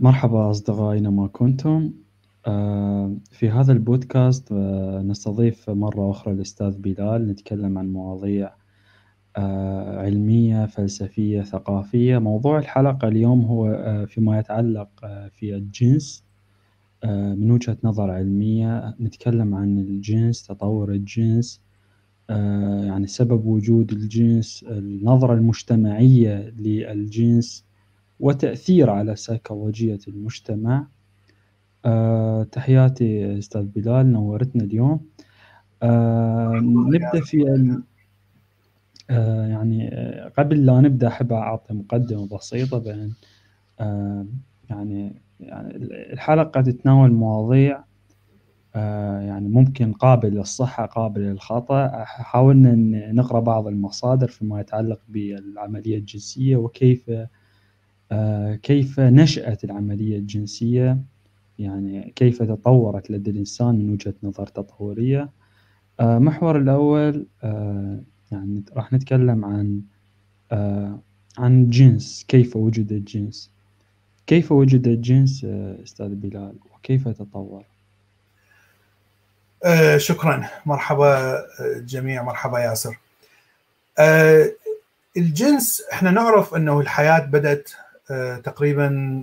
[0.00, 1.92] مرحبا أصدقائي أينما كنتم.
[2.46, 7.28] آه، في هذا البودكاست آه، نستضيف مرة أخرى الأستاذ بلال.
[7.28, 8.52] نتكلم عن مواضيع
[9.36, 12.18] آه، علمية فلسفية ثقافية.
[12.18, 14.88] موضوع الحلقة اليوم هو فيما يتعلق
[15.32, 16.24] في الجنس.
[17.04, 21.60] من وجهة نظر علمية نتكلم عن الجنس تطور الجنس
[22.88, 27.69] يعني سبب وجود الجنس النظرة المجتمعية للجنس.
[28.20, 30.86] وتأثير على سيكولوجية المجتمع.
[31.84, 35.00] آه، تحياتي أستاذ بلال نورتنا اليوم.
[35.82, 37.82] آه، نبدأ في ال...
[39.10, 39.90] آه، يعني
[40.38, 43.12] قبل لا نبدأ أحب أعطي مقدمة بسيطة بأن
[43.80, 44.26] آه،
[44.70, 45.76] يعني يعني
[46.12, 47.84] الحلقة تتناول مواضيع
[48.74, 52.04] آه، يعني ممكن قابل للصحة قابل للخطأ.
[52.04, 52.74] حاولنا
[53.12, 57.28] نقرأ بعض المصادر فيما يتعلق بالعملية الجنسية وكيف آه،
[58.62, 60.98] كيف نشأت العملية الجنسية؟
[61.58, 65.28] يعني كيف تطورت لدى الإنسان من وجهة نظر تطورية؟
[66.00, 68.00] آه، محور الأول آه،
[68.32, 69.80] يعني راح نتكلم عن
[71.38, 73.50] عن الجنس كيف وجد الجنس؟
[74.26, 75.44] كيف وجد الجنس
[75.84, 77.64] أستاذ بلال وكيف تطور؟
[79.96, 80.48] شكرا.
[80.66, 81.42] مرحبا
[81.76, 82.98] جميع مرحبا ياسر.
[85.16, 87.89] الجنس إحنا نعرف إنه الحياة بدأت آه،
[88.44, 89.22] تقريبا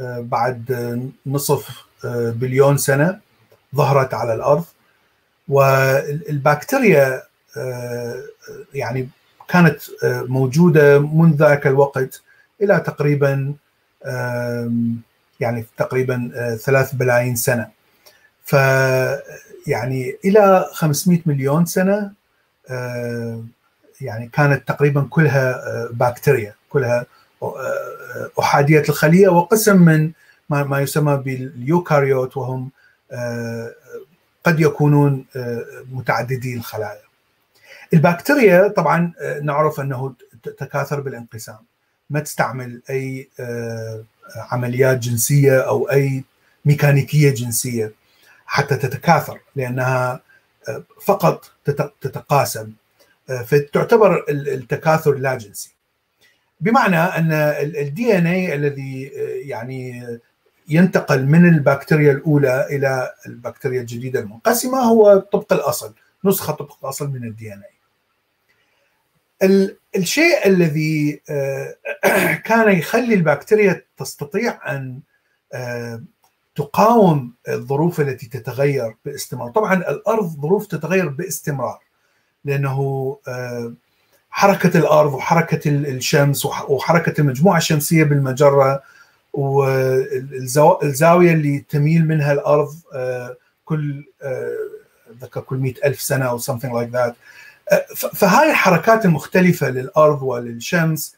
[0.00, 0.72] آه، بعد
[1.26, 3.20] نصف آه، بليون سنة
[3.74, 4.64] ظهرت على الأرض.
[5.48, 7.22] والبكتيريا
[8.74, 9.08] يعني
[9.48, 12.22] كانت موجودة منذ ذاك الوقت
[12.62, 13.54] إلى تقريبا
[15.40, 16.30] يعني تقريبا
[16.64, 17.68] ثلاث بلايين سنة.
[18.44, 18.52] ف
[19.66, 22.12] يعني إلى 500 مليون سنة
[24.00, 25.62] يعني كانت تقريبا كلها
[25.92, 27.06] بكتيريا كلها
[28.38, 30.12] أحادية الخلية وقسم من
[30.48, 32.70] ما يسمى باليوكاريوت وهم
[33.12, 33.74] آه،
[34.44, 37.02] قد يكونون آه، متعددي الخلايا.
[37.94, 41.58] البكتيريا طبعا آه، نعرف أنه تتكاثر بالانقسام
[42.10, 43.28] ما تستعمل أي
[44.36, 46.24] عمليات جنسية أو أي
[46.64, 47.92] ميكانيكية جنسية
[48.46, 50.20] حتى تتكاثر لأنها
[51.04, 51.50] فقط
[52.00, 52.72] تتقاسم
[53.46, 55.74] فتعتبر التكاثر لا جنسي.
[56.62, 57.32] بمعنى أن
[57.76, 60.06] ال DNA الذي آه، يعني
[60.68, 67.24] ينتقل من البكتيريا الأولى إلى البكتيريا الجديدة المنقسمة هو طبق الأصل نسخة طبق الأصل من
[67.24, 67.72] ال DNA
[69.96, 71.76] الشيء الذي آه،
[72.46, 75.00] كان يخلي البكتيريا تستطيع أن
[75.52, 76.02] آه،
[76.54, 79.50] تقاوم الظروف التي تتغير باستمرار.
[79.50, 81.80] طبعا الأرض ظروف تتغير باستمرار
[82.44, 83.18] لأنه
[84.32, 88.82] حركة الأرض وحركة الشمس وحركة المجموعة الشمسية بالمجرة
[89.32, 94.04] والزاويه اللي تميل منها الأرض آه، كل
[95.20, 97.12] ذكر كل مئة ألف سنة أو something like that.
[97.72, 101.16] آه، فهاي الحركات المختلفة للأرض وللشمس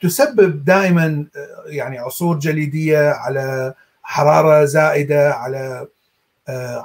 [0.00, 5.86] تسبب دائما آه، يعني عصور جليدية على حرارة زائدة على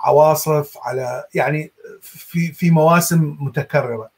[0.04, 4.13] عواصف على يعني في في مواسم متكررة.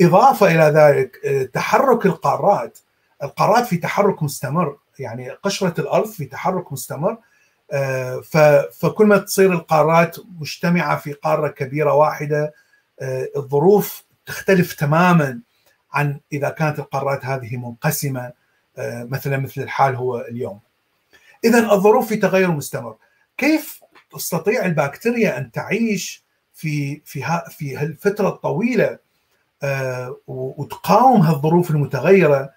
[0.00, 2.78] إضافة إلى ذلك آه، تحرك القارات
[3.22, 7.18] القارات في تحرك مستمر يعني قشرة الأرض في تحرك مستمر
[7.72, 8.20] آه،
[8.80, 12.54] فكل ما تصير القارات مجتمعة في قارة كبيرة واحدة
[13.00, 15.40] آه، الظروف تختلف تماما
[15.92, 18.32] عن إذا كانت القارات هذه منقسمة
[18.78, 20.60] مثلا مثل الحال هو اليوم.
[21.44, 22.96] اذا الظروف في تغير مستمر.
[23.36, 23.80] كيف
[24.12, 26.24] تستطيع البكتيريا أن تعيش
[26.54, 28.98] في في في الفترة الطويلة آه،
[30.26, 32.50] وتقاوم هالظروف المتغيرة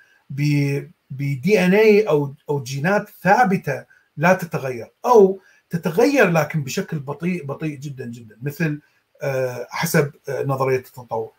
[1.09, 3.85] بدي ان اي أو أو جينات ثابتة
[4.17, 4.91] لا تتغير.
[5.05, 8.79] أو تتغير لكن بشكل بطيء بطيء جدا جدا مثل
[9.21, 11.31] آه، حسب آه، نظرية التطور.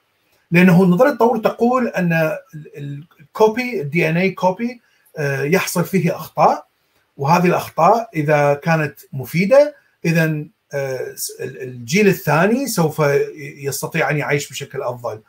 [0.51, 2.37] لأنه نظرية التطور تقول أن
[2.77, 4.81] ال copy ال DNA copy
[5.43, 6.67] يحصل فيه أخطاء
[7.17, 9.75] وهذه الأخطاء إذا كانت مفيدة
[10.05, 10.45] اذا
[11.41, 13.03] الجيل الثاني سوف
[13.37, 15.21] يستطيع أن يعيش بشكل أفضل.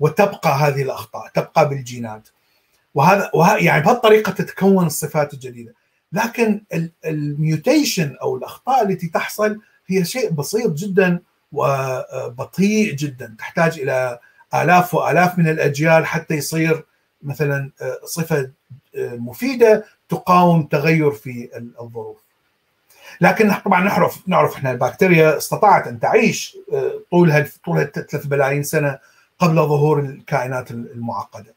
[0.00, 2.28] وتبقى هذه الأخطاء تبقى بالجينات.
[2.94, 3.56] وهذا وه...
[3.56, 5.74] يعني بهالطريقة تتكون الصفات الجديدة.
[6.12, 6.62] لكن
[7.04, 11.20] ال mutation أو الأخطاء التي تحصل هي شيء بسيط جدا
[11.52, 13.34] وبطيء جدا.
[13.38, 14.18] تحتاج إلى
[14.54, 16.84] آلاف وآلاف من الأجيال حتى يصير
[17.22, 17.70] مثلا
[18.04, 18.50] صفة
[18.96, 21.48] مفيدة تقاوم تغير في
[21.80, 22.16] الظروف.
[23.20, 26.56] لكن طبعا نعرف نعرف إحنا البكتيريا استطاعت أن تعيش
[27.10, 28.98] طول طول 3 بلايين سنة
[29.40, 31.54] قبل ظهور الكائنات المعقدة.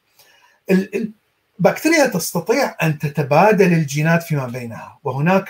[1.60, 5.48] بكتيريا تستطيع أن تتبادل الجينات فيما بينها وهناك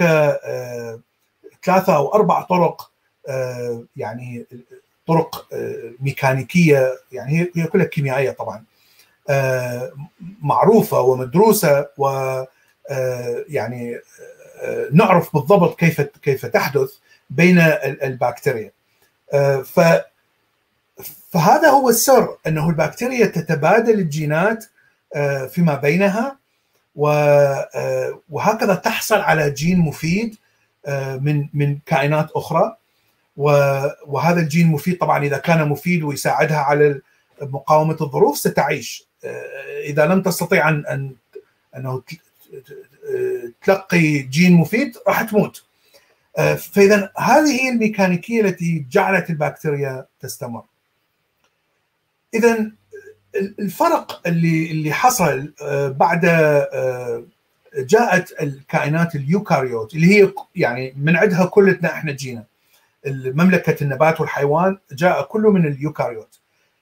[1.63, 2.91] ثلاثة أو أربع طرق
[3.97, 4.45] يعني
[5.07, 5.47] طرق
[5.99, 8.63] ميكانيكية يعني هي كلها كيميائية طبعا
[10.41, 12.07] معروفة ومدروسة و
[13.49, 13.99] يعني
[14.91, 16.91] نعرف بالضبط كيف كيف تحدث
[17.29, 17.59] بين
[18.03, 18.71] البكتيريا
[19.63, 19.79] ف
[21.31, 24.65] فهذا هو السر أنه البكتيريا تتبادل الجينات
[25.49, 26.37] فيما بينها
[28.29, 30.35] وهكذا تحصل على جين مفيد
[31.21, 32.75] من من كائنات أخرى.
[34.07, 37.01] وهذا الجين مفيد طبعا إذا كان مفيد ويساعدها على
[37.41, 39.07] مقاومة الظروف ستعيش.
[39.85, 41.15] إذا لم تستطيع أن أن
[41.77, 42.01] أنه
[43.65, 45.63] تلقي جين مفيد راح تموت.
[46.57, 50.63] فاذا هذه هي الميكانيكية التي جعلت البكتيريا تستمر.
[52.33, 52.71] اذا
[53.35, 55.53] الفرق اللي اللي حصل
[55.97, 56.21] بعد
[57.75, 62.43] جاءت الكائنات ال eukaryote اللي هي يعني من عندها كلتنا إحنا جينا.
[63.07, 66.39] مملكه النبات والحيوان جاء كله من ال eukaryote.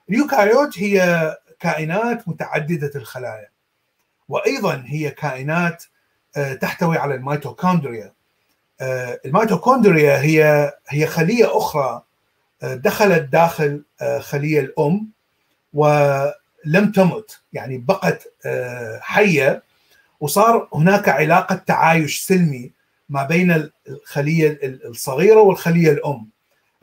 [0.10, 3.50] ال eukaryote هي كائنات متعددة الخلايا.
[4.30, 5.84] وأيضا هي كائنات
[6.62, 8.14] تحتوي على الميتوكوندريا.
[9.26, 12.02] الميتوكوندريا هي هي خلية أخرى
[12.64, 13.84] دخلت داخل
[14.20, 15.12] خلية الأم.
[15.74, 18.34] ولم تمت يعني بقت
[19.00, 19.64] حية.
[20.20, 22.72] وصار هناك علاقة تعايش سلمي
[23.10, 26.30] ما بين الخلية الصغيرة والخلية الأم.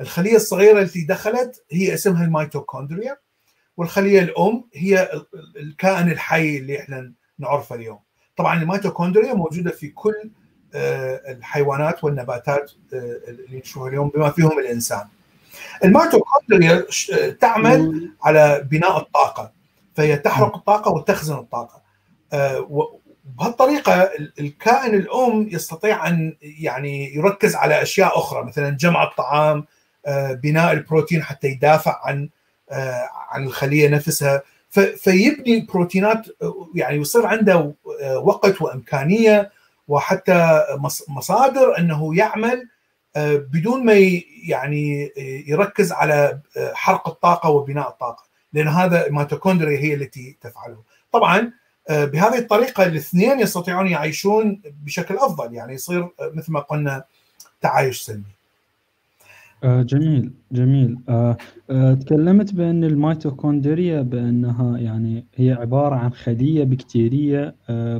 [0.01, 3.17] الخلية الصغيرة التي دخلت هي اسمها الميتوكوندريا
[3.77, 5.11] والخلية الأم هي
[5.57, 7.99] الكائن الحي اللي إحنا نعرفه اليوم.
[8.37, 10.31] طبعا الميتوكوندريا موجودة في كل
[11.29, 15.09] الحيوانات والنباتات اللي نشوفها اليوم بما فيهم الإنسان.
[15.85, 16.87] الميتوكوندريا
[17.41, 19.53] تعمل على بناء الطاقة
[19.95, 21.83] فهي تحرق الطاقة وتخزن الطاقة.
[23.39, 24.11] بهالطريقه
[24.41, 29.65] الكائن الأم يستطيع أن يعني يركز على أشياء أخرى مثلا جمع الطعام
[30.43, 32.29] بناء البروتين حتى يدافع عن
[33.31, 34.43] عن الخلية نفسها.
[34.97, 36.27] فيبني بروتينات
[36.75, 37.75] يعني يصير عنده
[38.23, 39.51] وقت وإمكانية
[39.89, 40.63] وحتى
[41.09, 42.69] مصادر أنه يعمل
[43.53, 43.95] بدون ما
[44.49, 45.13] يعني
[45.49, 46.41] يركز على
[46.73, 50.79] حرق الطاقة وبناء الطاقة لأن هذا الميتوكوندريا هي التي تفعله.
[51.13, 51.53] طبعا
[51.91, 57.05] بهذه الطريقة الاثنين يستطيعون يعيشون بشكل أفضل يعني يصير مثل ما قلنا
[57.61, 58.23] تعايش سلمي.
[59.65, 60.99] آه جميل جميل.
[61.09, 61.37] آه
[61.71, 67.55] آه تكلمت بأن الميتوكوندريا بأنها يعني هي عبارة عن خلية بكتيرية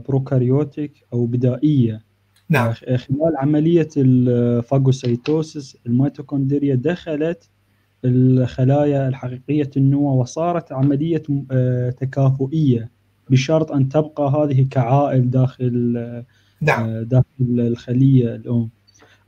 [0.09, 2.08] prokaryotic أو بدائية.
[2.51, 7.51] نعم خلال عملية ال phagocytosis الميتوكوندريا دخلت
[8.05, 11.23] الخلايا الحقيقية النواة وصارت عملية
[11.91, 12.91] تكافؤية
[13.31, 16.23] بشرط أن تبقى هذه كعائل داخل
[16.61, 17.03] نعم.
[17.03, 18.69] داخل الخلية الأم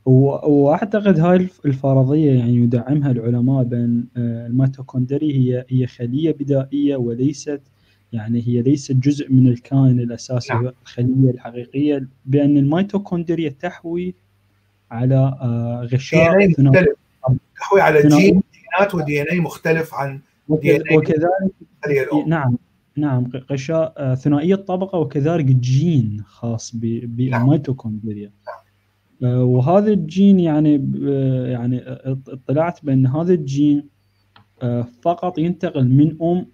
[0.05, 7.61] وأعتقد هاي الفرضية يعني يدعمها العلماء بأن الميتوكوندريا هي هي خلية بدائية وليست
[8.11, 10.71] يعني هي ليست جزء من الكائن الأساسي نعم.
[10.81, 14.15] الخليه الحقيقية بأن الميتوكوندريا تحوي
[14.91, 15.37] على
[15.93, 16.95] غشاء مختلف.
[17.55, 20.19] تحوي على جين جينات و DNA مختلف عن
[20.49, 22.57] DNA وكذلك نعم
[22.97, 29.37] نعم غشاء ثنائي الطبقة وكذلك جين خاص بالميتوكوندريا نعم.
[29.37, 30.91] وهذا الجين يعني
[31.51, 31.81] يعني
[32.27, 33.89] اطلعت بأن هذا الجين
[35.01, 36.45] فقط ينتقل من أم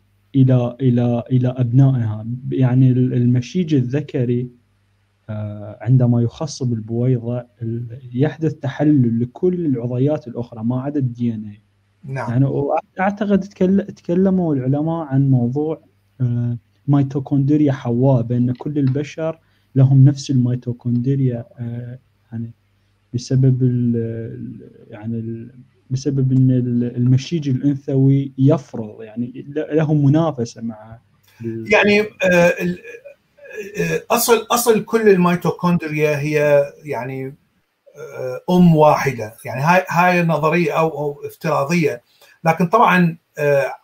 [0.41, 2.25] إلى إلى إلى أبنائها.
[2.51, 4.49] يعني المشيج الذكري
[5.81, 7.45] عندما يخصب البويضة
[8.13, 11.61] يحدث تحلل لكل العضيات الأخرى ما عدا ال DNA
[12.03, 12.29] نعم.
[12.29, 12.45] يعني
[12.99, 13.39] أعتقد
[13.95, 15.81] تكلموا العلماء عن موضوع
[16.87, 19.39] ميتوكوندريا حواء بأن كل البشر
[19.75, 21.45] لهم نفس الميتوكوندريا
[22.31, 22.51] يعني
[23.13, 23.95] بسبب ال
[24.89, 25.51] يعني ال
[25.89, 26.51] بسبب إن
[26.95, 30.99] المشيج الأنثوي يفرض يعني له منافسة مع
[31.71, 32.05] يعني
[34.11, 37.35] أصل أصل كل الميتوكوندريا هي يعني
[38.49, 39.33] أم واحدة.
[39.45, 42.01] يعني هاي هاي نظرية أو أو افتراضية.
[42.43, 43.17] لكن طبعا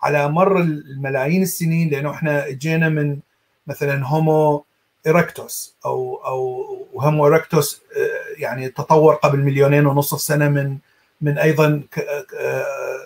[0.02, 3.20] على مر الملايين السنين لأنه إحنا اجينا من
[3.68, 4.66] مثلا هومو
[5.08, 6.66] إيركتوس أو أو
[7.00, 7.82] هومو إيركتوس
[8.38, 10.78] يعني تطور قبل مليونين ونصف سنة من
[11.24, 11.84] من أيضا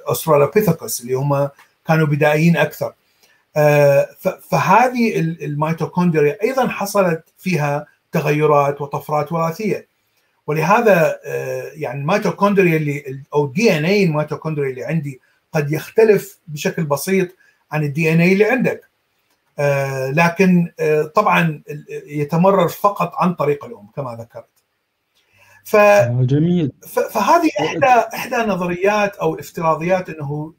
[0.08, 1.50] أسترالوبيثيكوس اللي هم
[1.88, 2.94] كانوا بدائيين أكثر.
[4.50, 9.88] فهذه الميتوكوندريا أيضا حصلت فيها تغيرات وطفرات وراثية.
[10.48, 11.20] ولهذا
[11.74, 15.22] يعني الميتوكوندريا اللي أو DNA الميتوكوندريا اللي عندي
[15.54, 17.28] قد يختلف بشكل بسيط
[17.72, 18.82] عن ال DNA اللي عندك.
[20.14, 20.72] لكن
[21.16, 21.62] طبعا
[22.08, 24.57] يتمرر فقط عن طريق الأم كما ذكرت.
[25.68, 26.72] ف آه، جميل
[27.12, 30.54] فهذه احدى إحدى نظريات أو الافتراضيات إنه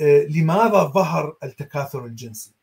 [0.00, 2.54] آه، لماذا ظهر التكاثر الجنسي؟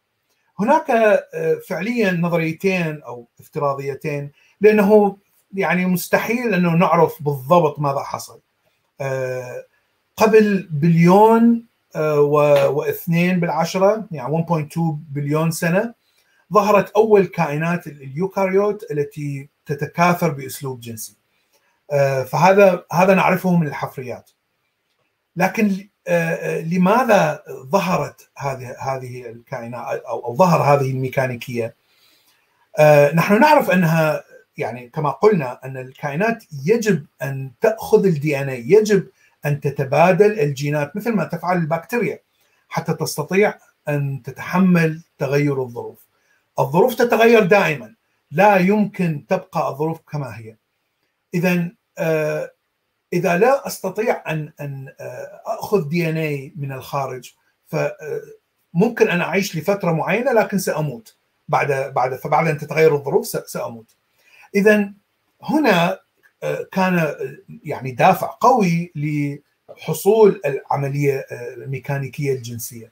[0.60, 5.18] هناك آه، فعليا نظريتين أو افتراضيتين لأنه
[5.54, 8.39] يعني مستحيل أنه نعرف بالضبط ماذا حصل.
[10.18, 11.65] قبل بليون
[11.96, 14.80] واثنين بالعشرة يعني 1.2
[15.12, 15.94] بليون سنة
[16.54, 21.25] ظهرت أول كائنات ال eukaryote التي تتكاثر بأسلوب جنسي
[22.24, 24.32] فهذا هذا نعرفه من الحفريات
[25.36, 31.75] لكن آه، آه، لماذا ظهرت هذه هذه الكائنات أو ظهر هذه الميكانيكية؟
[33.13, 34.24] نحن نعرف أنها
[34.58, 39.08] يعني كما قلنا أن الكائنات يجب أن تأخذ ال DNA، يجب
[39.46, 42.20] أن تتبادل الجينات مثل ما تفعل البكتيريا
[42.70, 43.58] حتى تستطيع
[43.89, 46.06] أن تتحمل تغير الظروف.
[46.60, 47.96] الظروف تتغير دائما،
[48.32, 50.56] لا يمكن تبقى الظروف كما هي.
[51.36, 52.51] إذا آه،
[53.13, 57.34] إذا لا أستطيع أن أن آه، أخذ دي ان اي من الخارج
[57.65, 61.15] فممكن آه، أن أعيش لفترة معينة لكن سأموت
[61.48, 63.96] بعد بعد فبعد أن تتغير الظروف سأموت.
[64.56, 64.94] إذا
[65.44, 66.00] هنا
[66.72, 67.15] كان
[67.63, 72.92] يعني دافع قوي لحصول العملية الميكانيكية الجنسية.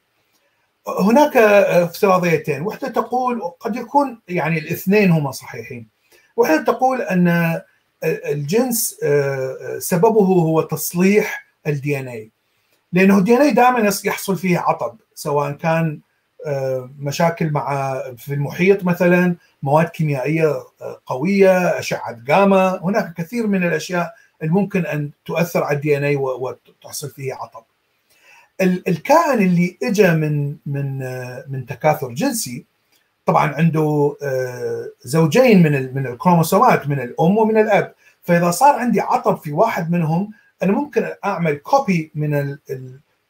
[0.88, 5.88] هناك افتراضيتين، واحدة تقول قد يكون يعني الاثنين هما صحيحين.
[6.35, 7.62] واحدة تقول أن
[8.03, 12.31] الجنس آه، آه، سببه هو تصليح ال DNA
[12.93, 16.00] لأنه ال DNA دائما يحصل فيه عطب سواء كان
[16.45, 20.63] آه، مشاكل مع في المحيط مثلا مواد كيميائية
[21.05, 27.33] قوية أشعة جاما هناك كثير من الأشياء الممكن أن تؤثر على ال DNA وتحصل فيه
[27.33, 27.63] عطب.
[28.62, 31.00] الكائن اللي اجى من من
[31.48, 32.65] من تكاثر جنسي
[33.25, 37.94] طبعا عنده آه، زوجين من من الكروموسومات من الأم ومن الأب.
[38.24, 40.32] فإذا صار عندي عطب في واحد منهم
[40.63, 42.58] أنا ممكن أعمل copy من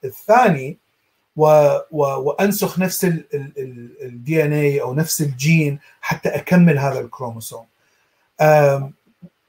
[0.04, 0.78] الثاني
[1.36, 3.06] وأنسخ نفس
[4.04, 7.66] ال DNA أو نفس الجين حتى أكمل هذا الكروموسوم.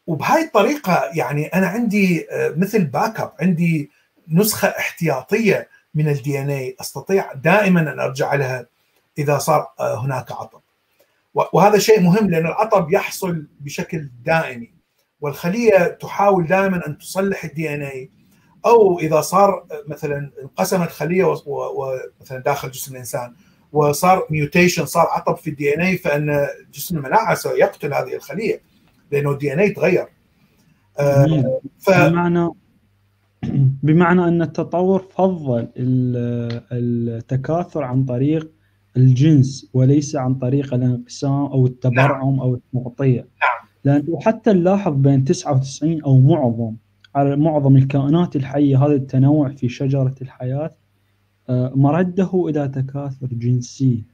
[0.06, 3.90] وبهاي الطريقة يعني أنا عندي آه، مثل backup عندي
[4.28, 8.66] نسخة احتياطية من ال DNA أستطيع دائما أن أرجع لها
[9.18, 10.60] إذا صار آه، هناك عطب.
[11.34, 14.74] وهذا شيء مهم لأن العطب يحصل بشكل دائمي.
[15.20, 18.10] والخلية تحاول دائما أن تصلح ال DNA
[18.66, 23.34] أو إذا صار آه، مثلا انقسمت خلية ومثلا داخل جسم الإنسان
[23.72, 28.62] وصار mutation صار عطب في ال DNA فأن جسم المناعه سيقتل هذه الخلية
[29.10, 30.06] لأنه ال DNA تغير.
[30.98, 31.90] آه ف...
[31.90, 32.50] بمعنى
[33.82, 35.68] بمعنى أن التطور فضل
[36.72, 38.50] التكاثر عن طريق
[38.96, 42.40] الجنس وليس عن طريق الانقسام أو التبرعم نعم.
[42.40, 43.68] أو التغطيه نعم.
[43.84, 46.74] لأنه حتى نلاحظ بين 99 أو معظم
[47.14, 50.70] على معظم الكائنات الحية هذا التنوع في شجرة الحياة
[51.48, 54.04] آه، مرده إلى تكاثر جنسي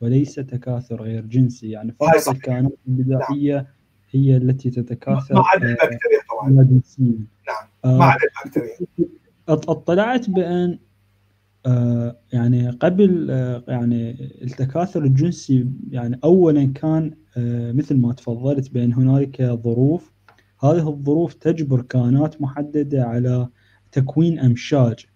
[0.00, 1.70] وليس تكاثر غير جنسي.
[1.70, 3.64] يعني فقط الكائنات البدائية نعم.
[4.10, 6.62] هي التي تتكاثر ما عدا البكتيريا طبعا.
[6.62, 7.18] جنسيا
[7.48, 7.98] نعم.
[7.98, 8.76] ما عدا البكتيريا.
[9.48, 10.78] اطلعت بأن آه،
[12.32, 14.10] يعني قبل آه، يعني
[14.42, 20.12] التكاثر الجنسي يعني اولا كان آه، مثل ما تفضلت بأن هنالك ظروف
[20.60, 23.48] هذه الظروف تجبر كائنات محددة على
[23.92, 25.06] تكوين أمشاج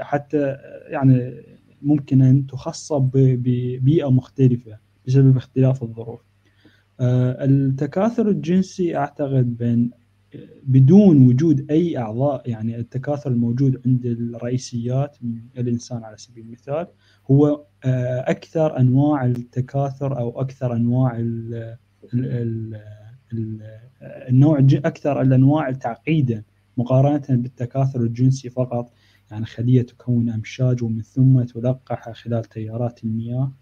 [0.00, 0.56] حتى
[0.88, 1.42] يعني
[1.82, 6.20] ممكن أن تخصب ببيئه مختلفة بسبب اختلاف الظروف.
[7.00, 9.90] التكاثر الجنسي أعتقد بين
[10.62, 16.86] بدون وجود أي أعضاء يعني التكاثر الموجود عند الرئيسيات من الإنسان على سبيل المثال
[17.30, 21.76] هو آه، أكثر أنواع التكاثر أو أكثر أنواع ال
[22.14, 22.80] ال
[23.32, 23.60] ال
[24.02, 26.42] النوع أكثر الأنواع تعقيدا
[26.76, 28.92] مقارنة بالتكاثر الجنسي فقط.
[29.30, 33.52] يعني خلية تكون أمشاج ومن ثم تلقح خلال تيارات المياه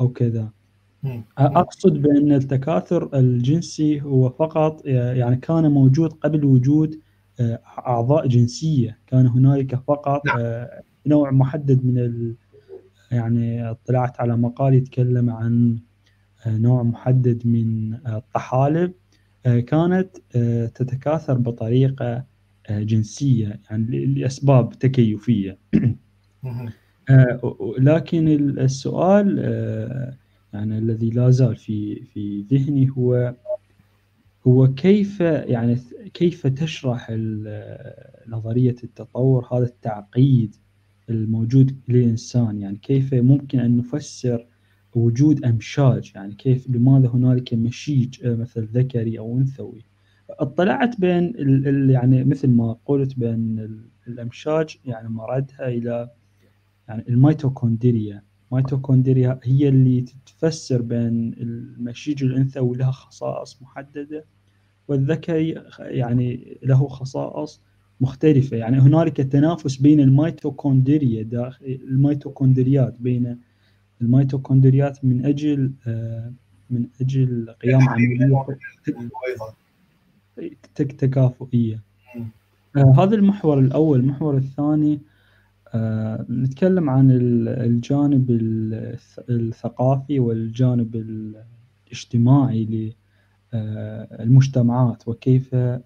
[0.00, 0.50] أو كذا.
[1.38, 7.00] أقصد بأن التكاثر الجنسي هو فقط يعني كان موجود قبل وجود
[7.40, 8.98] آه، أعضاء جنسية.
[9.06, 10.38] كان هنالك فقط نعم.
[10.40, 12.36] آه، نوع محدد من ال
[13.10, 15.78] يعني اطلعت على مقال يتكلم عن
[16.46, 18.92] آه، نوع محدد من الطحالب
[19.44, 20.16] كانت
[20.74, 22.24] تتكاثر بطريقة
[22.70, 25.58] جنسية يعني لأسباب تكيفية.
[27.78, 28.28] لكن
[28.58, 29.38] السؤال
[30.52, 33.34] يعني الذي لا زال في في ذهني هو
[34.46, 35.76] هو كيف يعني
[36.14, 37.10] كيف تشرح
[38.28, 40.56] نظرية التطور هذا التعقيد
[41.10, 44.46] الموجود للإنسان؟ يعني كيف ممكن أن نفسر
[44.94, 49.84] وجود أمشاج؟ يعني كيف لماذا هنالك مشيج مثل ذكري أو أنثوي؟
[50.30, 51.32] اطلعت بين
[51.90, 53.68] يعني مثل ما قلت بين
[54.08, 56.10] الأمشاج يعني مردها إلى
[56.88, 58.22] يعني الميتوكوندريا.
[58.52, 64.24] الميتوكوندريا هي اللي تفسر بين المشيج الانثوي لها خصائص محددة
[64.88, 67.60] والذكري يعني له خصائص
[68.00, 68.56] مختلفة.
[68.56, 73.38] يعني هنالك تنافس بين الميتوكوندريا داخل الميتوكوندريات بين
[74.00, 76.32] الميتوكوندريات من أجل آه،
[76.70, 78.44] من أجل قيام عملية
[80.74, 81.82] تكافؤية.
[82.76, 84.00] آه هذا المحور الأول.
[84.00, 85.00] المحور الثاني
[85.74, 87.10] آه نتكلم عن
[87.48, 88.30] الجانب
[89.30, 90.96] الثقافي والجانب
[91.86, 92.94] الاجتماعي
[93.54, 95.82] للمجتمعات وكيف آه،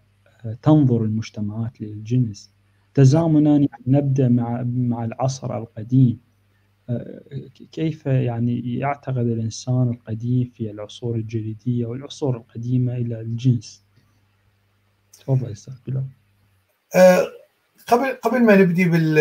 [0.62, 2.52] تنظر المجتمعات للجنس.
[2.94, 6.20] تزامنا يعني نبدأ مع مع العصر القديم.
[6.90, 7.22] آه،
[7.72, 13.84] كيف يعني يعتقد الإنسان القديم في العصور الجليدية والعصور القديمة إلى الجنس؟
[15.12, 16.04] تفضل أستاذ بلال.
[16.96, 17.26] آه،
[17.86, 19.14] قبل قبل ما نبدي بال,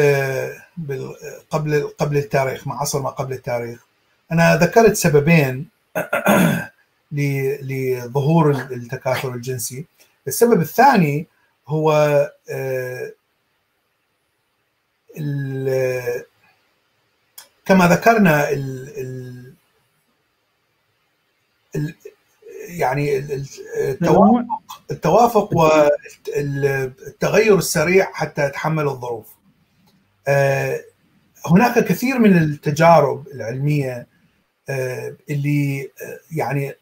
[0.78, 1.16] بال
[1.50, 3.86] قبل قبل التاريخ مع عصر ما قبل التاريخ
[4.32, 5.68] أنا ذكرت سببين
[7.12, 9.86] لظهور التكاثر الجنسي.
[10.28, 11.28] السبب الثاني
[11.68, 11.92] هو
[12.50, 13.12] آه،
[17.66, 19.54] كما ذكرنا ال
[21.76, 21.96] ال
[22.68, 24.61] يعني التوافق
[24.92, 29.28] التوافق والتغير السريع حتى يتحمل الظروف.
[30.28, 30.82] آه،
[31.46, 34.08] هناك كثير من التجارب العلمية
[34.70, 36.76] آه، اللي آه، يعني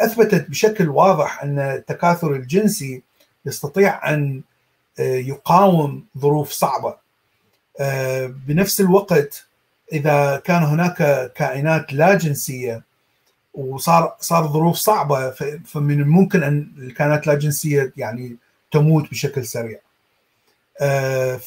[0.00, 3.02] أثبتت بشكل واضح أن التكاثر الجنسي
[3.46, 4.42] يستطيع أن
[4.98, 6.96] يقاوم ظروف صعبة.
[8.28, 9.46] بنفس الوقت
[9.92, 12.84] إذا كان هناك كائنات لا جنسية
[13.56, 15.30] وصار صار ظروف صعبة
[15.64, 18.36] فمن الممكن أن الكائنات لا جنسيه يعني
[18.72, 19.78] تموت بشكل سريع.
[20.80, 21.40] آه،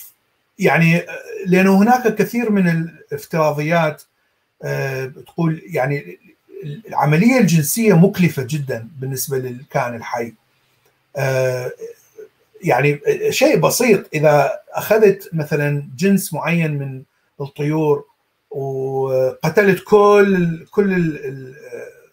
[0.59, 1.05] يعني
[1.45, 4.03] لأنه هناك كثير من الافتراضيات
[4.63, 6.19] آه، تقول يعني
[6.87, 10.33] العملية الجنسية مكلفة جدا بالنسبة للكائن الحي.
[11.17, 11.71] آه،
[12.61, 17.03] يعني شيء بسيط إذا أخذت مثلا جنس معين من
[17.41, 18.05] الطيور
[18.51, 21.19] وقتلت كل كل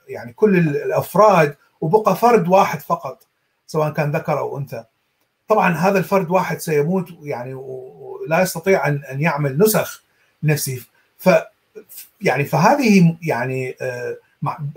[0.09, 3.27] يعني كل الأفراد وبقى فرد واحد فقط
[3.67, 4.85] سواء كان ذكر أو أنثى.
[5.49, 10.03] طبعا هذا الفرد واحد سيموت يعني ولا يستطيع ان أن يعمل نسخ
[10.43, 10.81] نفسه
[11.19, 11.31] ف
[12.21, 14.17] يعني فهذه يعني آه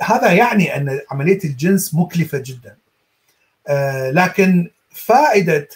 [0.02, 2.78] هذا يعني أن عملية الجنس مكلفة جدا.
[3.68, 5.68] آه لكن فائدة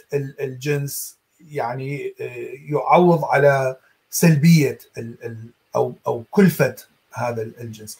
[0.41, 1.17] الجنس
[1.51, 3.75] يعني آه يعوض على
[4.09, 4.77] سلبية
[5.75, 6.75] أو أو كلفة
[7.13, 7.99] هذا الجنس.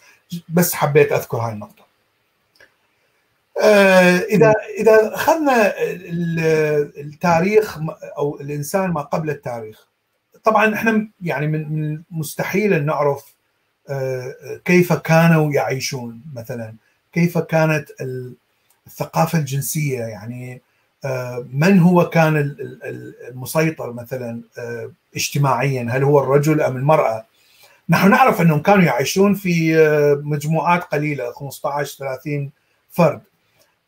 [0.50, 1.84] بس حبيت أذكر هاي النقطة.
[3.62, 5.74] آه، اذا إذا اخذنا
[6.98, 7.80] التاريخ
[8.18, 9.88] أو الإنسان ما قبل التاريخ.
[10.44, 13.34] طبعا إحنا يعني من مستحيل أن نعرف
[13.90, 16.74] آه، كيف كانوا يعيشون مثلا.
[17.14, 17.90] كيف كانت
[18.88, 20.62] الثقافة الجنسية؟ يعني
[21.06, 22.56] آه، من هو كان
[23.30, 24.42] المسيطر مثلا
[25.16, 27.26] اجتماعيا؟ هل هو الرجل أم المرأة؟
[27.90, 32.52] نحن نعرف إنهم كانوا يعيشون في آه، مجموعات قليلة 15 30
[32.92, 33.22] فرد.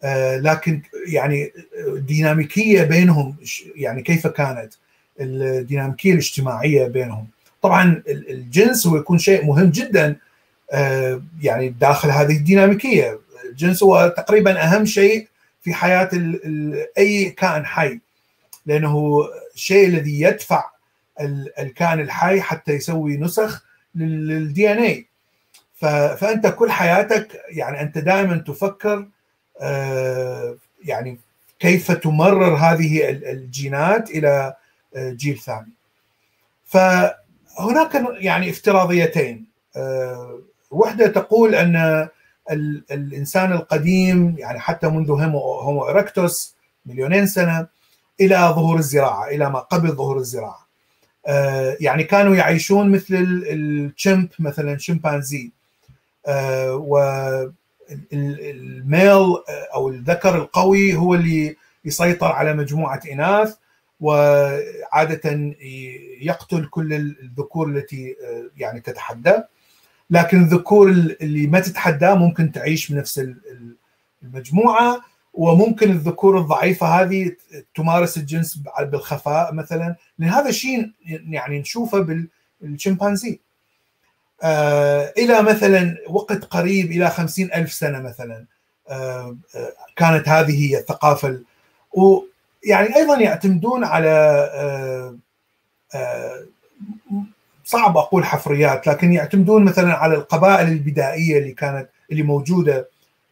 [0.03, 1.51] آه، لكن يعني
[1.87, 3.35] الديناميكيه بينهم
[3.75, 4.73] يعني كيف كانت؟
[5.19, 7.27] الديناميكية الاجتماعية بينهم.
[7.61, 10.15] طبعا الجنس هو يكون شيء مهم جدا
[10.71, 13.19] آه، يعني داخل هذه الديناميكية.
[13.49, 15.27] الجنس هو تقريبا أهم شيء
[15.61, 16.09] في حياة
[16.97, 17.99] أي كائن حي
[18.65, 19.21] لأنه
[19.55, 20.63] الشيء الذي يدفع
[21.59, 25.07] الكائن الحي حتى يسوي نسخ للدي ان اي
[26.17, 29.07] فأنت كل حياتك يعني أنت دائما تفكر
[29.61, 31.19] آه، يعني
[31.59, 34.55] كيف تمرر هذه الجينات إلى
[34.95, 35.71] آه، جيل ثاني.
[36.65, 39.45] فهناك يعني افتراضيتين.
[39.75, 40.39] آه،
[40.71, 42.07] وحدة تقول أن
[42.91, 46.55] الإنسان القديم يعني حتى منذ هومو إركتوس
[46.85, 47.67] مليونين سنة
[48.21, 50.64] إلى ظهور الزراعة إلى ما قبل ظهور الزراعة.
[51.79, 55.51] يعني كانوا يعيشون مثل الشمب مثلا شمبانزي.
[56.27, 58.21] آه، والميل
[59.09, 63.55] آه، أو الذكر القوي هو اللي يسيطر على مجموعة إناث
[63.99, 65.53] وعادة
[66.21, 68.15] يقتل كل الذكور التي
[68.57, 69.33] يعني تتحدى.
[70.09, 73.27] لكن الذكور اللي ما تتحدى ممكن تعيش بنفس
[74.23, 75.01] المجموعة.
[75.37, 77.31] وممكن الذكور الضعيفة هذه
[77.75, 79.95] تمارس الجنس بالخفاء مثلا.
[80.19, 80.91] لأن هذا الشيء
[81.29, 82.25] يعني نشوفه
[82.61, 83.39] بالشمبانزي.
[85.17, 88.45] إلى مثلا وقت قريب إلى خمسين ألف سنة مثلا
[89.95, 91.39] كانت هذه هي الثقافة.
[91.93, 95.15] ويعني أيضا يعتمدون على
[97.65, 102.77] صعب أقول حفريات لكن يعتمدون مثلا على القبائل البدائية اللي كانت اللي موجودة.
[102.77, 102.85] آه،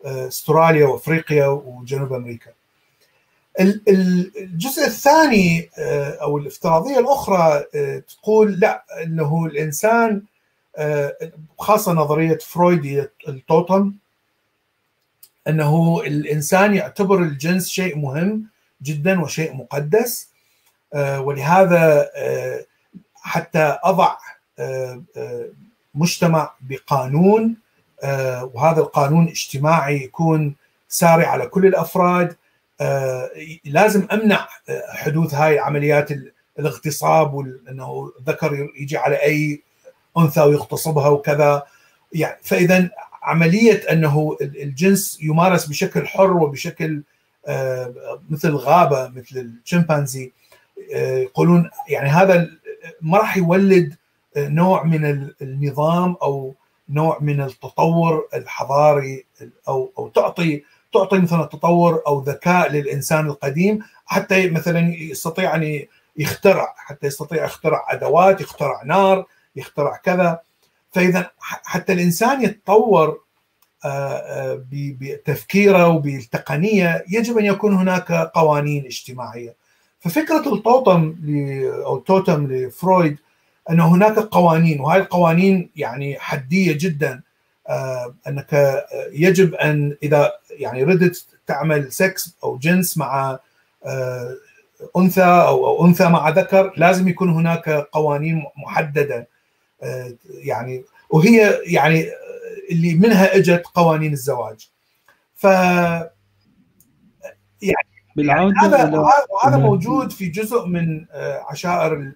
[0.04, 2.52] استراليا وافريقيا وجنوب أمريكا.
[3.60, 10.22] الجزء الثاني آه، أو الافتراضية الأخرى آه، تقول لا إنه الإنسان
[11.60, 13.94] خاصة نظرية فرويد التوتم
[15.48, 18.48] إنه الإنسان يعتبر الجنس شيء مهم
[18.84, 20.30] جدا وشيء مقدس
[20.96, 22.10] ولهذا
[23.24, 24.18] حتى أضع
[24.60, 25.50] آه، آه،
[25.96, 27.58] مجتمع بقانون آه،
[28.54, 30.56] وهذا القانون اجتماعي يكون
[30.88, 32.36] ساري على كل الأفراد.
[33.66, 34.48] لازم أمنع
[34.90, 36.10] حدوث هاي عمليات
[36.60, 39.64] الاغتصاب وانه ذكر يجي على أي
[40.18, 41.64] أنثى ويغتصبها وكذا.
[42.14, 42.90] يعني فإذا
[43.24, 47.04] عملية إنه الجنس يمارس بشكل حر وبشكل
[48.30, 50.32] مثل الغابه مثل الشمبانزي
[50.96, 52.50] يقولون يعني هذا
[53.02, 53.96] ما راح يولد
[54.38, 56.56] نوع من النظام أو
[56.90, 59.26] نوع من التطور الحضاري
[59.68, 65.86] أو أو تعطي تعطي مثلا تطور أو ذكاء للإنسان القديم حتى مثلا يستطيع أن
[66.18, 70.40] يخترع حتى يستطيع يخترع أدوات يخترع نار يخترع كذا.
[70.92, 73.24] فاذا حتى الإنسان يتطور
[73.86, 79.56] آه، آه، بتفكيره وبالتقنية يجب أن يكون هناك قوانين اجتماعية.
[80.00, 81.16] ففكرة التوتم
[81.86, 83.18] أو التوتم لفرويد
[83.70, 87.22] أن هناك قوانين وهذه القوانين يعني حدية جدا
[87.70, 93.40] آه أنك يجب أن إذا يعني ردت تعمل سكس أو جنس مع
[93.86, 94.36] آه
[94.98, 99.28] أنثى أو, أو أنثى مع ذكر لازم يكون هناك قوانين محددة
[99.84, 102.06] آه يعني وهي يعني
[102.72, 104.70] اللي منها إجت قوانين الزواج.
[105.36, 106.14] ف يعني
[108.16, 109.06] بالعودة هذا
[109.44, 111.06] هذا موجود في جزء من
[111.50, 112.12] عشائر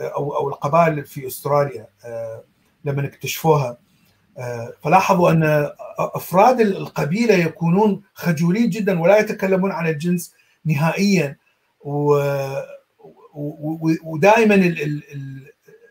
[0.00, 2.44] أو أو القبائل في أستراليا آه،
[2.84, 3.78] لما اكتشفوها.
[4.38, 10.34] آه، فلاحظوا أن أفراد القبيلة يكونون خجولين جدا ولا يتكلمون عن الجنس
[10.64, 11.36] نهائيا.
[14.04, 14.74] ودائما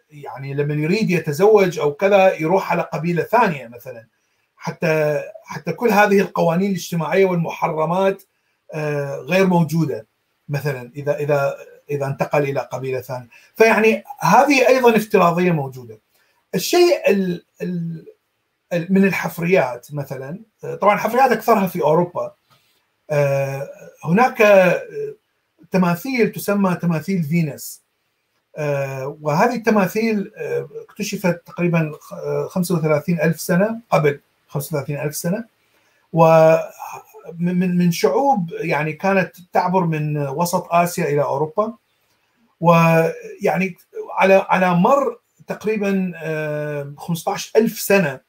[0.10, 4.08] يعني لما يريد يتزوج أو كذا يروح على قبيلة ثانية مثلا.
[4.56, 8.24] حتى حتى كل هذه القوانين الاجتماعية والمحرمات
[8.74, 10.08] آه، غير موجودة.
[10.50, 11.58] مثلا إذا إذا
[11.90, 13.28] إذا انتقل إلى قبيلة ثانية.
[13.56, 16.00] فيعني هذه أيضا افتراضية موجودة.
[16.56, 18.06] الشيء ال ال
[18.90, 20.40] من الحفريات مثلا
[20.82, 22.34] طبعا الحفريات أكثرها في أوروبا
[23.10, 23.70] آه،
[24.04, 24.44] هناك
[25.72, 27.82] تماثيل تسمى تماثيل فينوس
[28.58, 31.92] آه، وهذه التماثيل آه، اكتشفت تقريبا
[32.50, 35.44] 35 ألف سنة قبل 35 ألف سنة.
[37.40, 41.74] من من شعوب يعني كانت تعبر من وسط آسيا إلى أوروبا.
[42.62, 43.78] ويعني
[44.18, 46.12] على على مر تقريبا
[46.98, 48.20] 15 آه، ألف سنة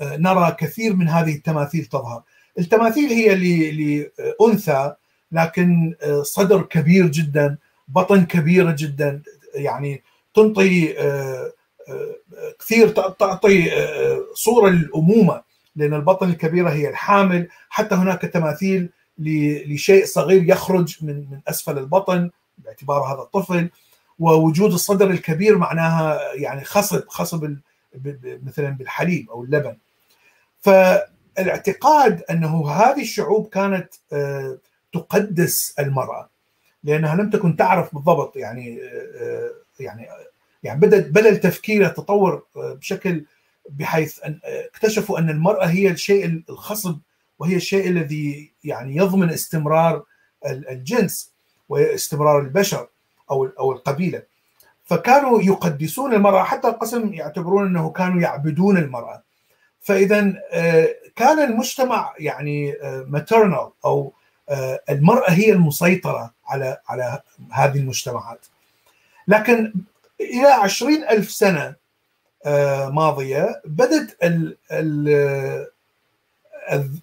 [0.00, 2.22] آه، نرى كثير من هذه التماثيل تظهر.
[2.58, 3.34] التماثيل هي
[3.72, 4.92] لأنثى
[5.32, 7.56] لكن آه، صدر كبير جدا
[7.88, 9.22] بطن كبيرة جدا
[9.54, 10.02] يعني
[10.34, 10.94] تنطي
[12.60, 13.70] كثير تعطي
[14.34, 15.42] صورة للأمومة.
[15.76, 17.48] لأن البطن الكبيرة هي الحامل.
[17.68, 23.70] حتى هناك تماثيل لشيء صغير يخرج من من أسفل البطن باعتباره هذا الطفل.
[24.18, 27.56] ووجود الصدر الكبير معناها يعني خصب خصب
[28.42, 29.76] مثلا بالحليب أو اللبن.
[30.66, 34.58] فالاعتقاد أنه هذه الشعوب كانت آه،
[34.92, 36.28] تقدس المرأة
[36.84, 40.08] لأنها لم تكن تعرف بالضبط يعني آه، آه، يعني
[40.62, 43.24] يعني بدأت بدأ التفكير يتطور بشكل
[43.70, 46.98] بحيث أن اكتشفوا أن المرأة هي الشيء الخصب
[47.38, 50.02] وهي الشيء الذي يعني يضمن استمرار
[50.46, 51.32] الجنس
[51.68, 52.88] واستمرار البشر
[53.30, 54.22] أو أو القبيلة.
[54.84, 59.22] فكانوا يقدسون المرأة حتى القسم يعتبرون أنه كانوا يعبدون المرأة.
[59.80, 62.74] فاذا آه، كان المجتمع يعني
[63.06, 64.12] ماترنال آه، أو
[64.48, 68.46] آه، المرأة هي المسيطرة على على هذه المجتمعات.
[69.28, 69.72] لكن
[70.20, 71.76] إلى عشرين ألف آه،
[72.92, 73.62] ماضية.
[73.64, 74.16] بدت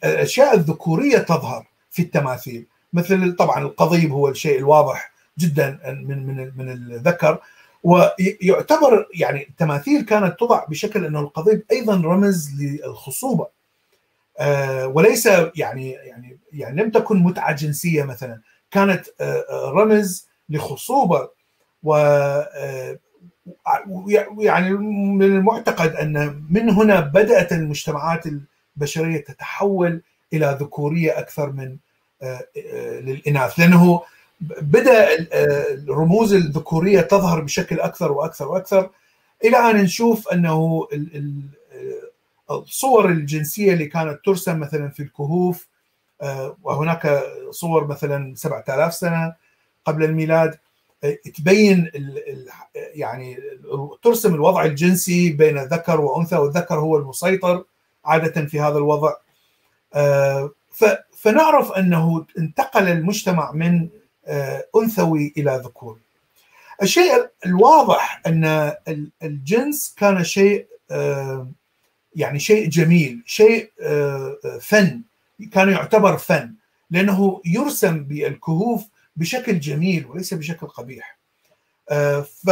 [0.04, 2.66] الأشياء الذكورية تظهر في التماثيل.
[2.94, 7.40] مثل طبعا القضيب هو الشيء الواضح جدا من من من الذكر.
[7.84, 13.48] ويعتبر يعني التماثيل كانت توضع بشكل أنه القضيب أيضا رمز للخصوبة.
[14.40, 15.26] آه، وليس
[15.56, 18.42] يعني يعني يعني لم تكن متعه جنسيه مثلا.
[18.72, 21.30] كانت آه، رمز لخصوبة.
[21.84, 21.96] و
[24.40, 28.24] يعني من المعتقد أن من هنا بدأت المجتمعات
[28.78, 30.02] البشرية تتحول
[30.34, 31.78] إلى ذكورية أكثر من
[33.02, 34.02] للإناث لأنه
[34.62, 35.08] بدأ
[35.90, 38.90] الرموز الذكورية تظهر بشكل أكثر وأكثر وأكثر.
[39.46, 40.88] إلى أن نشوف أنه
[42.52, 45.68] الصور الجنسية اللي كانت ترسم مثلا في الكهوف
[46.64, 49.34] وهناك صور مثلا 7000 سنة
[49.86, 50.56] قبل الميلاد
[51.36, 51.92] تبين
[52.76, 53.38] يعني
[54.04, 57.64] ترسم الوضع الجنسي بين ذكر وأنثى والذكر هو المسيطر
[58.06, 59.14] عادة في هذا الوضع.
[61.18, 63.90] فنعرف أنه انتقل المجتمع من
[64.76, 66.00] أنثوي إلى ذكوري
[66.82, 68.74] الشيء الواضح أن
[69.24, 70.68] الجنس كان شيء
[72.16, 73.72] يعني شيء جميل شيء
[74.62, 75.02] فن
[75.52, 76.54] كان يعتبر فن
[76.92, 78.84] لأنه يرسم بالكهوف
[79.16, 81.18] بشكل جميل وليس بشكل قبيح.
[82.24, 82.50] ف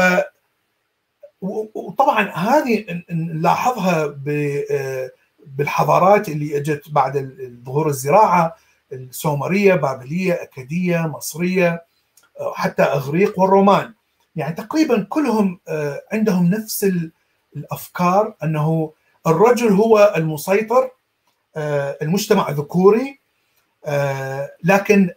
[1.74, 4.16] وطبعا هذه نلاحظها
[5.46, 8.56] بالحضارات اللي أجت بعد ظهور الزراعة
[8.92, 11.86] السومرية بابلية أكادية مصرية
[12.54, 13.94] حتى أغريق والرومان.
[14.36, 15.60] يعني تقريبا كلهم
[16.14, 16.92] عندهم نفس
[17.56, 18.94] الأفكار أنه
[19.28, 20.92] الرجل هو المسيطر
[22.02, 23.20] المجتمع ذكوري
[24.64, 25.10] لكن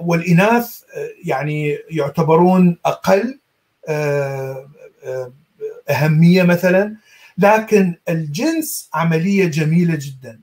[0.00, 0.80] والإناث
[1.24, 3.38] يعني يعتبرون أقل
[5.90, 6.96] أهمية مثلا.
[7.38, 10.40] لكن الجنس عملية جميلة جدا.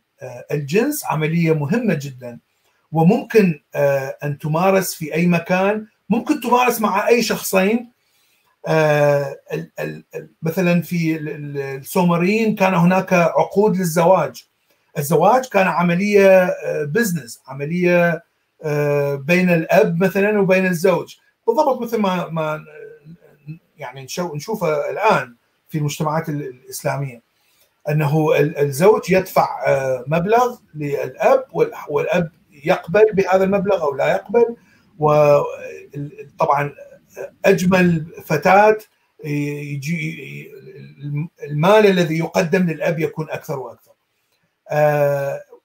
[0.52, 2.40] الجنس عملية مهمة جدا.
[2.92, 3.60] وممكن
[4.24, 5.88] أن تمارس في أي مكان.
[6.10, 7.92] ممكن تمارس مع أي شخصين.
[10.42, 14.46] مثلا في السومريين كان هناك عقود للزواج.
[14.98, 18.24] الزواج كان عملية بزنس عملية
[19.16, 21.16] بين الأب مثلا وبين الزوج.
[21.48, 22.66] بالضبط مثل ما ما
[23.78, 25.36] يعني نشوفه الآن
[25.70, 27.22] في المجتمعات الإسلامية.
[27.90, 29.48] أنه الزوج يدفع
[30.08, 31.46] مبلغ للأب
[31.90, 32.32] والأب
[32.66, 34.56] يقبل بهذا المبلغ أو لا يقبل.
[35.00, 36.74] وطبعا
[37.46, 38.78] أجمل فتاة
[39.26, 40.52] يجي
[41.44, 43.93] المال الذي يقدم للأب يكون أكثر وأكثر.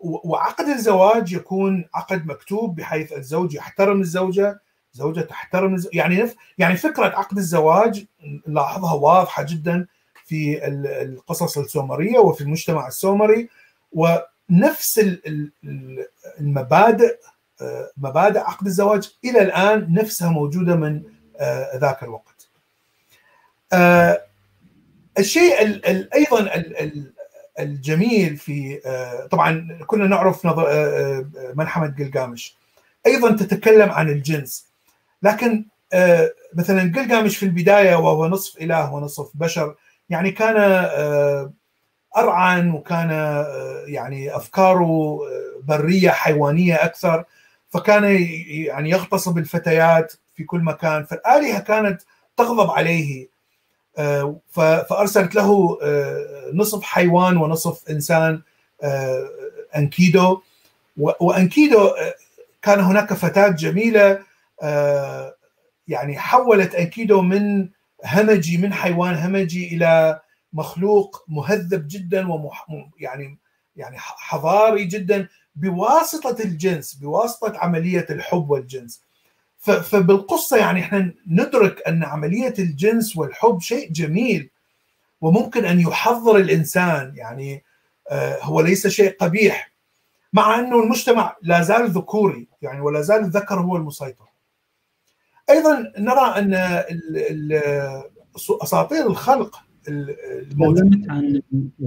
[0.01, 4.61] وعقد الزواج يكون عقد مكتوب بحيث الزوج يحترم الزوجة،
[4.95, 8.07] الزوجه تحترم الزوجة يعني يعني فكرة عقد الزواج
[8.47, 9.87] نلاحظها واضحة جدا
[10.25, 10.67] في
[11.03, 13.49] القصص السومرية وفي المجتمع السومري
[13.93, 15.19] ونفس
[16.41, 17.17] المبادئ
[17.97, 21.03] مبادئ عقد الزواج إلى الآن نفسها موجودة من
[21.77, 22.49] ذاك الوقت.
[25.19, 25.81] الشيء
[26.15, 26.51] أيضا
[27.61, 28.81] الجميل في
[29.31, 30.47] طبعا كنا نعرف
[31.55, 32.57] ملحمه جلجامش.
[33.07, 34.67] أيضا تتكلم عن الجنس.
[35.23, 35.65] لكن
[36.55, 39.75] مثلا جلجامش في البداية وهو نصف إله ونصف بشر
[40.11, 40.57] يعني كان
[42.17, 43.11] أرعن وكان
[43.87, 45.19] يعني أفكاره
[45.63, 47.25] برية حيوانية أكثر.
[47.71, 48.05] فكان
[48.49, 51.05] يعني يغتصب الفتيات في كل مكان.
[51.05, 52.03] فالآلهة كانت
[52.37, 53.29] تغضب عليه.
[54.51, 55.79] فأرسلت له
[56.53, 58.43] نصف حيوان ونصف إنسان
[59.77, 60.41] أنكيدو.
[60.97, 61.91] وأنكيدو
[62.63, 64.21] كان هناك فتاة جميلة
[65.89, 67.69] يعني حولت أنكيدو من
[68.05, 70.21] همجي من حيوان همجي إلى
[70.53, 72.67] مخلوق مهذب جدا ومح
[73.01, 73.39] يعني
[73.77, 79.03] يعني حضاري جدا بواسطة الجنس بواسطة عملية الحب والجنس.
[79.71, 84.51] فبالقصة يعني إحنا ندرك أن عملية الجنس والحب شيء جميل
[85.21, 87.65] وممكن أن يحضر الإنسان يعني
[88.43, 89.73] هو ليس شيء قبيح
[90.33, 94.25] مع أنه المجتمع لا زال ذكوري يعني ولا زال الذكر هو المسيطر.
[95.51, 96.55] أيضا نرى أن
[98.63, 101.43] أساطير الخلق الموجودة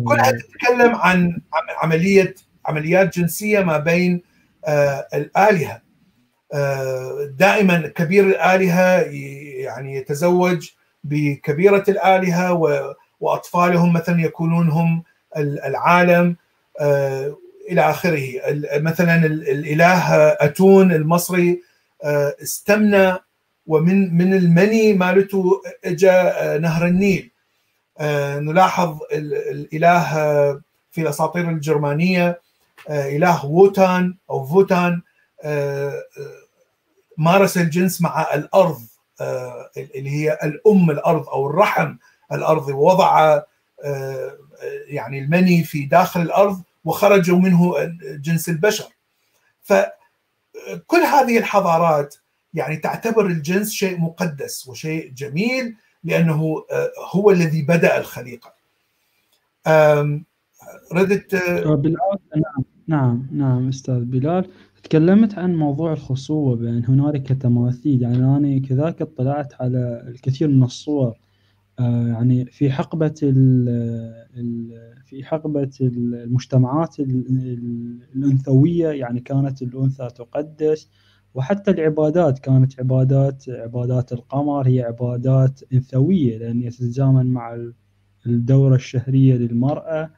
[0.07, 1.41] كلها تتكلم عن
[1.83, 4.21] عمليه عمليات جنسية ما بين
[5.13, 5.81] الآلهة.
[7.37, 9.01] دائما كبير الآلهة
[9.61, 10.69] يعني يتزوج
[11.03, 12.53] بكبيرة الآلهة
[13.19, 15.03] وأطفالهم مثلا يكونون هم
[15.37, 16.35] العالم
[17.71, 18.27] إلى آخره.
[18.75, 21.61] مثلا الإله أتون المصري
[22.43, 23.15] استمنى
[23.67, 26.21] ومن من المني مالته اجى
[26.59, 27.31] نهر النيل.
[28.41, 28.97] نلاحظ
[29.51, 30.13] الإله
[30.91, 32.41] في الأساطير الجرمانية
[32.89, 35.01] إله ووتان أو فوتان
[37.17, 38.81] مارس الجنس مع الأرض
[39.95, 41.95] اللي هي الأم الأرض أو الرحم
[42.31, 43.41] الأرض ووضع
[44.87, 48.89] يعني المني في داخل الأرض وخرجوا منه جنس البشر.
[49.61, 52.15] فكل هذه الحضارات
[52.53, 56.63] يعني تعتبر الجنس شيء مقدس وشيء جميل لأنه
[57.11, 58.53] هو الذي بدأ الخليقة.
[60.93, 64.51] ردت بلال نعم نعم نعم أستاذ بلال.
[64.83, 68.01] تكلمت عن موضوع الخصوبة بأن هنالك تماثيل.
[68.01, 71.17] يعني أنا كذلك اطلعت على الكثير من الصور
[71.79, 73.13] آه، يعني في حقبة
[75.05, 76.99] في حقبة المجتمعات
[78.15, 80.89] الأنثوية يعني كانت الأنثى تقدس
[81.33, 87.71] وحتى العبادات كانت عبادات عبادات القمر هي عبادات أنثوية لأن تتزامن مع
[88.25, 90.11] الدورة الشهرية للمرأة.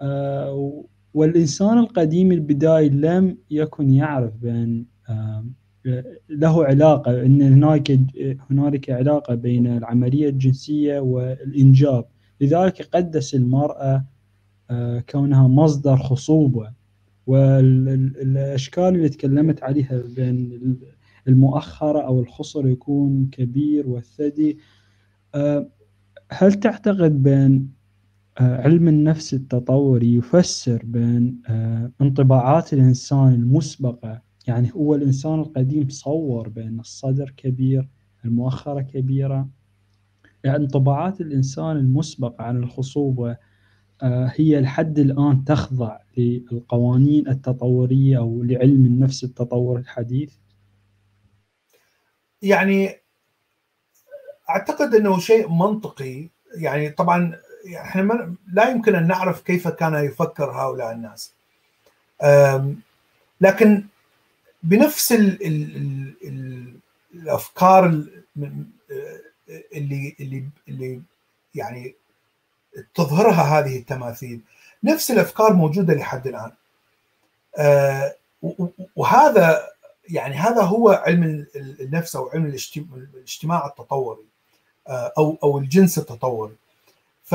[0.00, 4.84] آه، والإنسان القديم البدائي لم يكن يعرف بأن
[6.28, 7.98] له علاقة أن هناك
[8.50, 12.04] هنالك علاقة بين العملية الجنسية والإنجاب.
[12.40, 14.04] لذلك قدس المرأة
[14.70, 16.72] آه، كونها مصدر خصوبة.
[17.26, 20.60] والأشكال اللي تكلمت عليها بين
[21.28, 24.58] المؤخرة أو الخصر يكون كبير والثدي
[25.34, 25.68] آه،
[26.32, 27.66] هل تعتقد بأن
[28.40, 31.42] علم النفس التطوري يفسر بين
[32.00, 37.88] انطباعات الإنسان المسبقة يعني هو الإنسان القديم صور بأن الصدر كبير
[38.24, 39.48] المؤخرة كبيرة.
[40.44, 43.36] يعني انطباعات الإنسان المسبقة عن الخصوبة
[44.02, 50.34] آه، هي لحد الآن تخضع للقوانين التطورية أو لعلم النفس التطور الحديث.
[52.42, 52.90] يعني
[54.50, 56.30] أعتقد أنه شيء منطقي.
[56.56, 57.36] يعني طبعا
[57.76, 61.32] إحنا لا يمكن أن نعرف كيف كان يفكر هؤلاء الناس.
[63.40, 63.84] لكن
[64.62, 66.74] بنفس ال ال ال ال
[67.14, 68.04] الافكار
[69.74, 71.02] اللي اللي اللي
[71.54, 71.94] يعني
[72.94, 74.40] تظهرها هذه التماثيل
[74.84, 76.52] نفس الأفكار موجودة لحد الآن.
[77.58, 78.14] آه،
[78.96, 79.68] وهذا
[80.08, 82.54] يعني هذا هو علم النفس أو علم
[83.14, 84.24] الاجتماع التطوري
[84.88, 86.54] آه، أو أو الجنس التطوري.
[87.30, 87.34] ف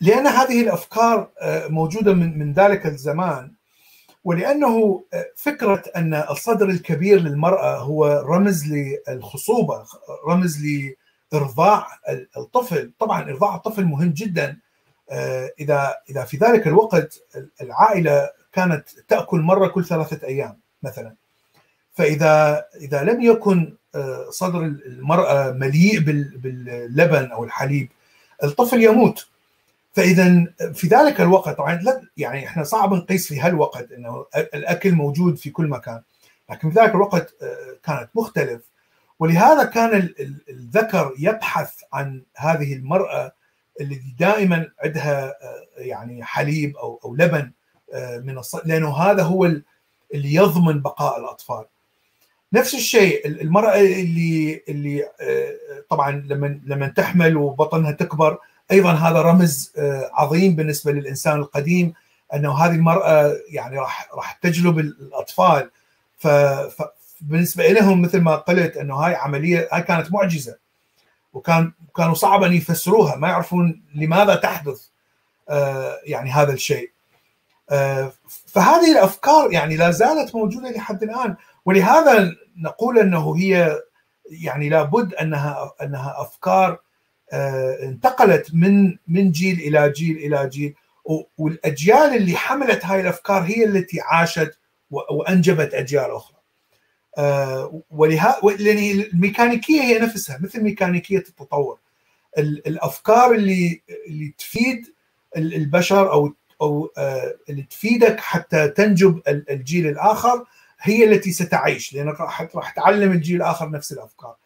[0.00, 3.52] لأن هذه الأفكار آه، موجودة من من ذلك الزمان
[4.24, 5.04] ولأنه
[5.36, 8.72] فكرة أن الصدر الكبير للمرأة هو رمز
[9.08, 9.84] للخصوبة
[10.28, 10.64] رمز
[11.32, 11.86] لإرضاع
[12.36, 12.92] الطفل.
[12.98, 14.58] طبعا إرضاع الطفل مهم جدا
[15.10, 17.18] آه، إذا إذا في ذلك الوقت
[17.60, 21.14] العائلة كانت تأكل مرة كل ثلاثة أيام مثلا.
[21.96, 27.88] فإذا إذا لم يكن آه، صدر المرأة مليء باللبن أو الحليب
[28.44, 29.26] الطفل يموت.
[29.92, 31.82] فإذا في ذلك الوقت طبعا
[32.16, 36.02] يعني إحنا صعب نقيس في هالوقت إنه الأكل موجود في كل مكان.
[36.50, 38.62] لكن في ذلك الوقت آه، كانت مختلف.
[39.18, 40.08] ولهذا كان
[40.48, 43.32] الذكر يبحث عن هذه المرأة
[43.80, 47.50] اللي دائما عندها آه، يعني حليب أو أو لبن
[48.24, 48.54] من الص...
[48.54, 49.44] لأنه هذا هو
[50.14, 51.64] اللي يضمن بقاء الأطفال.
[52.56, 55.04] نفس الشيء المرأة اللي اللي
[55.88, 58.38] طبعا لما لما تحمل وبطنها تكبر
[58.70, 61.92] أيضا هذا رمز آه، عظيم بالنسبة للإنسان القديم
[62.34, 65.70] أنه هذه المرأة يعني راح راح تجلب الأطفال.
[66.18, 70.56] فبالنسبه لهم مثل ما قلت أنه هاي عملية هاي كانت معجزة.
[71.32, 74.82] وكان كانوا صعب ان يفسروها ما يعرفون لماذا تحدث
[75.48, 76.90] آه، يعني هذا الشيء.
[77.70, 78.12] آه،
[78.46, 81.36] فهذه الأفكار يعني لا زالت موجودة لحد الآن.
[81.64, 83.80] ولهذا نقول أنه هي
[84.30, 86.80] يعني لابد أنها أنها أفكار
[87.32, 90.74] آه، انتقلت من من جيل إلى جيل إلى جيل
[91.38, 94.58] والأجيال اللي حملت هاي الأفكار هي التي عاشت
[94.90, 96.36] وأنجبت أجيال أخرى.
[97.18, 101.78] آه، ولها لأن الميكانيكية هي نفسها مثل ميكانيكية التطور.
[102.38, 104.86] الأفكار اللي اللي تفيد
[105.36, 110.44] البشر أو أو آه، اللي تفيدك حتى تنجب الجيل الآخر
[110.88, 114.36] هي التي ستعيش لانك راح تعلم الجيل الآخر نفس الأفكار.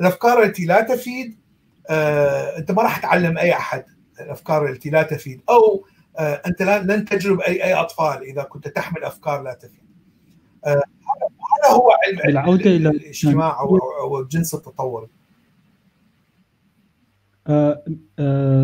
[0.00, 1.38] الأفكار التي لا تفيد
[1.90, 3.84] آه، أنت ما راح تعلم أي أحد.
[4.20, 5.40] الأفكار التي لا تفيد.
[5.48, 5.84] أو
[6.18, 9.90] آه، أنت لن تجرب اي أي أطفال إذا كنت تحمل أفكار لا تفيد.
[10.66, 10.82] آه،
[11.64, 15.08] هذا هو علم العوده إلى الاجتماع أو أو الجنس التطوري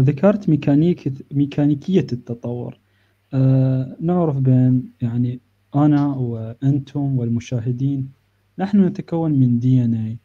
[0.02, 2.78] ذكرت ميكانيكية ميكانيكية التطور.
[4.00, 5.40] نعرف بأن يعني
[5.74, 8.08] أنا وأنتم والمشاهدين
[8.58, 10.16] نحن نتكون من DNA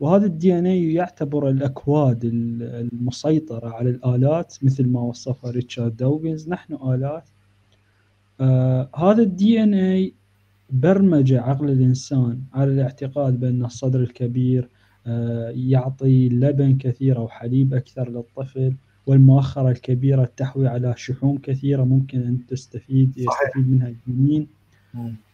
[0.00, 7.24] وهذا ال DNA يعتبر الأكواد المسيطرة على الآلات مثل ما وصفها ريتشارد دوكنز نحن آلات
[8.40, 10.12] آه هذا ال DNA
[10.70, 14.68] برمج عقل الإنسان على الاعتقاد بأن الصدر الكبير
[15.06, 18.74] آه يعطي لبن كثير أو حليب أكثر للطفل
[19.06, 23.18] والمؤخرة الكبيرة تحوي على شحوم كثيرة ممكن أن تستفيد.
[23.18, 24.46] يستفيد منها الجنين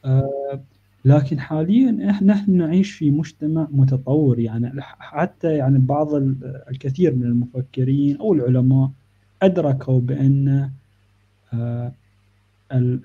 [0.04, 0.60] آه
[1.04, 4.38] لكن حاليا إحنا نحن نعيش في مجتمع متطور.
[4.38, 6.14] يعني حتى يعني بعض
[6.70, 8.90] الكثير من المفكرين أو العلماء
[9.42, 10.70] أدركوا بأن
[11.52, 11.92] آه،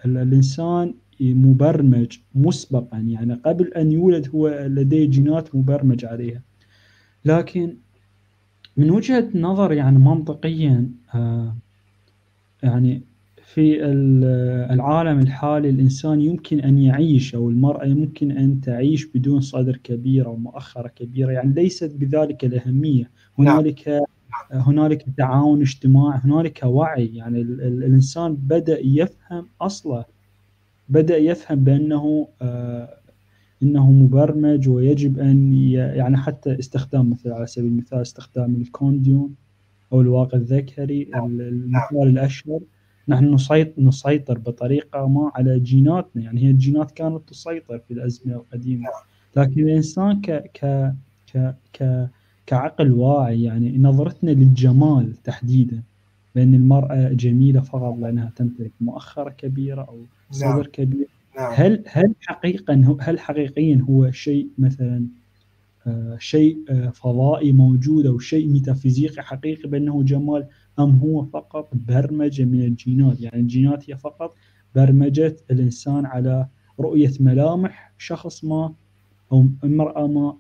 [0.06, 2.98] الإنسان مبرمج مسبقا.
[2.98, 6.42] يعني قبل أن يولد هو لديه جينات مبرمج عليها.
[7.26, 7.76] لكن
[8.78, 11.56] من وجهة نظر يعني منطقيا آه،
[12.64, 13.02] يعني
[13.54, 13.86] في
[14.74, 20.36] العالم الحالي الإنسان يمكن أن يعيش أو المرأة يمكن أن تعيش بدون صدر كبير أو
[20.36, 21.32] مؤخرة كبيرة.
[21.32, 23.12] يعني ليست بذلك الأهمية.
[23.40, 24.62] هنالك نعم.
[24.62, 27.06] هنالك تعاون اجتماعي هنالك وعي.
[27.06, 30.06] يعني الإنسان بدأ يفهم أصله.
[30.90, 32.98] بدأ يفهم بأنه آه
[33.64, 39.36] إنه مبرمج ويجب أن يعني حتى استخدام مثلا على سبيل المثال استخدام الكونديوم
[39.94, 41.40] أو الواقع الذكري نعم.
[41.40, 42.60] المثال الأشهر.
[43.08, 43.38] نحن
[43.78, 49.46] نسيطر بطريقة ما على جيناتنا يعني هي الجينات كانت تسيطر في الازمنه القديمة نعم.
[49.46, 50.94] لكن الإنسان ك ك
[51.34, 52.10] ك ك
[52.46, 55.84] كعقل واعي يعني نظرتنا للجمال تحديدا
[56.36, 60.64] بأن المرأة جميلة فقط لأنها تمتلك مؤخرة كبيرة أو صدر نعم.
[60.64, 61.54] كبير نعم.
[61.56, 65.06] هل هل حقيقا هل حقيقيا هو شيء مثلا
[65.88, 70.48] آه شيء آه فضائي موجود أو شيء ميتافيزيقي حقيقي بأنه جمال
[70.80, 74.36] أم هو فقط برمجة من الجينات؟ يعني الجينات هي فقط
[74.76, 76.48] برمجت الإنسان على
[76.80, 78.74] رؤية ملامح شخص ما
[79.32, 80.38] أو امرأة ما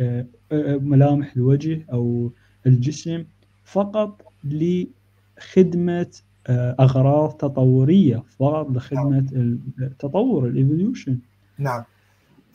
[0.00, 2.30] آه, آه، ملامح الوجه أو
[2.66, 3.24] الجسم
[3.64, 6.10] فقط لخدمة
[6.46, 9.60] آه، أغراض تطورية فقط لخدمة نعم.
[9.80, 11.18] التطور ال evolution
[11.58, 11.84] نعم.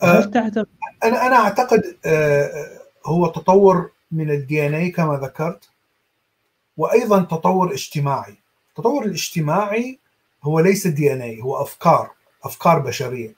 [0.02, 0.66] هل تعتقد؟
[1.04, 1.82] أنا أنا أعتقد
[3.06, 5.71] هو تطور من الدي ان اي كما ذكرت.
[6.76, 8.36] وأيضا تطور اجتماعي.
[8.68, 9.98] التطور الاجتماعي
[10.42, 12.10] هو ليس دي ان اي هو أفكار
[12.44, 13.34] أفكار بشرية.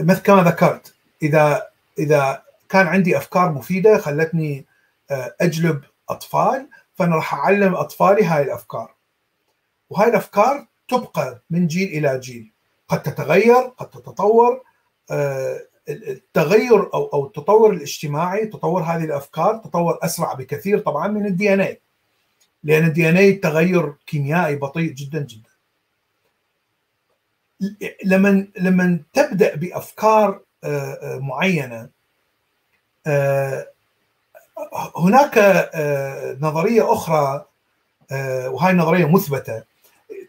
[0.00, 1.68] مثل كما ذكرت إذا
[1.98, 4.64] إذا كان عندي أفكار مفيدة خلتني
[5.40, 8.94] أجلب أطفال فأنا راح أعلم أطفالي هاي الأفكار.
[9.90, 12.50] وهاي الأفكار تبقى من جيل إلى جيل.
[12.88, 14.62] قد تتغير قد تتطور
[15.10, 21.54] آه، التغير أو أو التطور الاجتماعي تطور هذه الأفكار تطور أسرع بكثير طبعا من ال
[21.54, 21.80] DNA
[22.64, 25.50] لأن ال DNA تغير كيميائي بطيء جدا جدا.
[28.04, 31.88] لما لما تبدأ بأفكار آه، آه، معينة
[34.96, 35.38] هناك
[36.40, 37.44] نظرية أخرى
[38.46, 39.62] وهي نظريه مثبتة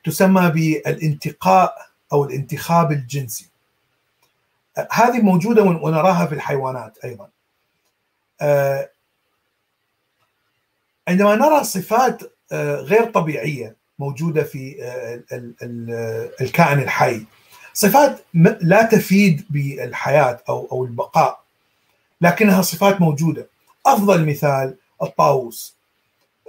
[0.04, 1.76] تسمى بالانتقاء
[2.14, 3.50] أو الانتخاب الجنسي.
[4.92, 7.30] هذه موجودة ونراها في الحيوانات أيضا.
[8.42, 8.90] آه،
[11.08, 15.24] عندما نرى صفات آه، غير طبيعية موجودة في آه،
[16.42, 17.26] الكائن الحي
[17.74, 18.20] صفات
[18.62, 21.40] لا تفيد بالحياة أو أو البقاء
[22.22, 23.48] لكنها صفات موجودة.
[23.86, 25.76] أفضل مثال الطاووس.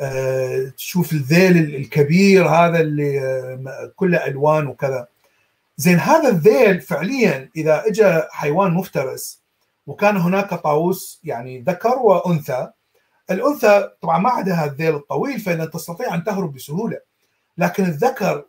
[0.00, 5.08] آه، تشوف الذيل الكبير هذا اللي كله الوان وكذا
[5.76, 9.40] زين هذا الذيل فعليا إذا اجى حيوان مفترس
[9.86, 12.70] وكان هناك طاووس يعني ذكر وأنثى
[13.30, 17.00] الأنثى طبعا ما عندها الذيل الطويل فاذا تستطيع أن تهرب بسهولة.
[17.58, 18.44] لكن الذكر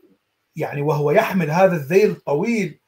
[0.55, 2.79] يعني وهو يحمل هذا الذيل الطويل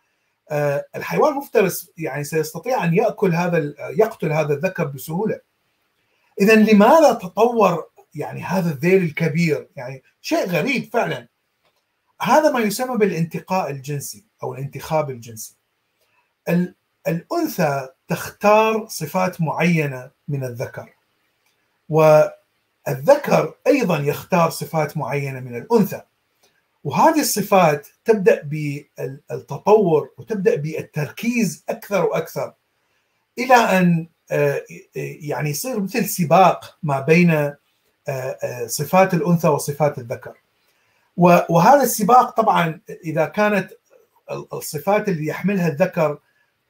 [0.51, 5.39] آه، الحيوان المفترس يعني سيستطيع أن يأكل هذا يقتل هذا الذكر بسهولة.
[6.41, 7.85] اذا لماذا تطور
[8.15, 11.27] يعني هذا الذيل الكبير؟ يعني شيء غريب فعلا.
[12.21, 15.55] هذا ما يسمى بالانتقاء الجنسي أو الانتخاب الجنسي.
[17.07, 20.98] الأنثى تختار صفات معينة من الذكر.
[21.89, 26.01] والذكر أيضا يختار صفات معينة من الأنثى.
[26.83, 32.53] وهذه الصفات تبدأ بالتطور وتبدأ بالتركيز أكثر وأكثر
[33.39, 34.61] إلى أن آه،
[34.95, 37.53] يعني يصير مثل سباق ما بين
[38.65, 40.33] صفات الأنثى وصفات الذكر.
[41.17, 43.71] وهذا السباق طبعا إذا كانت
[44.53, 46.19] الصفات اللي يحملها الذكر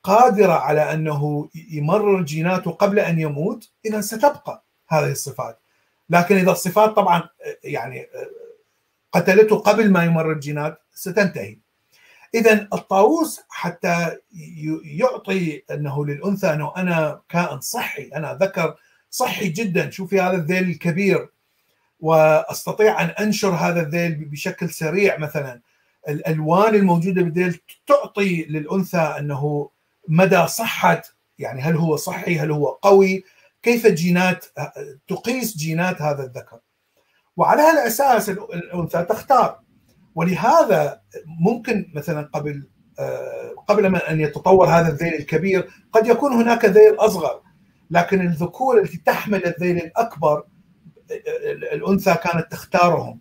[0.03, 4.63] قادرة على أنه يمرر جيناته قبل أن يموت اذا ستبقى.
[4.89, 5.59] هذه الصفات.
[6.09, 7.29] لكن إذا الصفات طبعا
[7.63, 8.07] يعني
[9.11, 11.57] قتلته قبل ما يمرر الجينات ستنتهي.
[12.35, 14.17] اذا الطاووس حتى
[14.83, 18.75] يعطي أنه للأنثى أنه أنا كائن صحي أنا ذكر
[19.09, 19.89] صحي جدا.
[19.89, 21.29] شوفي هذا الذيل الكبير
[21.99, 25.61] وأستطيع أن أنشر هذا الذيل بشكل سريع مثلا.
[26.09, 29.69] الألوان الموجودة بالذيل تعطي للأنثى أنه
[30.07, 31.01] مدى صحة
[31.39, 33.23] يعني هل هو صحي هل هو قوي
[33.63, 34.45] كيف جينات
[35.07, 36.59] تقيس جينات هذا الذكر.
[37.37, 39.59] وعلى هذا الاساس الأنثى تختار.
[40.15, 42.67] ولهذا ممكن مثلا قبل
[43.67, 47.41] قبل ما أن يتطور هذا الذيل الكبير قد يكون هناك ذيل أصغر.
[47.91, 50.43] لكن الذكور التي تحمل الذيل الأكبر
[51.73, 53.19] الأنثى كانت تختارهم.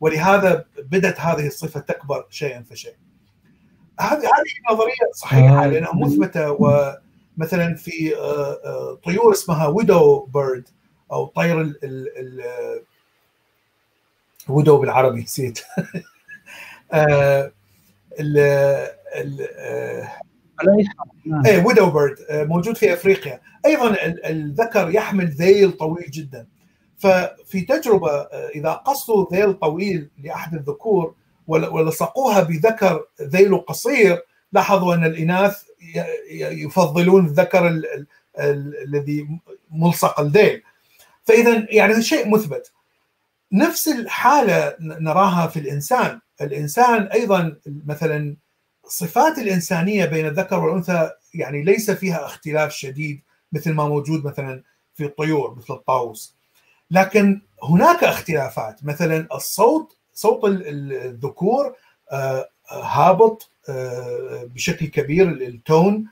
[0.00, 2.96] ولهذا بدت هذه الصفة تكبر شيئا فشيئا.
[4.00, 6.50] هذه هذه نظرية صحيحة لأنها مثبتة
[7.38, 8.10] ومثلا في
[9.04, 10.68] طيور اسمها ويدو بيرد
[11.12, 12.42] أو طير ال ال
[14.48, 15.58] ويدو بالعربي نسيت.
[18.20, 18.38] ال
[21.46, 23.40] اي ويدو بيرد موجود في أفريقيا.
[23.66, 26.46] أيضا الذكر يحمل ذيل طويل جدا.
[26.98, 28.10] ففي تجربة
[28.54, 31.14] إذا قصوا ذيل طويل لأحد الذكور
[31.46, 34.22] ولصقوها بذكر ذيله قصير
[34.52, 35.67] لاحظوا أن الإناث
[36.30, 37.82] يفضلون الذكر
[38.38, 39.28] الذي
[39.70, 40.62] ملصق الذيل
[41.24, 42.72] فإذا يعني شيء مثبت.
[43.52, 46.20] نفس الحالة نراها في الإنسان.
[46.40, 48.36] الإنسان أيضا مثلا
[48.86, 53.22] صفات الإنسانية بين الذكر والأنثى يعني ليس فيها اختلاف شديد
[53.52, 54.62] مثل ما موجود مثلا
[54.94, 56.36] في الطيور مثل الطاووس.
[56.90, 58.84] لكن هناك اختلافات.
[58.84, 61.76] مثلا الصوت صوت الذكور
[62.70, 63.50] هابط
[64.54, 66.04] بشكل كبير التون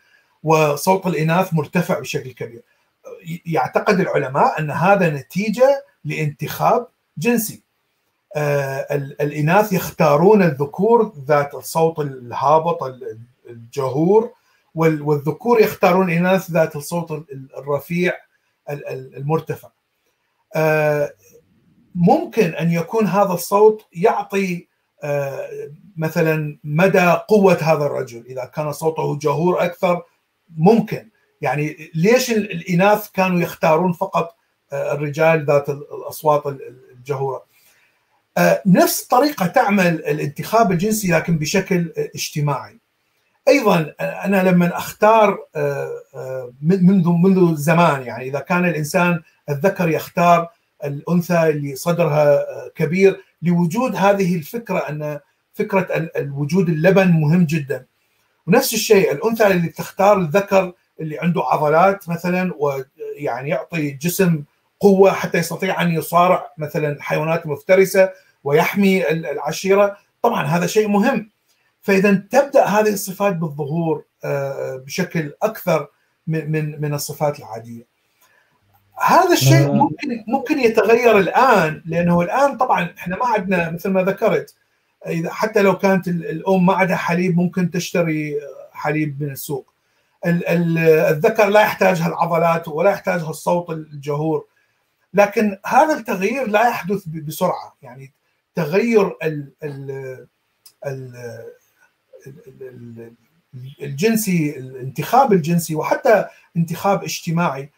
[0.43, 2.63] وصوت الإناث مرتفع بشكل كبير.
[3.47, 6.87] يعتقد العلماء أن هذا نتيجة لانتخاب
[7.19, 7.63] جنسي.
[9.21, 12.95] الإناث يختارون الذكور ذات الصوت الهابط
[13.49, 14.33] الجهور
[14.75, 17.25] والذكور يختارون الإناث ذات الصوت
[17.59, 18.13] الرفيع
[19.17, 19.69] المرتفع.
[21.95, 24.69] ممكن أن يكون هذا الصوت يعطي
[25.97, 30.03] مثلا مدى قوة هذا الرجل؟ إذا كان صوته جهور أكثر
[30.57, 31.09] ممكن.
[31.41, 34.37] يعني ليش الإناث كانوا يختارون فقط
[34.73, 36.43] الرجال ذات الأصوات
[36.93, 37.45] الجهورة؟
[38.67, 42.79] نفس الطريقة تعمل الانتخاب الجنسي لكن بشكل اجتماعي.
[43.49, 45.39] أيضا أنا لما أختار
[46.63, 50.49] منذ منذ زمان يعني إذا كان الإنسان الذكر يختار
[50.85, 52.45] الأنثى اللي صدرها
[52.75, 55.21] كبير لوجود هذه الفكرة أن
[55.55, 57.87] فكرة الوجود اللبن مهم جدا.
[58.47, 64.45] ونفس الشيء الأنثى اللي تختار الذكر اللي عنده عضلات مثلا ويعني يعطي جسم
[64.81, 68.11] قوة حتى يستطيع أن يصارع مثلا حيوانات مفترسة
[68.45, 71.31] ويحمي العشيرة طبعا هذا شيء مهم.
[71.83, 74.05] فاذا تبدأ هذه الصفات بالظهور
[74.85, 75.89] بشكل أكثر
[76.27, 77.96] من من الصفات العادية.
[79.05, 84.55] هذا الشيء ممكن ممكن يتغير الآن لأنه الآن طبعا إحنا ما عندنا مثل ما ذكرت
[85.07, 88.35] إذا حتى لو كانت الأم ما عندها حليب ممكن تشتري
[88.73, 89.73] حليب من السوق.
[90.27, 94.45] الذكر لا يحتاج هالعضلات ولا يحتاج هالصوت الجهور
[95.15, 97.77] لكن هذا التغيير لا يحدث بسرعة.
[97.83, 98.13] يعني
[98.55, 100.27] تغير ال ال
[100.87, 101.13] ال
[103.83, 106.25] الجنسي الانتخاب الجنسي وحتى
[106.57, 107.71] انتخاب اجتماعي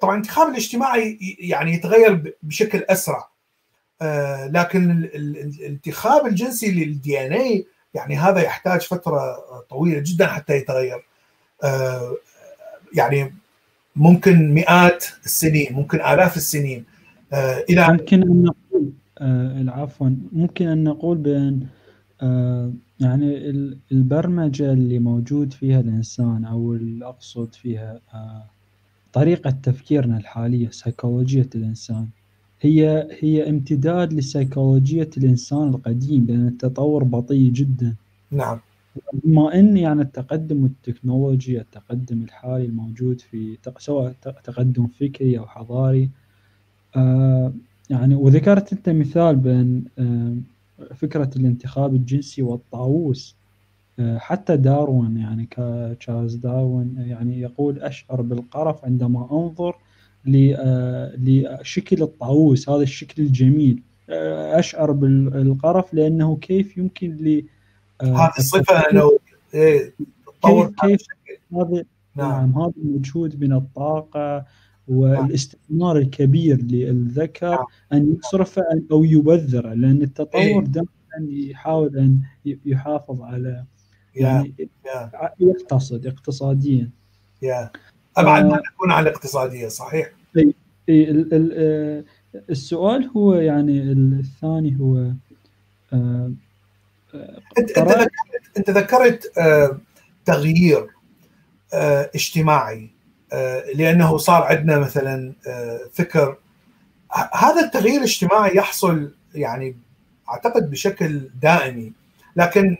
[0.00, 3.28] طبعا الانتخاب الاجتماعي يعني يتغير بشكل أسرع.
[4.46, 9.36] لكن الانتخاب الجنسي للدي ان اي يعني هذا يحتاج فترة
[9.70, 11.04] طويلة جدا حتى يتغير.
[12.94, 13.34] يعني
[13.96, 16.84] ممكن مئات السنين ممكن آلاف السنين.
[17.70, 18.92] إلى ممكن أن نقول
[19.68, 21.66] عفوا ممكن أن نقول بأن
[23.00, 23.50] يعني
[23.92, 28.00] البرمجة اللي موجود فيها الإنسان أو اللي أقصد فيها
[29.12, 32.08] طريقة تفكيرنا الحالية سيكولوجية الإنسان.
[32.60, 37.94] هي هي امتداد لسيكولوجية الإنسان القديم لأن التطور بطيء جدا.
[38.30, 38.58] نعم.
[39.24, 44.12] بما أن يعني التقدم التكنولوجي التقدم الحالي الموجود في سواء
[44.44, 46.10] تقدم فكري أو حضاري
[46.96, 47.52] آه
[47.90, 50.36] يعني وذكرت أنت مثال بين آه
[50.94, 53.36] فكرة الانتخاب الجنسي والطاووس.
[54.18, 59.76] حتى داروين يعني كتشارلز داروين يعني يقول أشعر بالقرف عندما أنظر
[61.16, 63.82] لشكل الطاووس هذا الشكل الجميل.
[64.58, 67.44] أشعر بالقرف لأنه كيف يمكن لي
[68.02, 69.10] هذه الصفة أنه
[69.54, 69.94] إيه
[70.42, 71.00] كيف, كيف
[71.54, 71.84] هذا
[72.16, 72.58] نعم.
[72.58, 74.44] هذا المجهود من الطاقة
[74.88, 77.66] والاستثمار الكبير للذكر نعم.
[77.92, 78.58] أن يصرف
[78.92, 80.88] أو يبذر لأن التطور دائما
[81.28, 82.20] يحاول أن
[82.66, 83.64] يحافظ على
[84.14, 84.54] يعني
[85.40, 86.90] يقتصد اقتصاديا.
[87.42, 87.70] يا.
[88.16, 90.54] أبعد ما تكون عن الاقتصادية صحيح؟ إي
[90.88, 92.04] إي
[92.50, 95.12] السؤال هو يعني الثاني هو
[97.58, 98.10] أنت أنت ذكرت
[98.58, 99.32] أنت ذكرت
[100.24, 100.86] تغيير
[102.14, 102.90] اجتماعي
[103.74, 105.32] لأنه صار عندنا مثلا
[105.92, 106.36] فكر.
[107.34, 109.76] هذا التغيير الاجتماعي يحصل يعني
[110.30, 111.92] أعتقد بشكل دائمي
[112.36, 112.76] لكن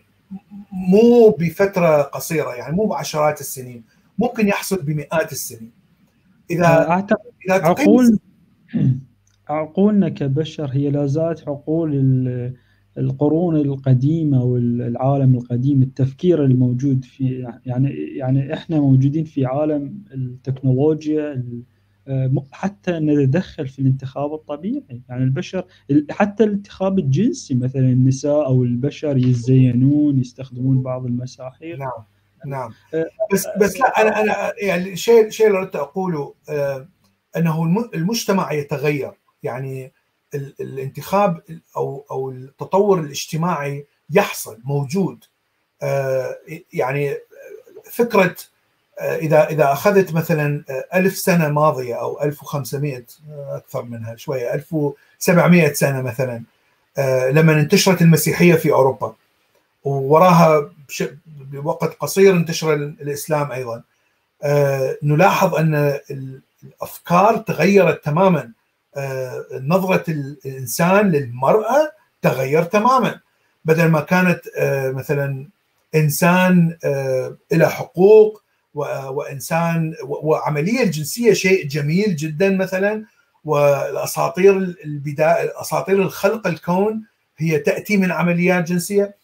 [0.72, 3.84] مو بفترة قصيرة يعني مو بعشرات السنين
[4.18, 5.70] ممكن يحصل بمئات السنين.
[6.50, 8.18] إذا أعتقد إذا عقول
[9.48, 11.94] عقولنا كبشر هي لا زالت عقول
[12.98, 21.44] القرون القديمة والعالم القديم التفكير الموجود في يعني يعني إحنا موجودين في عالم التكنولوجيا
[22.52, 25.02] حتى نتدخل في الانتخاب الطبيعي.
[25.08, 25.64] يعني البشر
[26.10, 31.78] حتى الانتخاب الجنسي مثلا النساء أو البشر يتزينون يستخدمون بعض المساحيق.
[31.78, 32.04] نعم
[32.46, 32.74] نعم.
[32.94, 36.88] آه، بس بس لا أنا أنا يعني الشيء الشيء اللي أردت أقوله آه،
[37.36, 39.12] أنه المجتمع يتغير.
[39.42, 39.92] يعني
[40.34, 41.42] الانتخاب
[41.76, 45.24] أو أو التطور الاجتماعي يحصل موجود.
[45.82, 46.36] آه،
[46.72, 47.16] يعني
[47.84, 48.36] فكرة آه،
[49.00, 56.02] اذا إذا أخذت مثلا آه، ألف سنة ماضية أو 1500 أكثر منها شوية 1700 سنة
[56.02, 56.42] مثلا
[57.30, 59.14] لما انتشرت المسيحية في أوروبا
[59.84, 60.70] ووراها
[61.26, 63.82] بوقت قصير انتشر الإسلام أيضا
[65.02, 65.98] نلاحظ أن
[66.64, 68.52] الأفكار تغيرت تماما
[68.96, 71.92] آه، نظرة الإنسان للمرأة
[72.22, 73.20] تغير تماما.
[73.64, 75.48] بدل ما كانت آه، مثلا
[75.94, 78.42] إنسان آه، له حقوق
[78.74, 83.04] وإنسان وعملية الجنسية شيء جميل جدا مثلا
[83.44, 87.04] والأساطير البداية أساطير الخلق الكون
[87.36, 89.14] هي تأتي من عمليات جنسية.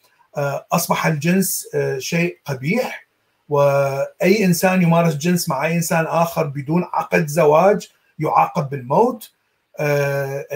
[0.73, 1.69] أصبح الجنس
[1.99, 3.07] شيء قبيح
[3.49, 7.89] وأي إنسان يمارس جنس مع أي إنسان آخر بدون عقد زواج
[8.19, 9.31] يعاقب بالموت.
[9.79, 10.47] آه،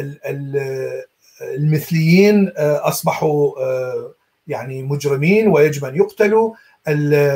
[1.42, 4.14] المثليين آه، أصبحوا آه،
[4.46, 6.54] يعني مجرمين ويجب أن يقتلوا.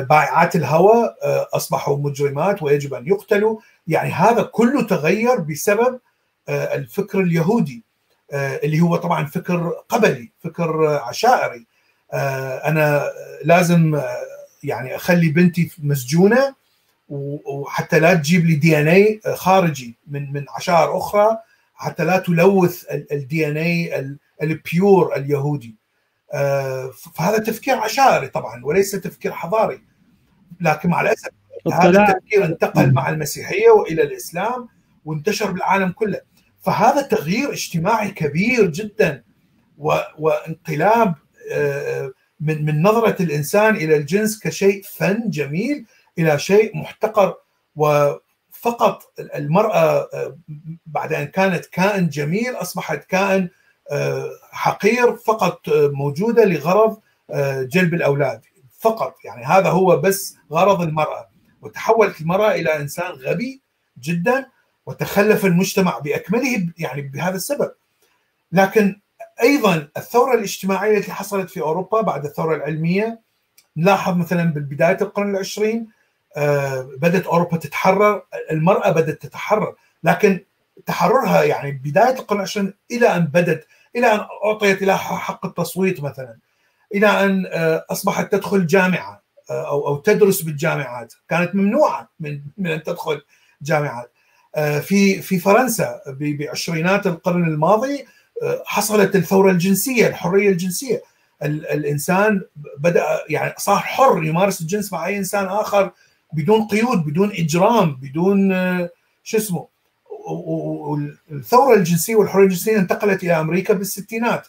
[0.08, 1.14] بائعات الهوى
[1.54, 3.60] أصبحوا مجرمات ويجب أن يقتلوا.
[3.86, 6.00] يعني هذا كله تغير بسبب
[6.48, 7.82] الفكر اليهودي
[8.32, 11.66] اللي هو طبعا فكر قبلي فكر عشائري.
[12.64, 13.12] أنا
[13.44, 14.00] لازم
[14.64, 16.54] يعني أخلي بنتي مسجونة
[17.08, 21.38] وحتى لا تجيب لي DNA خارجي من من عشائر أخرى
[21.74, 25.68] حتى لا تلوث ال DNA ال pure اليهودي.
[25.68, 25.83] آه،
[27.14, 29.82] فهذا تفكير عشائري طبعا وليس تفكير حضاري.
[30.60, 31.30] لكن مع الأسف
[31.72, 34.68] هذا التفكير انتقل مع المسيحية وإلى الإسلام
[35.04, 36.20] وانتشر بالعالم كله.
[36.62, 39.22] فهذا تغيير اجتماعي كبير جدا
[40.18, 41.14] وانقلاب
[41.52, 45.86] آه، من من نظرة الإنسان إلى الجنس كشيء فن جميل
[46.18, 47.34] إلى شيء محتقر.
[48.50, 50.38] فقط المرأة آه،
[50.86, 53.50] بعد أن كانت كائن جميل أصبحت كائن آه،
[54.50, 57.00] حقير فقط آه، موجودة لغرض
[57.62, 58.40] جلب الأولاد
[58.78, 59.14] فقط.
[59.24, 61.28] يعني هذا هو بس غرض المرأة.
[61.62, 63.60] وتحولت المرأة إلى إنسان غبي
[64.00, 64.46] جدا
[64.86, 67.72] وتخلف المجتمع بأكمله يعني بهذا السبب.
[68.52, 69.00] لكن
[69.42, 73.20] أيضا الثورة الاجتماعية التي حصلت في أوروبا بعد الثورة العلمية
[73.76, 75.88] نلاحظ مثلا بالبداية القرن العشرين
[76.36, 79.74] آه، بدأت أوروبا تتحرر المرأة بدأت تتحرر.
[80.04, 80.40] لكن
[80.86, 83.66] تحررها يعني بداية القرن العشرين إلى أن بدت
[83.96, 86.38] إلى أن أعطيت لها حق التصويت مثلا
[86.94, 91.14] إلى أن آه، أصبحت تدخل جامعة آه، أو أو تدرس بالجامعات.
[91.28, 93.22] كانت ممنوعة من من أن تدخل
[93.62, 94.10] جامعات.
[94.82, 98.06] في في فرنسا بعشرينات القرن الماضي
[98.64, 101.02] حصلت الثورة الجنسية الحرية الجنسية.
[101.42, 102.42] الإنسان
[102.78, 105.90] بدأ يعني صار حر يمارس الجنس مع أي إنسان آخر
[106.32, 108.90] بدون قيود بدون إجرام بدون آه،
[109.22, 109.68] شو اسمه
[110.26, 114.46] والثورة الجنسية والحرية الجنسية انتقلت إلى أمريكا بالستينات.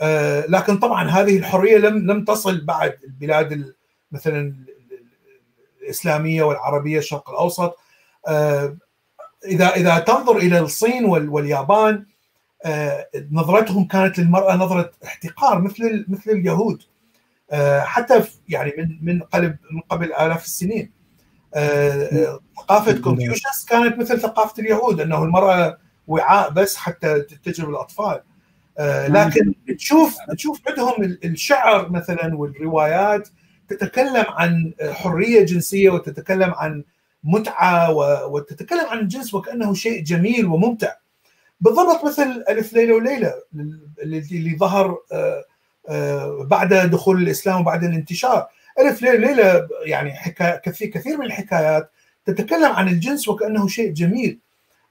[0.00, 3.74] آه، لكن طبعا هذه الحرية لم لم تصل بعد البلاد
[4.12, 4.54] مثلا
[5.82, 7.78] الإسلامية والعربية الشرق الأوسط.
[8.28, 8.76] آه،
[9.46, 12.06] اذا إذا تنظر إلى الصين واليابان
[13.30, 16.82] نظرتهم كانت للمرأة نظرة احتقار مثل مثل اليهود.
[17.80, 20.84] حتى يعني من من قبل من قبل آلاف السنين.
[20.84, 21.01] آه،
[22.56, 28.20] ثقافة كونفوشيوس كانت مثل ثقافة اليهود أنه المرأة وعاء بس حتى تجرب الأطفال.
[28.78, 33.28] آه، لكن تشوف تشوف عندهم الشعر مثلا والروايات
[33.68, 36.84] تتكلم عن حرية جنسية وتتكلم عن
[37.24, 37.90] متعة
[38.26, 40.92] وتتكلم عن الجنس وكأنه شيء جميل وممتع.
[41.60, 43.32] بالضبط مثل ألف ليلة وليلة
[44.02, 44.98] اللي ظهر
[45.88, 48.46] آه، بعد دخول الإسلام وبعد الانتشار.
[48.80, 51.90] ألف ليلة يعني حكاية كثير كثير من الحكايات
[52.26, 54.38] تتكلم عن الجنس وكأنه شيء جميل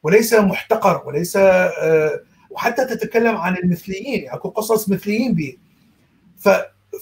[0.03, 5.57] وليس محتقر وليس آه، وحتى تتكلم عن المثليين أكو يعني قصص مثليين به.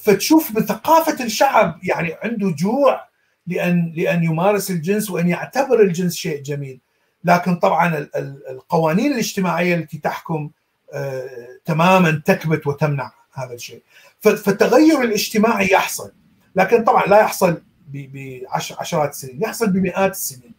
[0.03, 3.07] فتشوف من ثقافة الشعب يعني عنده جوع
[3.47, 6.79] لأن لأن يمارس الجنس وأن يعتبر الجنس شيء جميل.
[7.23, 8.07] لكن طبعا
[8.49, 10.49] القوانين الاجتماعية التي تحكم
[10.93, 13.81] آه، تماما تكبت وتمنع هذا الشيء.
[14.19, 16.11] فالتغير الاجتماعي يحصل.
[16.55, 17.57] لكن طبعا لا يحصل
[17.93, 20.53] بعشرات السنين يحصل بمئات السنين.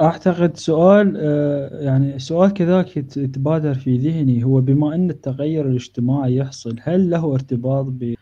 [0.00, 6.76] أعتقد سؤال آه، يعني سؤال كذاك يتبادر في ذهني هو بما أن التغير الاجتماعي يحصل
[6.82, 8.14] هل له ارتباط ب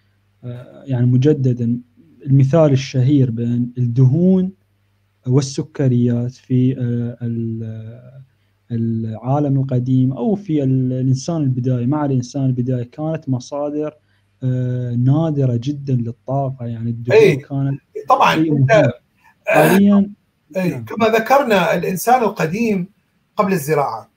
[0.44, 1.80] آه، يعني مجددا
[2.26, 4.52] المثال الشهير بين الدهون
[5.26, 7.16] والسكريات في آه،
[8.70, 13.94] العالم القديم أو في الإنسان البدائي؟ مع الإنسان البدائي كانت مصادر
[15.04, 17.36] نادرة جدا للطاقة يعني الدهون أي.
[17.36, 18.30] كانت طبعا
[19.46, 20.10] حاليا
[20.56, 20.68] أي.
[20.70, 20.84] نعم.
[20.84, 22.88] كما ذكرنا الإنسان القديم
[23.36, 24.10] قبل الزراعة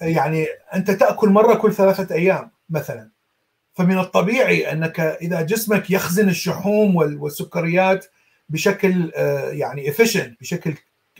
[0.00, 3.10] يعني أنت تأكل مرة كل ثلاثة أيام مثلا
[3.74, 8.06] فمن الطبيعي أنك إذا جسمك يخزن الشحوم والسكريات
[8.48, 10.74] بشكل آه، يعني افيشنت بشكل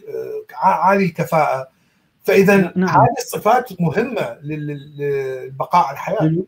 [0.09, 1.69] آه، عالي الكفاءة
[2.23, 2.89] فإذا نعم.
[2.89, 6.45] هذه الصفات مهمة للبقاء الحياة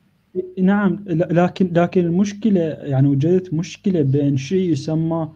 [0.58, 5.28] نعم لكن لكن المشكلة يعني وجدت مشكلة بين شيء يسمى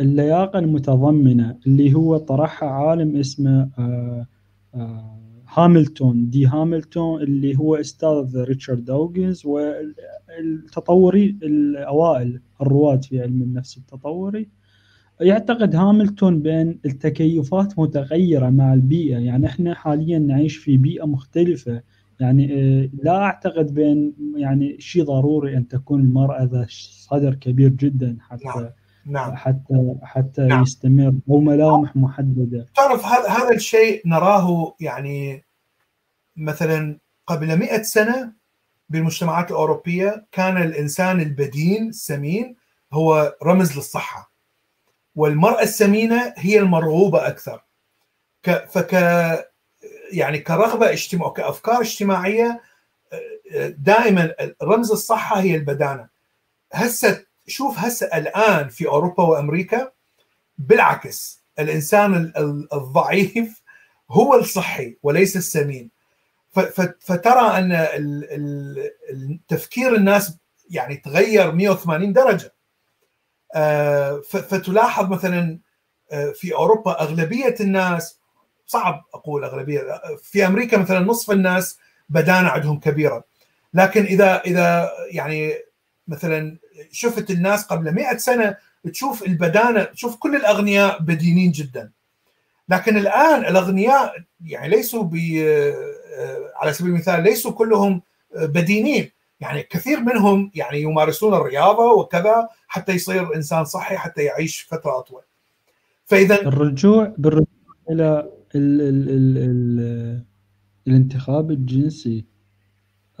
[0.00, 4.26] اللياقة المتضمنة اللي هو طرحها عالم اسمه آه،
[4.74, 13.76] آه، هاملتون دي هاملتون اللي هو أستاذ ريتشارد دوغنز والتطوري الأوائل الرواد في علم النفس
[13.78, 14.48] التطوري.
[15.20, 21.82] يعتقد هاملتون بين التكيفات متغيرة مع البيئة يعني إحنا حاليا نعيش في بيئة مختلفة.
[22.22, 28.18] يعني آه، لا أعتقد بين يعني شيء ضروري أن تكون المرأة ذا صدر كبير جدا
[28.20, 28.70] حتى نعم.
[29.06, 30.62] نعم حتى حتى نعم.
[30.62, 35.44] يستمر أو ملامح محددة تعرف هذا هذا الشيء نراه يعني
[36.36, 38.32] مثلا قبل مئة سنة
[38.88, 42.56] بالمجتمعات الأوروبية كان الإنسان البدين السمين
[42.92, 44.32] هو رمز للصحة
[45.14, 47.64] والمرأة السمينة هي المرغوبة أكثر
[48.42, 48.94] فك
[50.12, 52.60] يعني كرغبة اجتماعيه كأفكار اجتماعية
[53.68, 56.08] دائما رمز الصحة هي البدانة.
[56.72, 59.92] هسه شوف هسه الآن في أوروبا وأمريكا
[60.58, 62.32] بالعكس الإنسان
[62.72, 63.62] الضعيف
[64.10, 65.90] هو الصحي وليس السمين.
[67.00, 67.88] فترى أن
[69.48, 70.38] تفكير الناس
[70.70, 72.54] يعني تغير 180 درجة.
[73.54, 75.58] آه، فتلاحظ مثلا
[76.12, 78.18] آه، في أوروبا أغلبية الناس
[78.72, 80.00] صعب أقول أغلبية.
[80.22, 83.24] في أمريكا مثلا نصف الناس بدانة عندهم كبيره
[83.74, 85.52] لكن إذا إذا يعني
[86.08, 86.58] مثلا
[86.90, 88.56] شفت الناس قبل مئة سنة
[88.92, 91.90] تشوف البدانة تشوف كل الأغنياء بدينين جدا.
[92.68, 94.14] لكن الآن الأغنياء
[94.44, 95.14] يعني ليسوا ب
[96.56, 98.02] على سبيل المثال ليسوا كلهم
[98.34, 99.10] بدينين.
[99.40, 105.22] يعني كثير منهم يعني يمارسون الرياضة وكذا حتى يصير إنسان صحي حتى يعيش فترة أطول.
[106.06, 107.46] فإذا الرجوع بالرجوع
[107.90, 110.22] إلى ال ال ال ال
[110.88, 112.24] الانتخاب الجنسي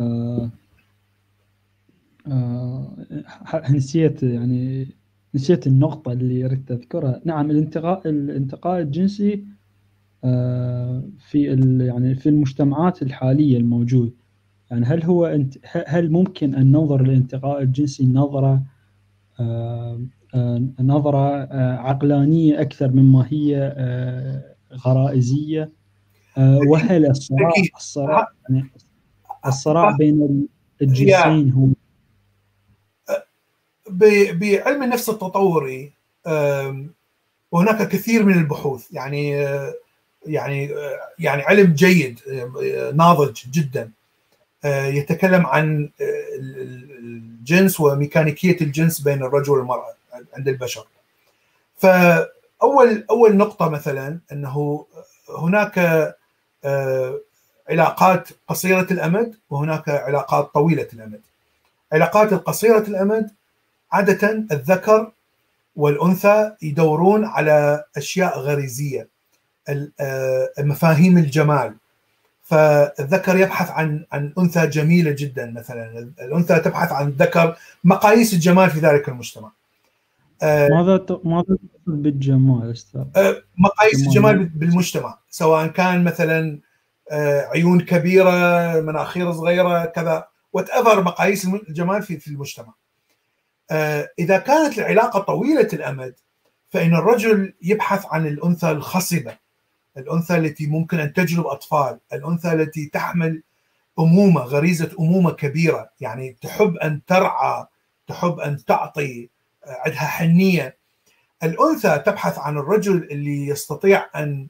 [0.00, 0.50] آه
[2.26, 2.96] آه
[3.70, 4.88] نسيت يعني
[5.34, 7.20] نسيت النقطة اللي أردت أذكرها.
[7.24, 9.44] نعم الانتقاء الانتقاء الجنسي
[10.24, 11.42] آه في
[11.86, 14.12] يعني في المجتمعات الحالية الموجود.
[14.70, 15.54] يعني هل هو انت
[15.86, 18.62] هل ممكن أن ننظر للانتقاء الجنسي نظرة
[19.40, 20.00] آه
[20.34, 23.74] آه نظرة آه عقلانية أكثر مما هي
[24.76, 25.70] غرائزية
[26.38, 28.70] آه وهل الصراع الصراع يعني
[29.46, 30.48] الصراع بين
[30.82, 31.66] الجنسين هو
[33.90, 35.92] بعلم النفس التطوري
[37.52, 38.86] وهناك كثير من البحوث.
[38.92, 39.30] يعني
[40.26, 40.70] يعني
[41.18, 42.20] يعني علم جيد
[42.94, 43.90] ناضج جدا.
[44.64, 49.94] يتكلم عن الجنس وميكانيكية الجنس بين الرجل والمرأة
[50.34, 50.86] عند البشر.
[51.76, 52.26] فاول
[53.10, 54.86] أول نقطة مثلا إنه
[55.38, 55.78] هناك
[57.70, 61.20] علاقات قصيرة الأمد وهناك علاقات طويلة الأمد.
[61.92, 63.30] علاقات القصيره الأمد
[63.92, 65.12] عادة الذكر
[65.76, 69.08] والأنثى يدورون على أشياء غريزية
[70.00, 71.74] آه، مفاهيم الجمال.
[72.44, 76.10] فالذكر يبحث عن عن أنثى جميلة جدا مثلا.
[76.20, 79.48] الأنثى تبحث عن ذكر مقاييس الجمال في ذلك المجتمع.
[79.48, 79.52] آه،
[80.42, 86.60] ماذا ماذا تقصد بالجمال أستاذ؟ آه، مقاييس الجمال بالمجتمع سواء كان مثلا
[87.54, 88.30] عيون كبيرة
[88.80, 92.74] مناخير صغيرة كذا وات ايفر مقاييس الجمال في في المجتمع
[93.70, 96.14] آه، إذا كانت العلاقة طويلة الأمد
[96.70, 99.38] فإن الرجل يبحث عن الأنثى الخصبة
[99.96, 103.42] الأنثى التي ممكن أن تجلب أطفال الأنثى التي تحمل
[103.98, 107.66] أمومة غريزة أمومة كبيرة يعني تحب أن ترعى
[108.06, 109.31] تحب أن تعطي آه،
[109.66, 110.76] عندها حنية.
[111.42, 114.48] الأنثى تبحث عن الرجل اللي يستطيع أن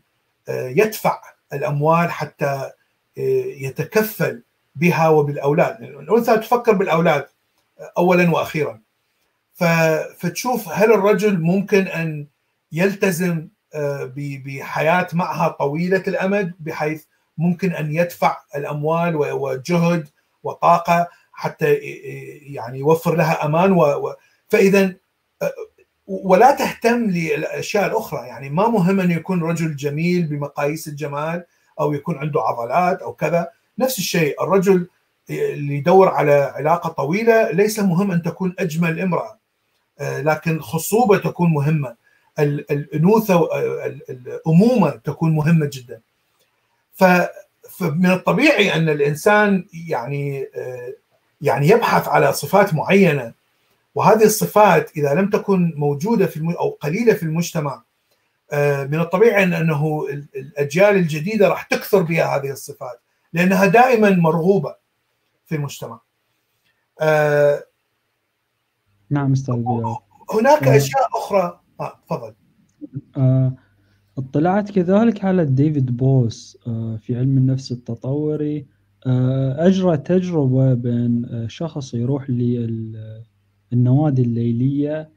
[0.48, 2.70] آه، يدفع الأموال حتى
[3.16, 4.42] يتكفل
[4.76, 5.82] بها وبالأولاد.
[5.82, 7.26] الأنثى تفكر بالأولاد
[7.98, 8.80] اولا وأخيرا.
[9.54, 12.26] فتشوف هل الرجل ممكن أن
[12.72, 13.48] يلتزم
[14.16, 17.04] بحياة معها طويلة الأمد بحيث
[17.38, 20.08] ممكن أن يدفع الأموال وجهد
[20.42, 21.74] وطاقة حتى
[22.42, 24.14] يعني يوفر لها أمان و
[24.48, 24.94] فاذا
[26.06, 28.26] ولا تهتم للاشياء الأخرى.
[28.26, 31.44] يعني ما مهم أن يكون رجل جميل بمقاييس الجمال
[31.80, 33.48] أو يكون عنده عضلات أو كذا.
[33.78, 34.88] نفس الشيء الرجل
[35.30, 39.38] اللي يدور على علاقة طويلة ليس مهم أن تكون أجمل امرأة
[40.00, 41.96] لكن خصوبة تكون مهمة.
[42.38, 43.48] الأنوثة
[44.10, 46.00] الأمومة تكون مهمة جدا.
[46.94, 50.48] فمن الطبيعي أن الإنسان يعني
[51.40, 53.32] يعني يبحث على صفات معينة
[53.94, 57.84] وهذه الصفات إذا لم تكن موجودة في أو قليلة في المجتمع
[58.88, 63.00] من الطبيعي ان أنه الأجيال الجديدة راح تكثر بها هذه الصفات
[63.32, 64.74] لأنها دائما مرغوبة
[65.44, 66.00] في المجتمع.
[69.10, 69.64] نعم أستاذ.
[70.34, 72.34] هناك أشياء أخرى آه تفضل.
[73.16, 73.52] آه
[74.18, 78.66] اطلعت كذلك على ديفيد بوس آه في علم النفس التطوري
[79.06, 82.30] آه أجرى تجربة بين شخص يروح
[83.72, 85.10] للنوادي الليلية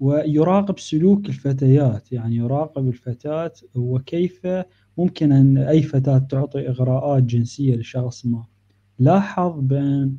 [0.00, 2.12] ويراقب سلوك الفتيات.
[2.12, 4.46] يعني يراقب الفتاة وكيف
[4.98, 8.44] ممكن أن أي فتاة تعطي إغراءات جنسية لشخص ما.
[8.98, 10.16] لاحظ بأن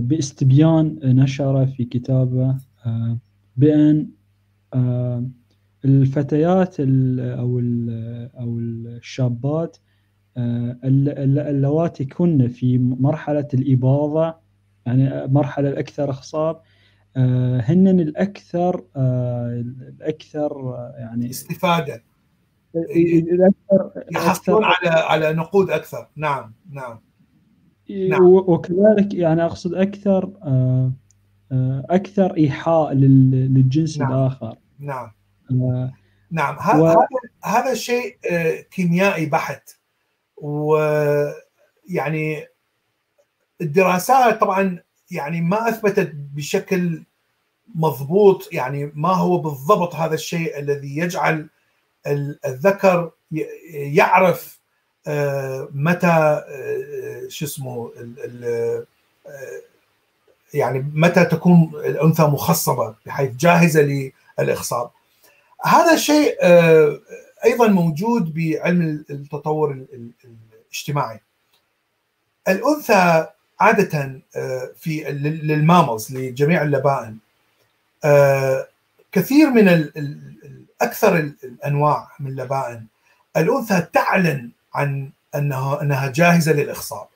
[0.00, 2.56] باستبيان نشر في كتابه
[3.56, 4.08] بأن
[5.84, 7.60] الفتيات أو
[8.40, 9.76] أو الشابات
[10.36, 14.34] اللواتي كن في مرحلة الإباضة
[14.86, 16.60] يعني مرحلة الأكثر إخصاب
[17.16, 22.04] هن الأكثر الأكثر يعني استفادة.
[22.74, 26.08] الأكثر يحصلون على على نقود أكثر.
[26.16, 27.00] نعم نعم.
[28.08, 28.24] نعم.
[28.24, 30.30] وكذلك يعني أقصد أكثر
[31.90, 34.12] أكثر إيحاء للجنس نعم.
[34.12, 34.56] الآخر.
[34.78, 35.12] نعم.
[36.30, 36.56] نعم.
[36.80, 36.86] و...
[36.86, 37.06] هذا
[37.44, 38.16] هذا شيء
[38.70, 39.70] كيميائي بحت.
[40.36, 41.32] ويعني
[43.60, 44.82] الدراسات طبعا
[45.12, 47.02] يعني ما أثبتت بشكل
[47.74, 51.48] مضبوط يعني ما هو بالضبط هذا الشيء الذي يجعل
[52.46, 53.10] الذكر
[53.72, 54.60] يعرف
[55.74, 56.44] متى
[57.28, 57.92] شو اسمه
[60.54, 64.90] يعني متى تكون الأنثى مخصبة بحيث جاهزة للإخصاب.
[65.64, 66.36] هذا شيء
[67.44, 69.86] أيضا موجود بعلم التطور
[70.72, 71.20] الاجتماعي.
[72.48, 73.26] الأنثى
[73.62, 74.20] عادة
[74.76, 75.04] في
[75.42, 77.16] للمامز لجميع اللبائن
[79.12, 79.68] كثير من
[80.80, 82.86] أكثر الأنواع من اللبائن
[83.36, 87.06] الأنثى تعلن عن انها أنها جاهزة للإخصاب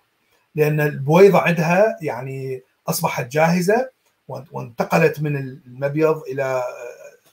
[0.54, 3.90] لأن البويضة عندها يعني أصبحت جاهزة
[4.28, 6.62] وانتقلت من المبيض إلى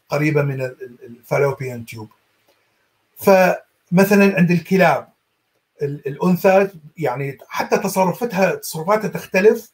[0.09, 0.61] قريبة من
[1.03, 2.09] الفالوبيان تيوب.
[3.17, 5.07] فمثلا عند الكلاب
[5.83, 9.71] الأنثى يعني حتى تصرفتها تصرفاتها تختلف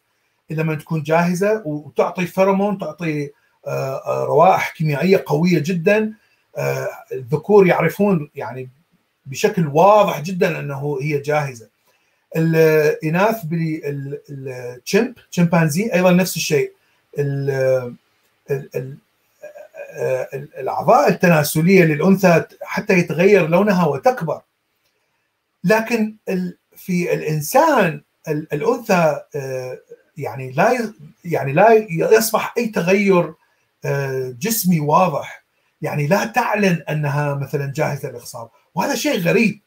[0.49, 3.29] لما تكون جاهزة وتعطي فيرمون تعطي
[4.07, 6.13] روائح كيميائية قوية جدا.
[7.11, 8.69] الذكور يعرفون يعني
[9.25, 11.69] بشكل واضح جدا أنه هي جاهزة.
[12.35, 16.71] الإناث بالتشمب شمبانزي أيضا نفس الشيء.
[20.59, 24.41] الأعضاء التناسلية للأنثى حتى يتغير لونها وتكبر.
[25.63, 26.15] لكن
[26.75, 29.19] في الإنسان الأنثى
[30.17, 30.93] يعني لا
[31.25, 33.33] يعني لا يصبح أي تغير
[34.39, 35.43] جسمي واضح.
[35.81, 38.49] يعني لا تعلن أنها مثلا جاهزة للإخصاب.
[38.75, 39.59] وهذا شيء غريب.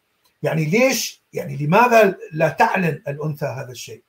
[0.43, 4.03] يعني ليش؟ يعني لماذا لا تعلن الأنثى هذا الشيء؟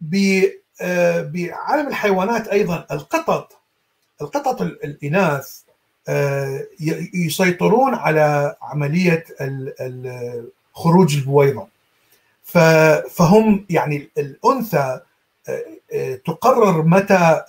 [0.00, 3.52] بعالم الحيوانات أيضا القطط
[4.22, 5.60] القطط الإناث
[7.14, 9.24] يسيطرون على عملية
[10.76, 11.68] خروج البويضه
[13.10, 15.00] فهم يعني الأنثى
[16.26, 17.42] تقرر متى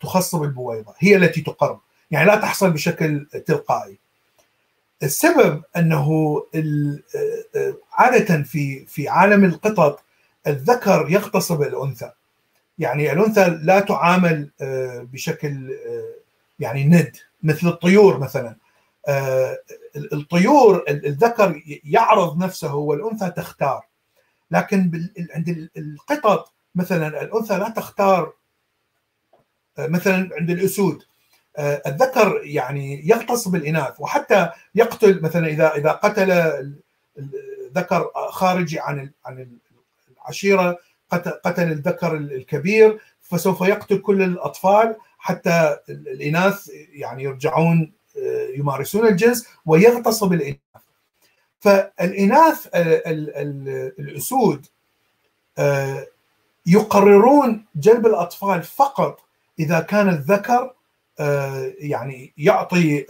[0.00, 1.78] تخصب البويضه هي التي تقرر.
[2.10, 3.98] يعني لا تحصل بشكل تلقائي.
[5.02, 6.42] السبب أنه
[7.92, 10.00] عادة في في عالم القطط
[10.46, 12.10] الذكر يغتصب الأنثى.
[12.78, 14.50] يعني الأنثى لا تعامل
[15.12, 15.76] بشكل
[16.60, 18.56] يعني ند مثل الطيور مثلا.
[19.96, 23.86] الطيور الذكر يعرض نفسه والأنثى تختار.
[24.50, 28.32] لكن عند القطط مثلا الأنثى لا تختار.
[29.78, 31.02] مثلا عند الأسود.
[31.58, 36.52] الذكر يعني يغتصب الاناث وحتى يقتل مثلا اذا إذا قتل
[37.74, 39.58] ذكر خارجي عن عن
[40.10, 40.78] العشيرة
[41.44, 47.92] قتل الذكر الكبير فسوف يقتل كل الأطفال حتى الإناث يعني يرجعون
[48.56, 50.56] يمارسون الجنس ويغتصب الإناث.
[51.60, 52.66] فالإناث
[53.98, 54.66] الأسود
[56.66, 59.20] يقررون جلب الأطفال فقط
[59.58, 60.72] إذا كان الذكر
[61.78, 63.06] يعني يعطي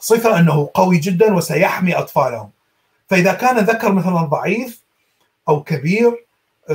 [0.00, 2.50] صفة أنه قوي جدا وسيحمي أطفالهم.
[3.08, 4.82] فإذا كان ذكر مثلا ضعيف
[5.48, 6.26] أو كبير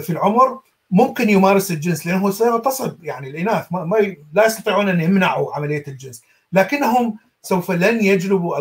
[0.01, 0.59] في العمر
[0.91, 3.03] ممكن يمارس الجنس لأنه سيغتصب.
[3.03, 6.21] يعني الإناث ما, لا يستطيعون أن يمنعوا عملية الجنس.
[6.53, 8.57] لكنهم سوف لن يجلبوا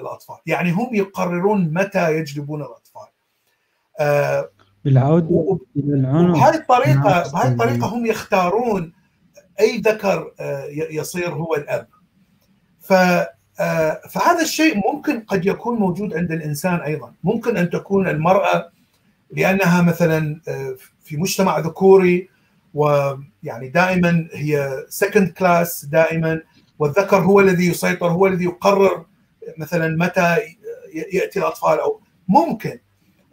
[0.00, 0.36] الأطفال.
[0.46, 3.08] يعني هم يقررون متى يجلبون الأطفال.
[4.00, 4.50] آه
[4.84, 8.92] بالعودة العنف بهذه الطريقة بهذه الطريقة هم يختارون
[9.60, 11.88] أي ذكر آه يصير هو الأب.
[12.80, 17.12] ف آه فهذا الشيء ممكن قد يكون موجود عند الإنسان أيضا.
[17.24, 18.70] ممكن أن تكون المرأة
[19.30, 20.40] لأنها مثلا
[21.00, 22.28] في مجتمع ذكوري
[22.74, 26.42] ويعني دائما هي second class دائما
[26.78, 29.06] والذكر هو الذي يسيطر هو الذي يقرر
[29.58, 30.36] مثلا متى
[31.12, 32.78] يأتي الأطفال أو ممكن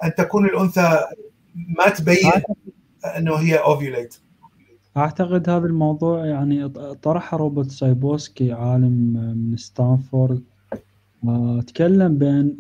[0.04, 1.00] أن تكون الأنثى
[1.56, 2.32] ما تبين
[3.18, 4.16] أنه هي ovulate
[4.98, 6.70] أعتقد هذا الموضوع يعني
[7.02, 9.14] طرحه روبرت سايبوسكي عالم
[9.50, 10.44] من ستانفورد
[11.68, 12.56] تكلم بأن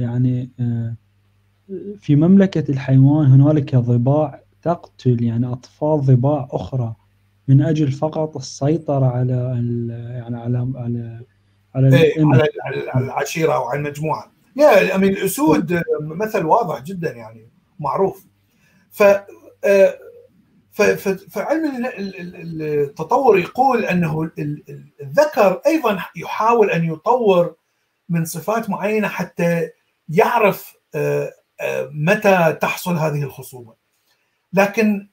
[0.00, 0.50] يعني
[2.00, 6.94] في مملكة الحيوان هنالك ضباع تقتل يعني أطفال ضباع أخرى.
[7.48, 9.32] من أجل فقط السيطرة على
[10.14, 11.24] يعني على على
[11.74, 12.48] على, إيه على,
[12.94, 14.32] على العشيرة أو على المجموعة.
[14.56, 18.26] يا أمين الأسود مثل واضح جدا يعني معروف.
[18.90, 19.02] ف
[19.64, 19.98] آه،
[21.30, 24.30] فعلم التطور يقول أنه
[25.00, 27.54] الذكر أيضا يحاول أن يطور
[28.08, 29.70] من صفات معينة حتى
[30.08, 33.74] يعرف آه، آه، متى تحصل هذه الخصوبه
[34.52, 35.08] لكن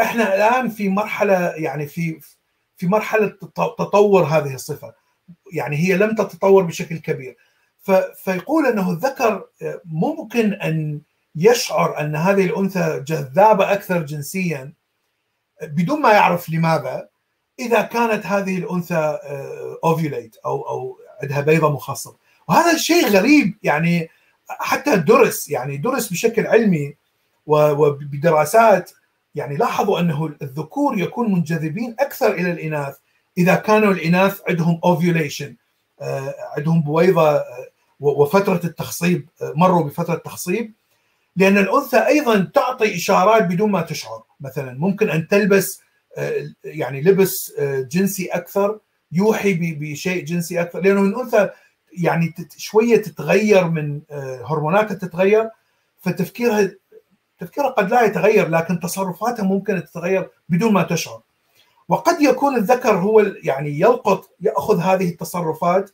[0.00, 2.20] إحنا الآن في مرحلة يعني في
[2.76, 4.94] في مرحلة تطور هذه الصفة.
[5.52, 7.36] يعني هي لم تتطور بشكل كبير.
[8.24, 9.46] فيقول أنه الذكر
[9.84, 11.00] ممكن أن
[11.36, 14.72] يشعر أن هذه الأنثى جذابة أكثر جنسيا
[15.62, 17.08] بدون ما يعرف لماذا
[17.58, 19.18] إذا كانت هذه الأنثى
[19.84, 22.14] اوفيوليت آه، أو أو عندها بيضة مخصب
[22.48, 24.08] وهذا الشيء غريب يعني
[24.48, 26.96] حتى درس يعني درس بشكل علمي
[27.46, 28.90] وبدراسات
[29.34, 32.96] يعني لاحظوا أنه الذكور يكون منجذبين أكثر إلى الإناث
[33.38, 35.56] إذا كانوا الإناث عندهم اوفيوليشن
[36.00, 37.66] آه، عندهم بويضة آه،
[38.00, 40.72] وفترة التخصيب مروا بفترة تخصيب
[41.36, 44.22] لأن الأنثى أيضا تعطي إشارات بدون ما تشعر.
[44.40, 45.80] مثلا ممكن أن تلبس
[46.16, 48.78] آه، يعني لبس آه، جنسي أكثر
[49.12, 50.80] يوحي بشيء جنسي أكثر.
[50.80, 51.50] لأنه الأنثى
[51.92, 55.48] يعني شوية تتغير من آه، هرموناتها تتغير
[56.00, 56.70] فتفكيرها
[57.40, 61.20] تفكيرها قد لا يتغير لكن تصرفاتها ممكن تتغير بدون ما تشعر.
[61.88, 65.90] وقد يكون الذكر هو يعني يلقط يأخذ هذه التصرفات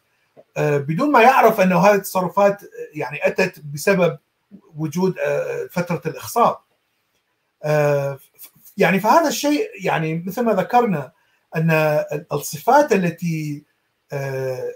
[0.58, 2.62] بدون ما يعرف أنه هذه التصرفات
[2.94, 4.18] يعني أتت بسبب
[4.76, 6.56] وجود آه، فترة الاخصاب
[7.64, 8.18] آه،
[8.76, 11.12] يعني فهذا الشيء يعني مثل ما ذكرنا
[11.56, 11.70] أن
[12.32, 13.62] الصفات التي
[14.12, 14.74] آه،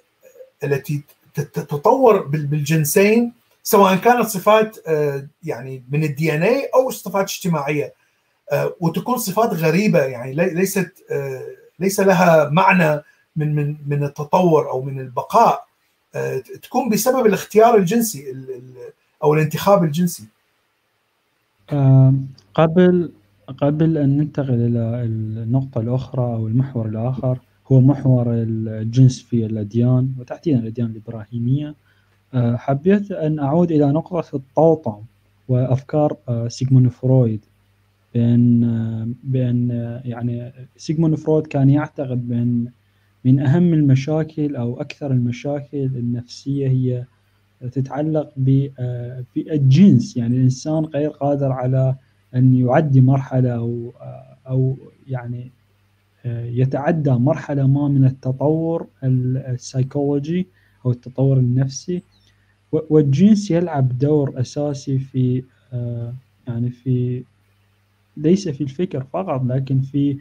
[0.65, 1.03] التي
[1.35, 3.33] تتطور بالجنسين
[3.63, 4.77] سواء كانت صفات
[5.43, 7.95] يعني من الدي ان اي أو صفات اجتماعية.
[8.81, 10.93] وتكون صفات غريبة يعني ليست
[11.79, 13.03] ليس لها معنى
[13.37, 15.67] من من من التطور أو من البقاء.
[16.63, 18.35] تكون بسبب الاختيار الجنسي
[19.23, 20.25] أو الانتخاب الجنسي.
[22.55, 23.13] قبل
[23.59, 27.39] قبل أن ننتقل إلى النقطة الأخرى أو المحور الآخر
[27.73, 31.69] هو محور الجنس في الأديان وتحديدا الأديان الإبراهيمية.
[31.69, 31.75] آه،
[32.35, 35.03] حبيت أن أعود إلى نقطة الطوطم
[35.49, 37.45] وأفكار آه، سيغموند فرويد.
[38.15, 39.71] بأن آه، بأن
[40.05, 42.67] يعني سيغموند فرويد كان يعتقد بأن
[43.25, 47.05] من أهم المشاكل أو أكثر المشاكل النفسية هي
[47.73, 48.33] تتعلق
[49.37, 51.95] بالجنس يعني الإنسان غير قادر على
[52.35, 53.93] أن يعدي مرحلة أو
[54.47, 54.77] أو
[55.07, 55.51] يعني
[56.25, 60.47] يتعدى مرحلة ما من التطور السيكولوجي
[60.87, 62.03] أو التطور النفسي.
[62.73, 65.43] والجنس يلعب دور أساسي في
[66.47, 67.25] يعني في
[68.17, 70.19] ليس في الفكر فقط لكن في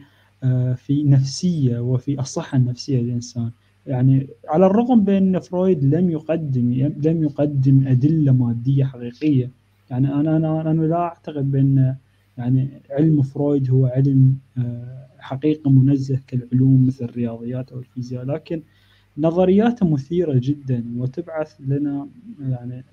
[0.76, 3.50] في نفسية وفي الصحة النفسية للإنسان.
[3.86, 6.72] يعني على الرغم بأن فرويد لم يقدم
[7.02, 9.50] لم يقدم أدلة مادية حقيقية
[9.90, 11.96] يعني أنا أنا أنا لا أعتقد بأن
[12.38, 18.62] يعني علم فرويد هو علم آه، حقيقة منزه كالعلوم مثل الرياضيات أو الفيزياء لكن
[19.18, 22.08] نظرياته مثيرة جدا وتبعث لنا
[22.40, 22.84] يعني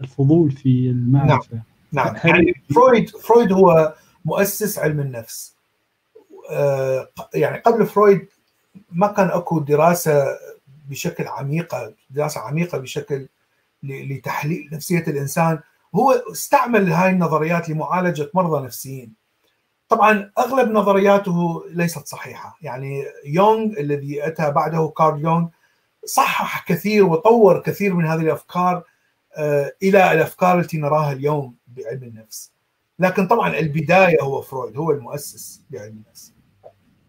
[0.00, 1.62] الفضول في المعرفة.
[1.92, 2.16] نعم نعم.
[2.24, 3.94] يعني فرويد فرويد هو
[4.24, 5.56] مؤسس علم النفس.
[7.34, 8.28] يعني قبل فرويد
[8.92, 10.24] ما كان أكو دراسة
[10.88, 13.28] بشكل عميقة دراسة عميقة بشكل
[13.82, 15.58] لتحليل نفسية الإنسان.
[15.94, 19.12] هو استعمل هاي النظريات لمعالجة مرضى نفسيين.
[19.88, 22.58] طبعا أغلب نظرياته ليست صحيحة.
[22.62, 25.48] يعني يونغ الذي أتى بعده كارل يونغ
[26.04, 28.82] صحح كثير وطور كثير من هذه الأفكار
[29.36, 32.52] آه، إلى الأفكار التي نراها اليوم بعلم النفس.
[32.98, 36.32] لكن طبعا البداية هو فرويد هو المؤسس لعلم النفس.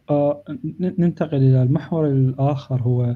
[0.10, 0.44] آه
[0.80, 2.82] ننتقل إلى المحور الآخر.
[2.82, 3.16] هو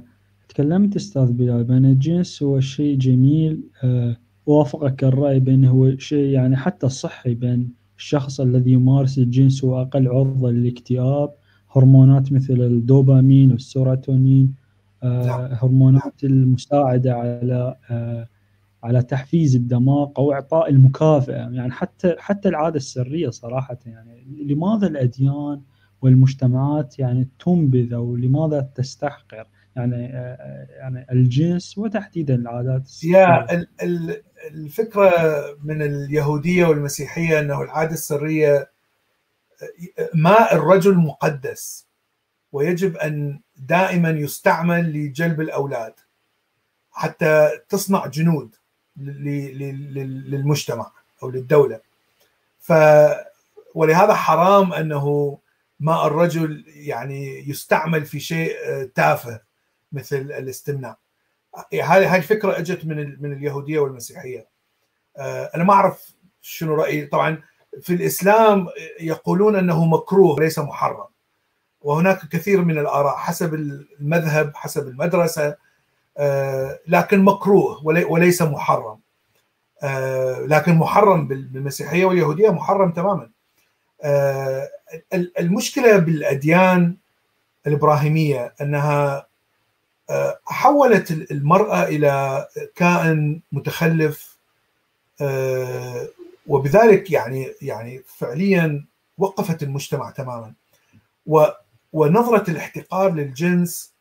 [0.50, 6.58] تكلمت أستاذ بلال بأن الجنس هو شيء جميل آه وافقك الرأي بأنه هو شيء يعني
[6.58, 11.34] حتى صحي بين الشخص الذي يمارس الجنس هو أقل عرضة للاكتئاب
[11.72, 14.54] هرمونات مثل الدوبامين والسيروتونين
[15.04, 15.50] آه نعم.
[15.52, 18.28] هرمونات المساعدة على آه
[18.84, 25.62] على تحفيز الدماغ أو إعطاء المكافأة يعني حتى حتى العادة السرية صراحة يعني لماذا الأديان
[26.02, 30.04] والمجتمعات يعني تنبذ أو لماذا تستحقر يعني
[30.70, 33.48] يعني الجنس وتحديدا العادات السريه
[34.52, 35.12] الفكرة
[35.64, 38.72] من اليهودية والمسيحية إنه العادة السرية
[40.14, 41.88] ماء الرجل مقدس
[42.52, 45.94] ويجب أن دائما يستعمل لجلب الأولاد
[46.92, 48.56] حتى تصنع جنود
[48.98, 50.92] للمجتمع
[51.24, 51.80] أو للدولة.
[52.60, 52.74] ف
[53.76, 55.38] ولهذا حرام أنه
[55.80, 58.56] ماء الرجل يعني يستعمل في شيء
[58.96, 59.51] تافه.
[59.92, 60.98] مثل الاستمناء.
[61.74, 64.48] هذه هاي الفكرة اجت من من اليهودية والمسيحية.
[65.56, 67.06] أنا ما أعرف شنو رأيي.
[67.06, 67.44] طبعا
[67.82, 68.68] في الإسلام
[69.00, 71.08] يقولون أنه مكروه ليس محرم.
[71.82, 75.56] وهناك كثير من الآراء حسب المذهب حسب المدرسة.
[76.18, 79.00] آه، لكن مكروه وليس محرم.
[79.84, 83.30] آه، لكن محرم بالمسيحية واليهودية محرم تماما.
[84.04, 84.70] آه،
[85.40, 86.98] المشكلة بالأديان
[87.68, 89.28] الإبراهيمية أنها
[90.46, 94.38] حولت المرأة إلى كائن متخلف
[96.48, 98.86] وبذلك يعني يعني فعليا
[99.18, 100.54] وقفت المجتمع تماما.
[101.94, 103.92] ونظرة الاحتقار للجنس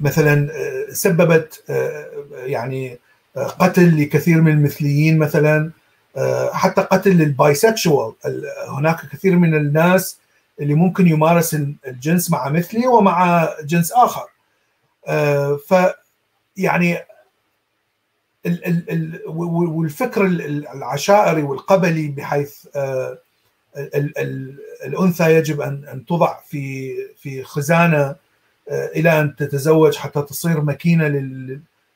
[0.00, 2.98] مثلا آه، سببت آه، يعني
[3.36, 5.70] آه، قتل لكثير من المثليين مثلا
[6.52, 8.12] حتى قتل للبايسكشوال
[8.68, 10.18] هناك كثير من الناس
[10.60, 11.54] اللي ممكن يمارس
[11.86, 14.26] الجنس مع مثلي ومع جنس آخر.
[15.68, 15.74] ف
[16.56, 16.98] يعني
[19.26, 22.66] والفكر العشائري والقبلي بحيث
[24.86, 28.16] الأنثى يجب ان توضع في في خزانة
[28.70, 31.08] آه، إلى أن تتزوج حتى تصير ماكينه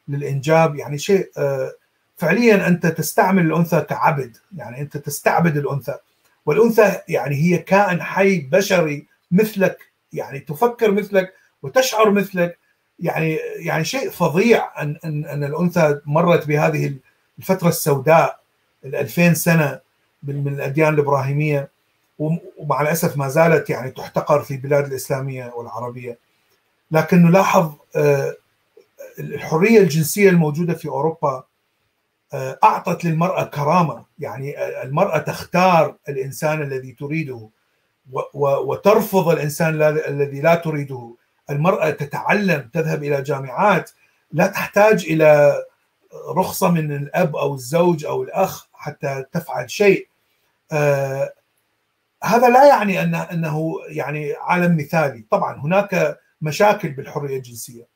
[0.09, 0.77] للإنجاب.
[0.77, 1.73] يعني شيء آه،
[2.17, 4.37] فعليا أنت تستعمل الأنثى كعبد.
[4.57, 5.95] يعني أنت تستعبد الأنثى.
[6.47, 9.78] والأنثى يعني هي كائن حي بشري مثلك
[10.12, 12.59] يعني تفكر مثلك وتشعر مثلك.
[12.99, 16.95] يعني يعني شيء فظيع أن أن أن الأنثى مرت بهذه
[17.38, 18.40] الفترة السوداء
[18.84, 19.80] ال 2000 سنة
[20.22, 21.70] من الأديان الإبراهيمية.
[22.18, 26.18] ومع الأسف ما زالت يعني تحتقر في البلاد الإسلامية والعربية.
[26.90, 28.36] لكن نلاحظ آه،
[29.18, 31.45] الحرية الجنسية الموجودة في أوروبا
[32.35, 34.05] أعطت للمرأة كرامة.
[34.18, 37.49] يعني المرأة تختار الإنسان الذي تريده
[38.35, 41.14] وترفض الإنسان الذي لا تريده.
[41.51, 43.91] المرأة تتعلم تذهب إلى جامعات
[44.33, 45.62] لا تحتاج إلى
[46.36, 50.09] رخصة من الأب أو الزوج أو الأخ حتى تفعل شيء.
[50.73, 51.32] آه
[52.24, 55.24] هذا لا يعني أن أنه يعني عالم مثالي.
[55.31, 57.86] طبعا هناك مشاكل بالحرية الجنسية.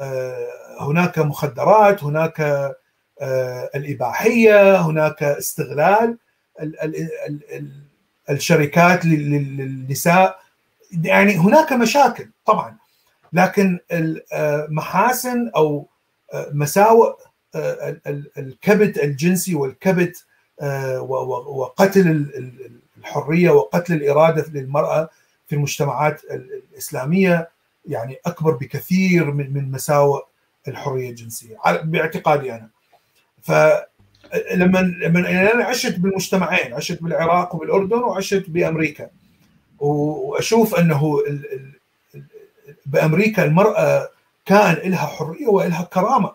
[0.00, 0.46] آه،
[0.80, 2.76] هناك مخدرات هناك آه،
[3.74, 6.16] الإباحية هناك استغلال
[8.30, 10.38] الشركات للنساء.
[11.02, 12.76] يعني هناك مشاكل طبعا
[13.32, 15.86] لكن المحاسن أو
[16.34, 17.12] مساوئ
[18.38, 20.24] الكبت الجنسي والكبت
[20.60, 22.26] آه، وقتل
[22.98, 25.08] الحرية وقتل الإرادة للمرأة
[25.46, 27.48] في المجتمعات الإسلامية
[27.86, 30.22] يعني أكبر بكثير من من مساوئ
[30.68, 31.56] الحرية الجنسية.
[31.84, 32.68] باعتقادي أنا.
[33.42, 39.10] فلما لما أنا عشت بالمجتمعين عشت بالعراق وبالأردن وعشت بأمريكا.
[39.78, 41.22] وأشوف أنه
[42.86, 44.08] بأمريكا المرأة
[44.46, 46.32] كان لها حرية ولها كرامة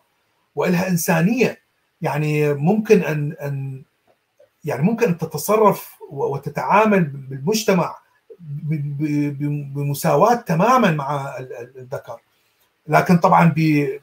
[0.56, 1.60] ولها إنسانية.
[2.02, 3.82] يعني ممكن أن أن
[4.66, 7.98] يعني ممكن أن تتصرف وتتعامل بالمجتمع
[9.74, 11.38] بمساواة تماما مع
[11.78, 12.20] الذكر.
[12.88, 13.54] لكن طبعا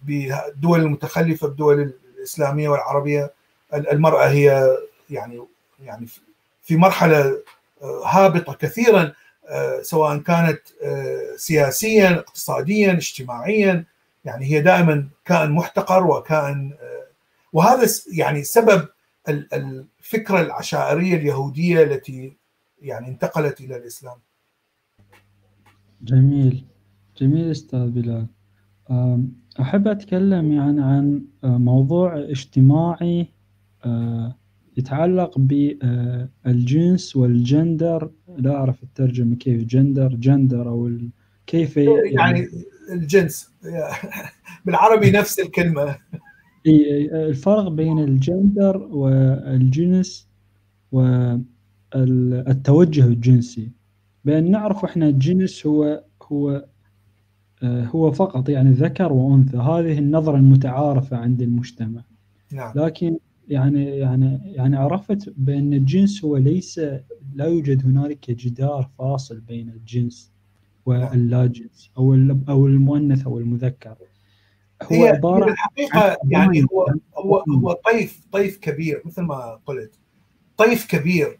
[0.03, 3.33] بالدول المتخلفة الدول الإسلامية والعربية
[3.75, 4.77] المرأة هي
[5.11, 5.43] يعني
[5.85, 6.07] يعني
[6.63, 7.43] في مرحلة
[8.05, 9.13] هابطة كثيرا
[9.83, 10.61] سواء كانت
[11.37, 13.85] سياسيا اقتصاديا اجتماعيا
[14.25, 16.75] يعني هي دائما كائن محتقر وكائن
[17.53, 18.89] وهذا يعني سبب
[19.29, 22.37] الفكرة العشائرية اليهودية التي
[22.83, 24.17] يعني انتقلت إلى الإسلام.
[26.03, 26.65] جميل
[27.17, 28.27] جميل أستاذ بلال.
[29.61, 33.27] أحب أتكلم يعني عن موضوع اجتماعي
[34.77, 38.11] يتعلق بالجنس والجندر.
[38.39, 40.91] لا أعرف الترجمة كيف جندر جندر أو
[41.47, 42.49] كيف يعني, يعني
[42.93, 43.51] الجنس؟
[44.67, 45.97] بالعربي نفس الكلمة.
[46.67, 50.29] الفرق بين الجندر والجنس
[50.93, 53.71] والتوجه الجنسي.
[54.25, 56.65] بأن نعرف إحنا الجنس هو هو
[57.65, 59.57] هو فقط يعني ذكر وأنثى.
[59.57, 62.03] هذه النظرة المتعارفة عند المجتمع.
[62.53, 62.73] نعم.
[62.77, 63.19] لكن
[63.49, 66.79] يعني يعني يعني عرفت بأن الجنس هو ليس
[67.35, 70.33] لا يوجد هنالك جدار فاصل بين الجنس
[70.87, 72.15] واللا جنس أو
[72.49, 73.97] أو المؤنث أو المذكر.
[74.83, 79.95] هو هي عبارة الحقيقة يعني هو هو هو طيف طيف كبير مثل ما قلت.
[80.57, 81.39] طيف كبير.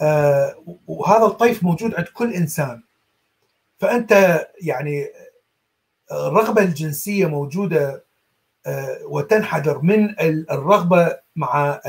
[0.00, 0.54] آه
[0.86, 2.82] وهذا الطيف موجود عند كل إنسان.
[3.78, 5.04] فأنت يعني
[6.12, 8.04] الرغبة الجنسية موجودة
[8.66, 10.20] آه وتنحدر من
[10.50, 11.80] الرغبة مع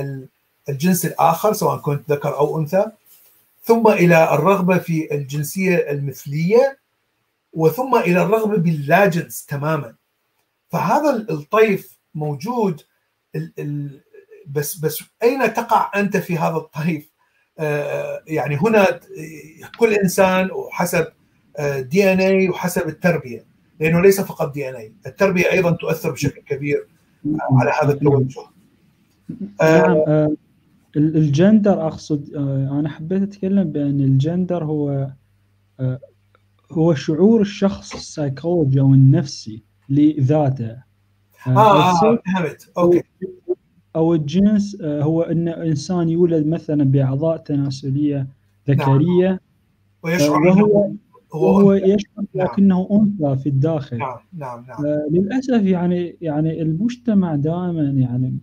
[0.70, 2.86] الجنس الآخر سواء كنت ذكر أو أنثى.
[3.64, 6.78] ثم إلى الرغبة في الجنسية المثلية
[7.54, 9.95] وثم إلى الرغبة باللاجنس تماما.
[10.72, 12.82] فهذا الطيف موجود
[14.48, 17.10] بس بس أين تقع أنت في هذا الطيف؟
[17.60, 19.00] آه، يعني هنا
[19.80, 21.08] كل إنسان وحسب
[21.60, 23.53] دي ان اي وحسب التربية.
[23.80, 26.88] لأنه ليس فقط دي إن اي، التربية أيضا تؤثر بشكل كبير
[27.52, 28.41] على هذا التوجه.
[29.62, 30.36] نعم آه،
[30.95, 35.10] الجندر أقصد آه، أنا حبيت أتكلم بأن الجندر هو
[36.72, 40.78] هو شعور الشخص السيكولوجي أو النفسي لذاته.
[41.48, 42.72] آه فهمت.
[42.78, 43.04] okay.
[43.95, 48.28] أو الجنس آه، هو إن إنسان يولد مثلا بأعضاء تناسلية
[48.70, 49.28] ذكرية.
[49.30, 49.40] نعم.
[50.04, 50.91] ويشعر وهو
[51.34, 52.48] وهو يشعر نعم.
[52.48, 53.98] لكنه أنثى في الداخل.
[53.98, 54.86] نعم نعم نعم.
[54.86, 58.38] آه للأسف يعني يعني المجتمع دائما يعني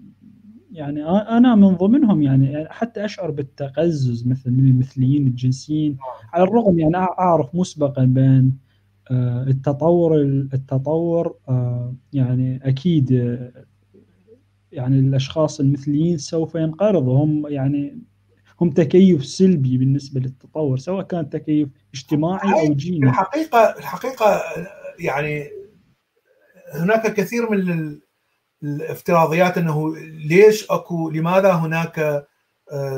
[0.73, 5.91] يعني أنا من ضمنهم يعني حتى أشعر بالتقزز مثل من المثليين الجنسيين.
[5.91, 6.31] نعم.
[6.33, 8.53] على الرغم يعني أعرف مسبقا بان
[9.11, 10.21] آه، التطور
[10.55, 13.11] التطور آه، يعني أكيد
[14.73, 17.99] يعني الأشخاص المثليين سوف ينقرضوا هم يعني
[18.61, 24.43] هم تكيف سلبي بالنسبة للتطور سواء كان تكيف اجتماعي أو جيني الحقيقة الحقيقة
[24.99, 25.51] يعني
[26.75, 27.99] هناك كثير من
[28.63, 32.27] الافتراضيات إنه ليش اكو لماذا هناك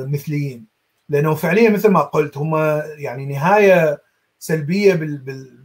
[0.06, 0.66] مثليين؟
[1.08, 2.56] لأنه فعليا مثل ما قلت هم
[2.96, 4.02] يعني نهاية
[4.38, 4.94] سلبية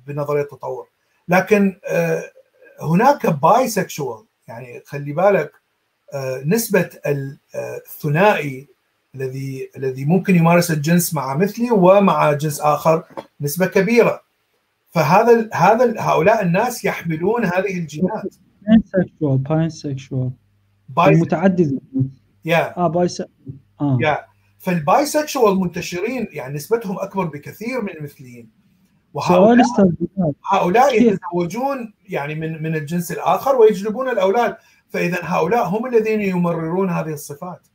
[0.07, 0.87] بنظرية التطور
[1.27, 2.23] لكن آه،
[2.81, 5.51] هناك bisexual يعني خلي بالك
[6.13, 6.89] آه، نسبة
[7.55, 8.67] الثنائي
[9.15, 13.03] الذي الذي ممكن يمارس الجنس مع مثلي ومع جنس آخر
[13.41, 14.21] نسبة كبيرة.
[14.89, 18.35] فهذا هذا هؤلاء الناس يحملون هذه الجينات.
[18.67, 20.31] bisexual bisexual
[20.97, 21.79] متعدد
[22.45, 23.07] yeah آه bi
[23.81, 23.97] آه.
[24.01, 24.25] yeah
[24.57, 28.49] فال bisexual منتشرين يعني نسبتهم أكبر بكثير من المثليين.
[29.13, 29.65] وهؤلاء
[30.51, 34.57] هؤلاء يتزوجون يعني من من الجنس الآخر ويجلبون الأولاد.
[34.89, 37.67] فإذا هؤلاء هم الذين يمررون هذه الصفات.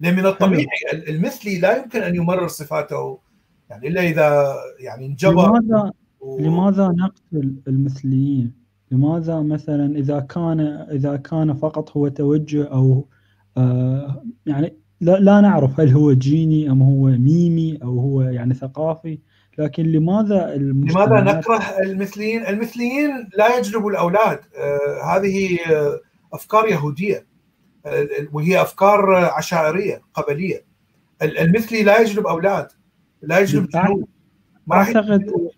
[0.00, 0.66] لأن من الطبيعي
[1.08, 3.18] المثلي لا يمكن أن يمرر صفاته
[3.70, 6.38] يعني إلا إذا يعني انجبر لماذا و...
[6.38, 8.52] لماذا نقتل المثليين؟
[8.90, 10.60] لماذا مثلا إذا كان
[10.90, 13.06] إذا كان فقط هو توجه أو
[13.56, 19.18] آه يعني لا, لا نعرف هل هو جيني أم هو ميمي أو هو يعني ثقافي
[19.58, 26.00] لكن لماذا لماذا نكره المثليين؟ المثليين لا يجلبوا الأولاد آه هذه آه
[26.32, 27.26] أفكار يهودية
[28.32, 30.64] وهي أفكار عشائرية قبلية.
[31.22, 32.68] المثلي لا يجلب أولاد
[33.22, 34.06] لا يجلب جنود.
[34.66, 35.50] ما أعتقد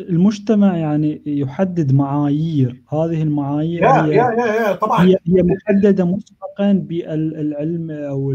[0.00, 2.82] المجتمع يعني يحدد معايير.
[2.88, 5.04] هذه المعايير يا هي يا يا يا طبعا.
[5.04, 8.32] هي, هي محددة مسبقا بالعلم أو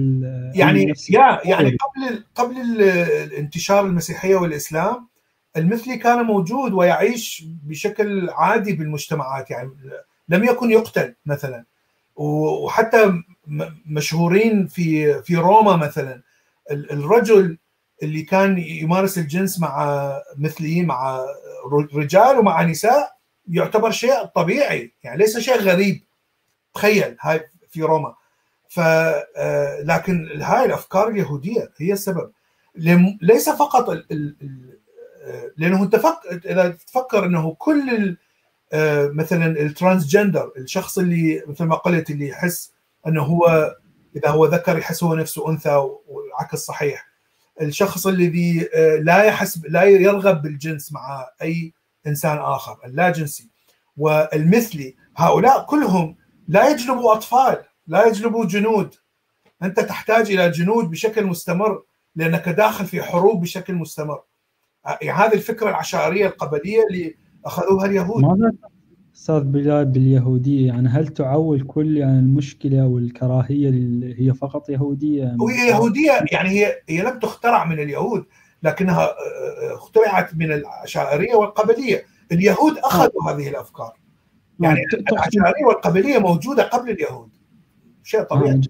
[0.56, 2.82] يعني يا يعني قبل قبل
[3.24, 5.08] الانتشار المسيحية والإسلام
[5.58, 9.52] المثلي كان موجود ويعيش بشكل عادي بالمجتمعات.
[9.52, 9.70] يعني
[10.30, 11.66] لم يكن يقتل مثلا.
[12.16, 13.24] وحتى
[13.86, 16.22] مشهورين في في روما مثلا.
[16.72, 17.58] الرجل
[18.04, 21.26] اللي كان يمارس الجنس مع مثليين مع
[21.94, 23.14] رجال ومع نساء
[23.48, 26.04] يعتبر شيء طبيعي يعني ليس شيء غريب.
[26.74, 28.16] تخيل هاي في روما.
[28.70, 32.32] ف آه، لكن هاي الأفكار اليهودية هي السبب.
[33.22, 33.90] ليس فقط
[35.58, 36.02] لأنه انت.
[36.46, 38.18] إذا تفكر إنه كل
[39.14, 42.74] مثلا الترانس جندر الشخص اللي مثل ما قلت اللي يحس
[43.08, 43.76] أنه هو
[44.16, 47.08] إذا هو ذكر يحس هو نفسه أنثى والعكس صحيح.
[47.62, 48.70] الشخص الذي
[49.00, 51.74] لا يحس لا يرغب بالجنس مع أي
[52.08, 53.50] إنسان آخر اللا جنسي
[53.98, 56.18] والمثلي هؤلاء كلهم
[56.48, 58.96] لا يجلبوا أطفال لا يجلبوا جنود.
[59.64, 61.84] أنت تحتاج إلى جنود بشكل مستمر
[62.16, 64.22] لأنك داخل في حروب بشكل مستمر.
[65.02, 68.24] يعني هذه الفكرة العشائرية القبلية اللي أخذوها اليهود.
[68.24, 68.54] ماذا
[69.16, 75.70] أستاذ بلال باليهودية؟ يعني هل تعول كل يعني المشكلة والكراهية اللي هي فقط يهودية؟ وهي
[75.70, 78.26] يهودية يعني هي هي لم تخترع من اليهود
[78.64, 79.10] لكنها
[79.74, 82.06] اخترعت من العشائريه والقبلية.
[82.32, 83.36] اليهود أخذوا آه.
[83.36, 83.94] هذه الأفكار.
[84.60, 84.80] يعني
[85.12, 87.30] العشائريه والقبلية موجودة قبل اليهود.
[88.04, 88.54] شيء طبيعي.
[88.56, 88.62] آه.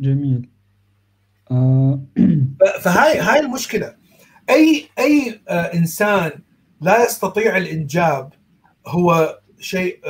[0.00, 0.48] جميل.
[1.50, 2.00] آه.
[2.82, 3.94] فهاي هاي المشكلة.
[4.50, 6.30] اي أي إنسان
[6.82, 8.32] لا يستطيع الإنجاب
[8.86, 10.00] هو شيء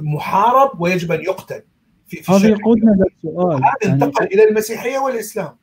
[0.00, 1.62] محارب ويجب أن يقتل
[2.06, 5.56] في, في هذا يقودنا للسؤال هذا يعني انتقل إلى المسيحية والإسلام.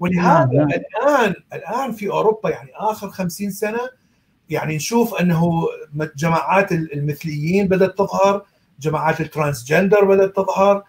[0.00, 0.68] ولهذا نعم.
[0.68, 3.80] الآن الآن في أوروبا يعني آخر خمسين سنة
[4.50, 5.50] يعني نشوف أنه
[6.16, 8.46] جماعات المثليين بدأت تظهر
[8.80, 10.84] جماعات ال transgender بدأت تظهر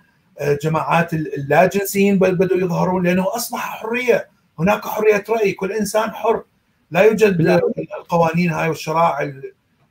[0.64, 4.30] جماعات اللاجنسيين بدأوا يظهرون لأنه أصبح حرية.
[4.60, 6.44] هناك حرية رأي كل إنسان حر.
[6.91, 7.41] لا يوجد
[7.99, 9.34] القوانين هاي والشرائع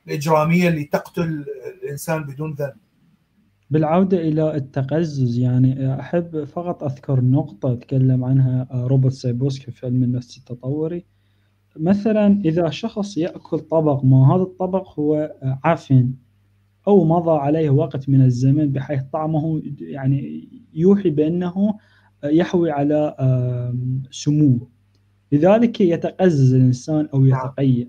[0.07, 1.45] الإجرامية اللي تقتل
[1.83, 2.73] الإنسان بدون ذنب.
[3.71, 10.37] بالعودة إلى التقزز يعني أحب فقط أذكر نقطة تكلم عنها روبرت سابولسكي في علم النفس
[10.37, 11.05] التطوري.
[11.75, 16.11] مثلا إذا شخص يأكل طبق ما هذا الطبق هو عفن
[16.87, 21.77] أو مضى عليه وقت من الزمن بحيث طعمه يعني يوحي بأنه
[22.23, 23.15] يحوي على
[24.11, 24.67] سموم
[25.31, 27.45] لذلك يتقزز الإنسان أو نعم.
[27.45, 27.87] يتقيأ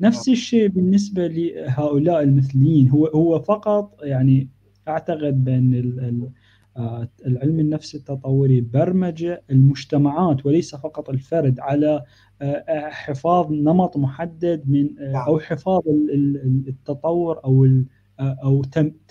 [0.00, 0.32] نفس نعم.
[0.32, 4.48] الشيء بالنسبة لهؤلاء المثليين هو هو فقط يعني
[4.88, 6.30] أعتقد بأن
[6.76, 12.02] آه، العلم النفس التطوري برمج المجتمعات وليس فقط الفرد على
[12.42, 15.22] آه، حفاظ نمط محدد من آه، نعم.
[15.22, 15.80] أو حفاظ
[16.68, 17.66] التطور أو
[18.20, 18.62] أو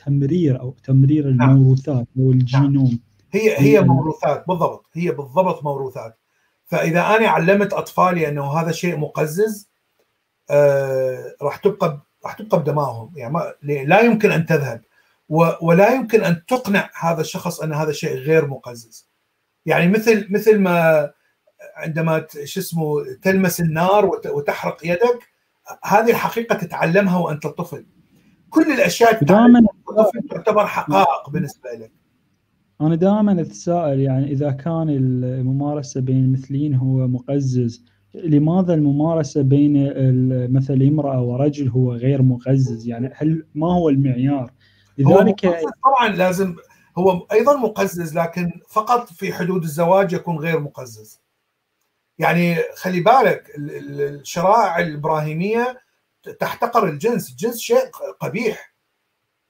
[0.06, 1.30] تمرير أو تمرير.
[1.30, 3.00] الموروثات أو الجينوم.
[3.32, 6.21] هي هي موروثات بالضبط هي بالضبط موروثات
[6.72, 9.70] فإذا أنا علمت أطفالي أنه هذا شيء مقزز
[10.50, 13.14] آه راح تبقى راح تبقى بدماغهم.
[13.16, 14.82] يعني ما لا يمكن أن تذهب
[15.62, 19.10] ولا يمكن أن تقنع هذا الشخص أن هذا شيء غير مقزز.
[19.66, 21.12] يعني مثل مثل ما
[21.76, 25.20] عندما شو اسمه تلمس النار وتحرق يدك
[25.84, 27.86] هذه الحقيقة تتعلمها وأنت طفل.
[28.50, 29.62] كل الأشياء دائما
[30.30, 31.92] تعتبر حقائق بالنسبة لك.
[32.82, 39.94] أنا دائما أتساءل يعني إذا كان الممارسة بين المثليين هو مقزز لماذا الممارسة بين
[40.54, 44.52] مثلا امرأة ورجل هو غير مقزز؟ يعني هل ما هو المعيار؟
[44.98, 46.56] لذلك هو طبعا لازم
[46.98, 51.22] هو أيضا مقزز لكن فقط في حدود الزواج يكون غير مقزز.
[52.20, 55.80] يعني خلي بالك الشرائع الإبراهيمية
[56.40, 57.30] تحتقر الجنس.
[57.30, 57.90] الجنس شيء
[58.20, 58.74] قبيح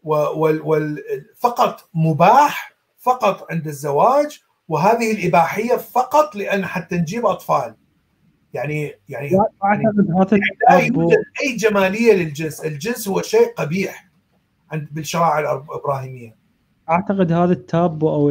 [0.03, 2.70] وفقط مباح
[3.02, 7.76] فقط عند الزواج وهذه الإباحية فقط لأن حتى نجيب أطفال.
[8.53, 9.45] يعني يعني, يعني
[10.69, 12.60] لا يوجد أي جمالية للجنس.
[12.60, 14.11] الجنس هو شيء قبيح
[14.72, 16.36] عند بالشرائع الإبراهيمية
[16.90, 18.30] أعتقد هذا التابو أو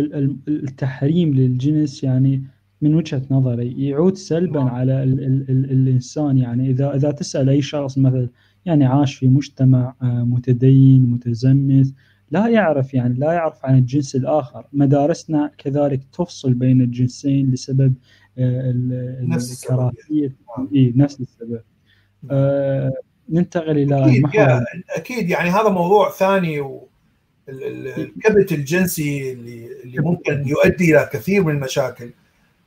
[0.49, 2.43] التحريم للجنس يعني
[2.83, 4.69] من وجهة نظري يعود سلبا نعم.
[4.69, 6.71] على ال ال ال الإنسان يعني.
[6.71, 8.29] إذا إذا تسأل أي شخص مثلا
[8.65, 11.95] يعني عاش في مجتمع آه، متدين متزمت
[12.31, 14.65] لا يعرف يعني لا يعرف عن الجنس الآخر.
[14.73, 17.95] مدارسنا كذلك تفصل بين الجنسين لسبب
[18.39, 18.75] آه،
[19.21, 20.37] الكراهية.
[20.75, 21.61] إي نفس السبب.
[22.31, 22.93] آه
[23.29, 24.65] ننتقل إلى أكيد
[24.97, 26.89] أكيد يعني هذا موضوع ثاني و
[27.49, 32.11] الكبت الجنسي اللي اللي ممكن يؤدي إلى كثير من المشاكل.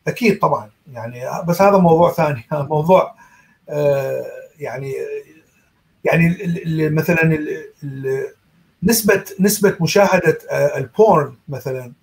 [0.08, 2.44] أكيد طبعا يعني بس هذا موضوع ثاني.
[2.74, 3.16] موضوع
[3.70, 4.24] آه،
[4.60, 4.94] يعني
[6.04, 6.38] يعني
[6.90, 7.38] مثلا
[8.86, 11.94] نسبة نسبة مشاهدة آه، البورن مثلا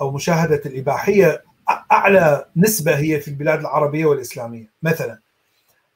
[0.00, 1.44] أو مشاهدة الإباحية
[1.92, 5.18] أعلى نسبة هي في البلاد العربية والإسلامية مثلا.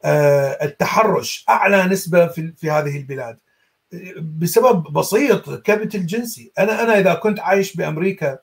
[0.04, 3.36] آه، التحرش أعلى نسبة في في هذه البلاد.
[4.20, 6.52] بسبب بسيط كبت الجنسي.
[6.58, 8.38] أنا أنا إذا كنت عايش بأمريكا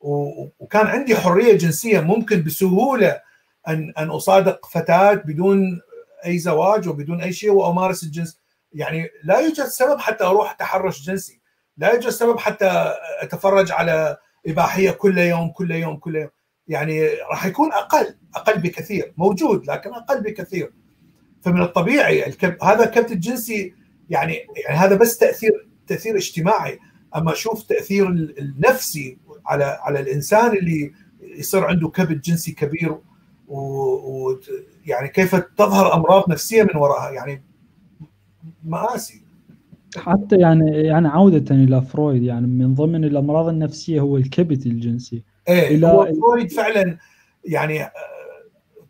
[0.00, 3.20] وكان عندي حرية جنسية ممكن بسهولة
[3.68, 5.80] أن أن أصادق فتاة بدون
[6.26, 8.38] أي زواج وبدون أي شيء وأمارس الجنس.
[8.72, 11.40] يعني لا يوجد سبب حتى أروح تحرش جنسي.
[11.76, 14.16] لا يوجد سبب حتى أتفرج على
[14.46, 16.30] إباحية كل يوم كل يوم كل يوم.
[16.68, 20.72] يعني راح يكون أقل أقل بكثير موجود لكن أقل بكثير.
[21.42, 22.64] فمن الطبيعي الكب...
[22.64, 23.74] هذا الكبت الجنسي
[24.10, 26.78] يعني يعني هذا بس تأثير تأثير اجتماعي.
[27.16, 32.98] أما أشوف تأثير النفسي على على الإنسان اللي يصير عنده كبت جنسي كبير
[33.48, 35.12] ويعني و...
[35.12, 37.10] كيف تظهر أمراض نفسية من وراءها.
[37.10, 37.44] يعني
[38.66, 39.22] مآسي.
[39.96, 45.24] حتى يعني يعني عودة إلى فرويد يعني من ضمن الأمراض النفسية هو الكبت الجنسي.
[45.48, 46.98] إيه إلى هو فرويد فعلا
[47.44, 47.90] يعني آه،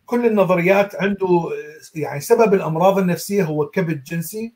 [0.07, 4.55] كل النظريات عنده آه، يعني سبب الأمراض النفسية هو الكبت الجنسي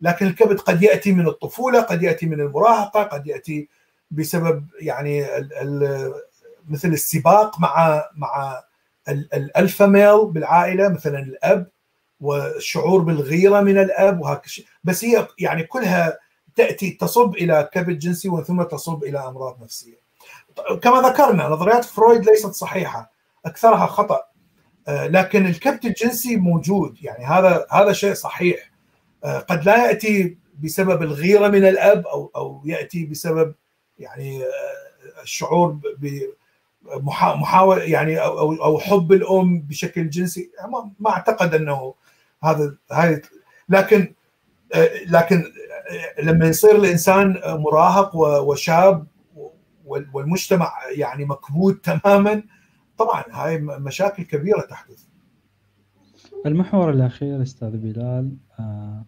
[0.00, 3.68] لكن الكبت قد يأتي من الطفولة قد يأتي من المراهقة قد يأتي
[4.10, 6.12] بسبب يعني ال ال
[6.68, 8.62] مثل السباق مع مع
[9.08, 11.70] ال alpha male بالعائلة مثلا الأب.
[12.20, 14.64] والشعور بالغيرة من الأب وهكذا.
[14.84, 16.18] بس هي يعني كلها
[16.56, 19.98] تأتي تصب إلى كبت جنسي ومن ثم تصب إلى أمراض نفسية.
[20.82, 23.12] كما ذكرنا نظريات فرويد ليست صحيحة.
[23.46, 24.20] أكثرها خطأ.
[24.88, 26.98] آه، لكن الكبت الجنسي موجود.
[27.02, 28.70] يعني هذا هذا شيء صحيح.
[29.24, 33.54] آه، قد لا يأتي بسبب الغيرة من الأب أو أو يأتي بسبب
[33.98, 35.78] يعني آه، الشعور
[37.22, 40.50] محاول يعني أو أو حب الأم بشكل جنسي.
[41.00, 41.94] ما أعتقد أنه
[42.44, 43.22] هذا هاي
[43.68, 44.14] لكن
[45.06, 45.44] لكن
[46.22, 49.06] لما يصير الإنسان مراهق وشاب
[50.14, 52.42] والمجتمع يعني مكبوت تماما
[52.98, 55.04] طبعا هاي مشاكل كبيرة تحدث.
[56.46, 59.04] المحور الأخير أستاذ بلال آه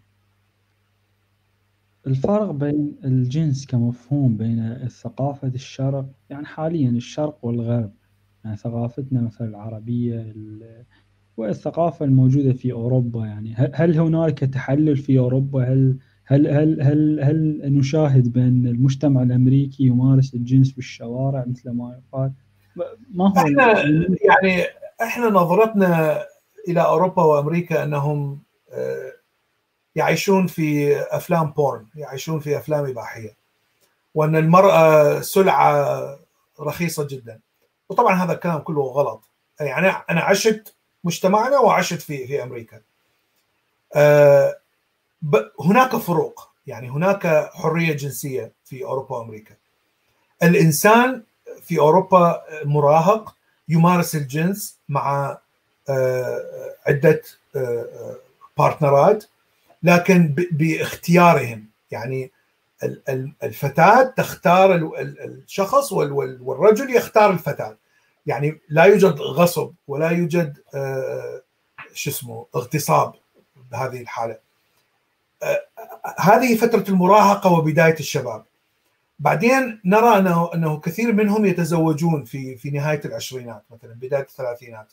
[2.07, 7.93] الفرق بين الجنس كمفهوم بين ثقافة الشرق يعني حاليا الشرق والغرب
[8.45, 10.35] يعني ثقافتنا مثلا العربية
[11.41, 13.55] والثقافة الموجودة في أوروبا يعني.
[13.75, 20.35] هل هنالك تحلل في أوروبا؟ هل هل هل هل هل نشاهد بأن المجتمع الأمريكي يمارس
[20.35, 22.33] الجنس في الشوارع مثل ما يقال؟
[23.11, 23.83] ما هو إحنا
[24.25, 24.65] يعني
[25.03, 26.23] إحنا نظرتنا
[26.69, 28.43] إلى أوروبا وأمريكا أنهم
[28.73, 29.13] آه،
[29.95, 33.37] يعيشون في أفلام بورن يعيشون في أفلام إباحية
[34.15, 36.01] وأن المرأة سلعة
[36.61, 37.41] رخيصة جدا.
[37.89, 39.31] وطبعا هذا الكلام كله غلط.
[39.61, 42.81] يعني أنا عشت مجتمعنا وعشت في في أمريكا.
[43.95, 44.57] آه،
[45.61, 49.55] هناك فروق يعني هناك حرية جنسية في أوروبا وأمريكا.
[50.43, 51.23] الإنسان
[51.63, 53.35] في أوروبا مراهق
[53.69, 55.39] يمارس الجنس مع
[55.89, 57.23] آه، عدة
[58.59, 59.25] بارتنرات
[59.83, 61.65] لكن باختيارهم.
[61.91, 62.31] يعني
[63.43, 67.77] الفتاة تختار الشخص والرجل يختار الفتاة.
[68.31, 71.43] يعني لا يوجد غصب ولا يوجد آه،
[71.95, 73.15] شو اسمه اغتصاب
[73.71, 74.39] بهذه الحالة.
[75.43, 75.67] آه،
[76.19, 78.45] هذه فترة المراهقة وبداية الشباب.
[79.19, 84.93] بعدين نرى أنه أنه كثير منهم يتزوجون في في نهاية العشرينات مثلا بداية الثلاثينات.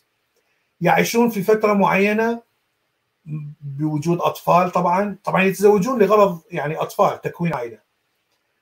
[0.82, 2.42] يعيشون في فترة معينة
[3.62, 5.18] بوجود أطفال طبعا.
[5.24, 7.80] طبعا يتزوجون لغرض يعني أطفال تكوين عائلة.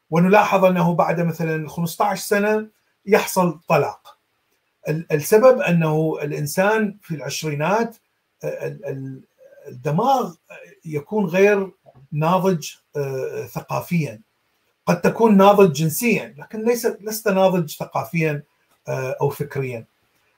[0.10, 2.68] ونلاحظ أنه بعد مثلا 15 سنة
[3.06, 4.15] يحصل طلاق.
[4.90, 7.96] السبب أنه الإنسان في العشرينات
[9.68, 10.34] الدماغ
[10.86, 11.72] يكون غير
[12.12, 14.22] ناضج آه، ثقافيا.
[14.86, 18.44] قد تكون ناضج جنسيا لكن ليس لست ناضج ثقافيا
[18.88, 19.86] آه، أو فكريا.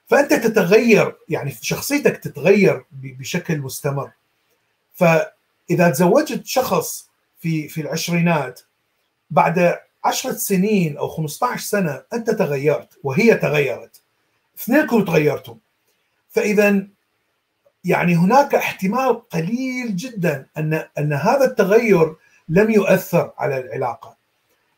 [0.06, 4.10] فأنت تتغير يعني شخصيتك تتغير بشكل مستمر.
[4.94, 7.08] فإذا تزوجت شخص
[7.40, 8.60] في في العشرينات
[9.30, 14.00] بعد عشرة سنين أو 15 سنة أنت تغيرت وهي تغيرت.
[14.58, 15.58] اثنينكم تغيرتم.
[16.28, 16.86] فاذا
[17.84, 22.16] يعني هناك احتمال قليل جدا ان أن هذا التغير
[22.48, 24.16] لم يؤثر على العلاقة.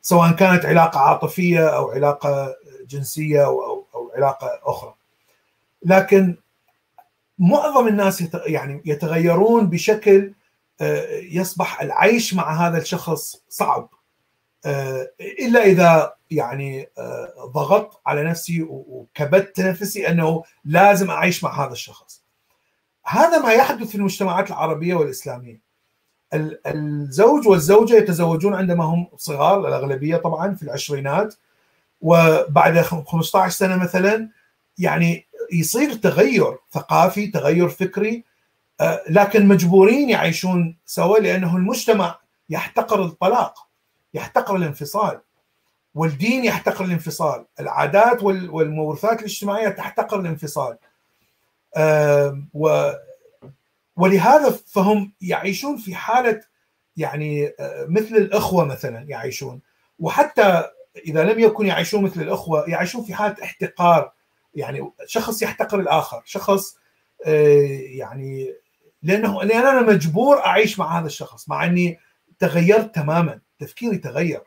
[0.02, 2.56] سواء كانت علاقة عاطفية أو علاقة
[2.88, 4.94] جنسية أو أو علاقة أخرى.
[5.82, 6.36] لكن
[7.38, 10.32] معظم الناس يعني يتغيرون بشكل
[10.80, 13.88] آه، يصبح العيش مع هذا الشخص صعب.
[14.66, 22.22] إلا إذا يعني آه، ضغطت على نفسي وكبت نفسي أنه لازم أعيش مع هذا الشخص.
[23.06, 25.60] هذا ما يحدث في المجتمعات العربية والإسلامية.
[26.66, 31.34] الزوج والزوجة يتزوجون عندما هم صغار الأغلبية طبعا في العشرينات
[32.00, 34.28] وبعد 15 سنة مثلا
[34.78, 38.24] يعني يصير تغير ثقافي تغير فكري
[38.80, 42.18] آه، لكن مجبورين يعيشون سوا لأنه المجتمع
[42.50, 43.69] يحتقر الطلاق
[44.14, 45.20] يحتقر الانفصال
[45.94, 50.78] والدين يحتقر الانفصال العادات والموروثات الاجتماعية تحتقر الانفصال.
[52.54, 52.92] و
[53.96, 56.40] ولهذا فهم يعيشون في حالة
[56.96, 57.54] يعني
[57.88, 59.60] مثل الإخوة مثلا يعيشون.
[59.98, 60.70] وحتى
[61.06, 64.12] إذا لم يكن يعيشون مثل الإخوة يعيشون في حالة احتقار.
[64.54, 66.76] يعني شخص يحتقر الآخر شخص
[67.26, 68.54] يعني
[69.02, 71.98] لأنه لأن أنا مجبور أعيش مع هذا الشخص مع إني
[72.38, 73.40] تغيرت تماما.
[73.60, 74.42] تفكيري تغير.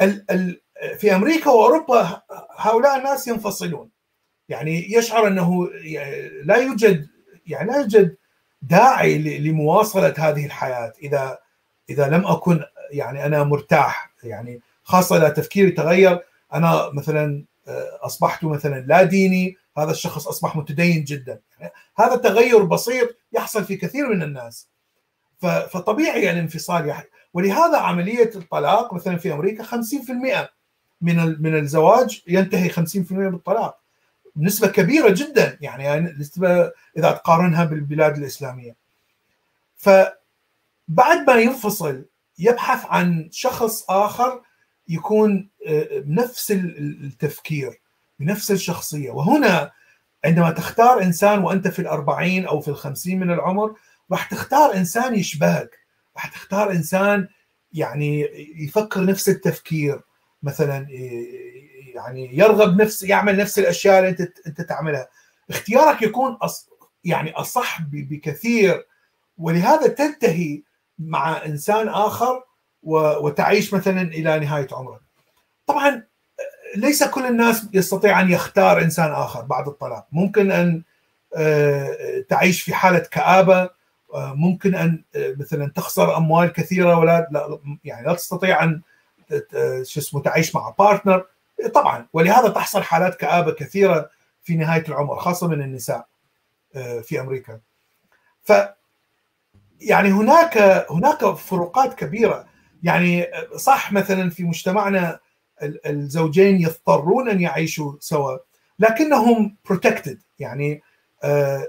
[0.00, 0.60] ال ال
[0.98, 2.22] في أمريكا وأوروبا
[2.56, 3.90] هؤلاء الناس ينفصلون.
[4.48, 5.70] يعني يشعر أنه
[6.44, 7.08] لا يوجد
[7.46, 8.16] يعني لا يوجد
[8.62, 11.38] داعي لمواصلة هذه الحياة إذا
[11.90, 12.60] إذا لم أكن
[12.90, 14.10] يعني أنا مرتاح.
[14.22, 16.20] يعني خاصة إذا تفكيري تغير
[16.54, 21.40] أنا مثلا آه، أصبحت مثلا لا ديني هذا الشخص أصبح متدين جدا.
[21.60, 24.68] يعني هذا تغير بسيط يحصل في كثير من الناس.
[25.40, 26.88] فطبيعي الانفصال
[27.34, 30.48] ولهذا عملية الطلاق مثلا في أمريكا 50%
[31.00, 32.76] من من الزواج ينتهي 50%
[33.12, 33.80] بالطلاق.
[34.36, 38.76] نسبة كبيرة جدا يعني نسبة إذا تقارنها بالبلاد الإسلامية.
[39.76, 42.04] فبعد ما ينفصل
[42.38, 44.42] يبحث عن شخص آخر
[44.88, 45.48] يكون
[45.92, 47.80] بنفس آه، التفكير
[48.18, 49.10] بنفس الشخصية.
[49.10, 49.72] وهنا
[50.24, 53.74] عندما تختار إنسان وأنت في الأربعين أو في الخمسين من العمر
[54.12, 55.79] راح تختار إنسان يشبهك.
[56.16, 57.28] راح تختار إنسان
[57.72, 58.28] يعني
[58.64, 60.00] يفكر نفس التفكير
[60.42, 60.86] مثلا
[61.94, 65.08] يعني يرغب نفس يعمل نفس الأشياء اللي أنت أنت تعملها.
[65.50, 66.70] اختيارك يكون أص
[67.04, 68.86] يعني أصح بكثير
[69.38, 70.62] ولهذا تنتهي
[70.98, 72.42] مع إنسان آخر
[72.82, 75.00] وتعيش مثلا إلى نهاية عمرك.
[75.66, 76.04] طبعا
[76.76, 80.06] ليس كل الناس يستطيع أن يختار إنسان آخر بعد الطلاق.
[80.12, 80.82] ممكن أن
[81.36, 83.70] آه، تعيش في حالة كآبة
[84.14, 88.80] ممكن أن مثلا تخسر أموال كثيرة ولا لا يعني لا تستطيع أن
[89.82, 91.26] شو اسمه تعيش مع بارتنر
[91.74, 94.10] طبعا ولهذا تحصل حالات كآبة كثيرة
[94.42, 96.06] في نهاية العمر خاصة من النساء
[97.02, 97.60] في أمريكا.
[98.42, 98.52] ف
[99.80, 100.58] يعني هناك
[100.90, 102.46] هناك فروقات كبيرة.
[102.82, 103.26] يعني
[103.56, 105.18] صح مثلا في مجتمعنا
[105.62, 108.38] الزوجين يضطرون أن يعيشوا سوا
[108.78, 110.82] لكنهم بروتكتد يعني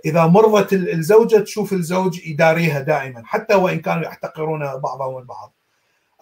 [0.06, 5.54] إذا مرضت الزوجة تشوف الزوج يداريها دائما حتى وإن كانوا يحتقرون بعضهم البعض.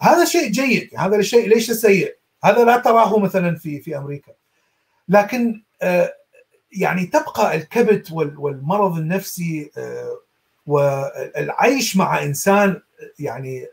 [0.00, 2.16] هذا شيء جيد هذا الشيء ليس سيء.
[2.44, 4.32] هذا لا تراه مثلا في في أمريكا.
[5.08, 6.14] لكن آه،
[6.72, 10.18] يعني تبقى الكبت والمرض النفسي آه،
[10.66, 12.82] والعيش مع إنسان
[13.18, 13.66] يعني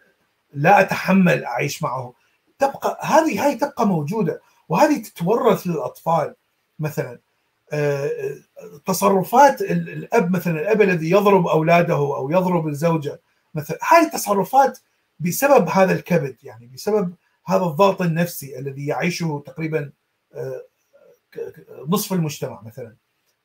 [0.53, 2.13] لا أتحمل أعيش معه.
[2.59, 6.35] تبقى هذه هاي تبقى موجودة وهذه تتورث للأطفال
[6.79, 7.11] مثلا.
[7.11, 7.26] آه، آه،
[8.85, 13.21] تصرفات الأب مثلا الأب الذي يضرب أولاده أو يضرب الزوجة
[13.55, 14.79] مثلا هاي التصرفات
[15.19, 17.13] بسبب هذا الكبد يعني بسبب
[17.45, 19.91] هذا الضغط النفسي الذي يعيشه تقريبا
[20.33, 20.61] آه،
[21.87, 22.95] نصف المجتمع مثلا.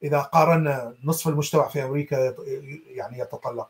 [0.03, 2.35] إذا قارنا نصف المجتمع في أمريكا
[2.86, 3.69] يعني يتطلق.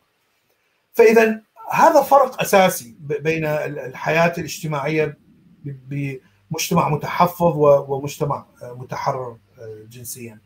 [0.92, 5.18] فاذا هذا فرق أساسي بين الحياة الاجتماعية
[5.64, 7.56] بمجتمع متحفظ
[7.88, 9.36] ومجتمع متحرر.
[9.90, 10.38] جنسيا.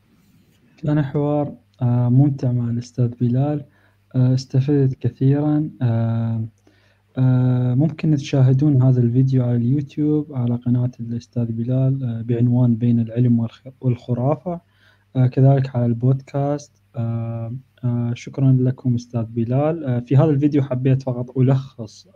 [0.77, 3.65] كان حوار آه، ممتع مع الأستاذ بلال.
[4.15, 5.71] آه، استفدت كثيرا.
[5.83, 6.45] آه،
[7.75, 13.49] ممكن تشاهدون هذا الفيديو على اليوتيوب على قناة الأستاذ بلال بعنوان بين العلم
[13.81, 14.61] والخرافة.
[15.33, 16.73] كذلك على البودكاست.
[18.13, 20.03] شكرا لكم أستاذ بلال.
[20.07, 22.07] في هذا الفيديو حبيت فقط ألخص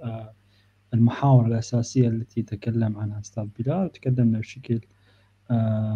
[0.94, 3.92] المحاور الأساسية التي تكلم عنها أستاذ بلال.
[3.92, 4.80] تكلمنا بشكل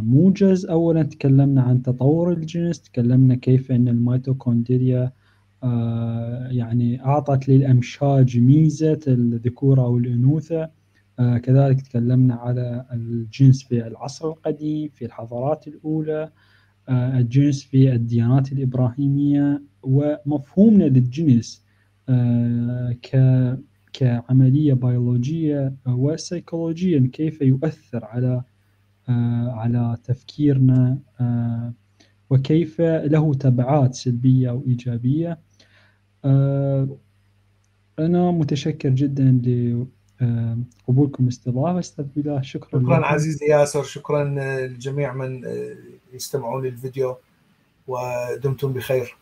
[0.01, 5.13] موجز أولا تكلمنا عن تطور الجنس تكلمنا كيف أن الميتوكوندريا
[5.65, 10.71] آه، يعني أعطت للأمشاج ميزة الذكورة أو الأنوثة.
[11.19, 16.31] آه، كذلك تكلمنا على الجنس في العصر القديم في الحضارات الأولى
[16.91, 19.63] الجنس في الديانات الإبراهيمية.
[19.83, 21.65] ومفهومنا للجنس
[23.93, 28.45] كعملية بيولوجية وسيكولوجيا كيف يؤثر على آه،
[29.49, 31.73] على تفكيرنا آه،
[32.31, 35.39] وكيف له تبعات سلبية أو إيجابية.
[36.25, 36.89] آه،
[37.99, 39.41] أنا متشكر جدا
[40.21, 42.47] لقبولكم استضافة أستاذ بلال.
[42.47, 43.05] شكرا شكرا لكم.
[43.05, 43.83] عزيزي ياسر.
[43.83, 44.25] شكرا
[44.67, 45.43] لجميع من
[46.13, 47.17] يستمعون للفيديو
[47.89, 49.17] ودمتم بخير.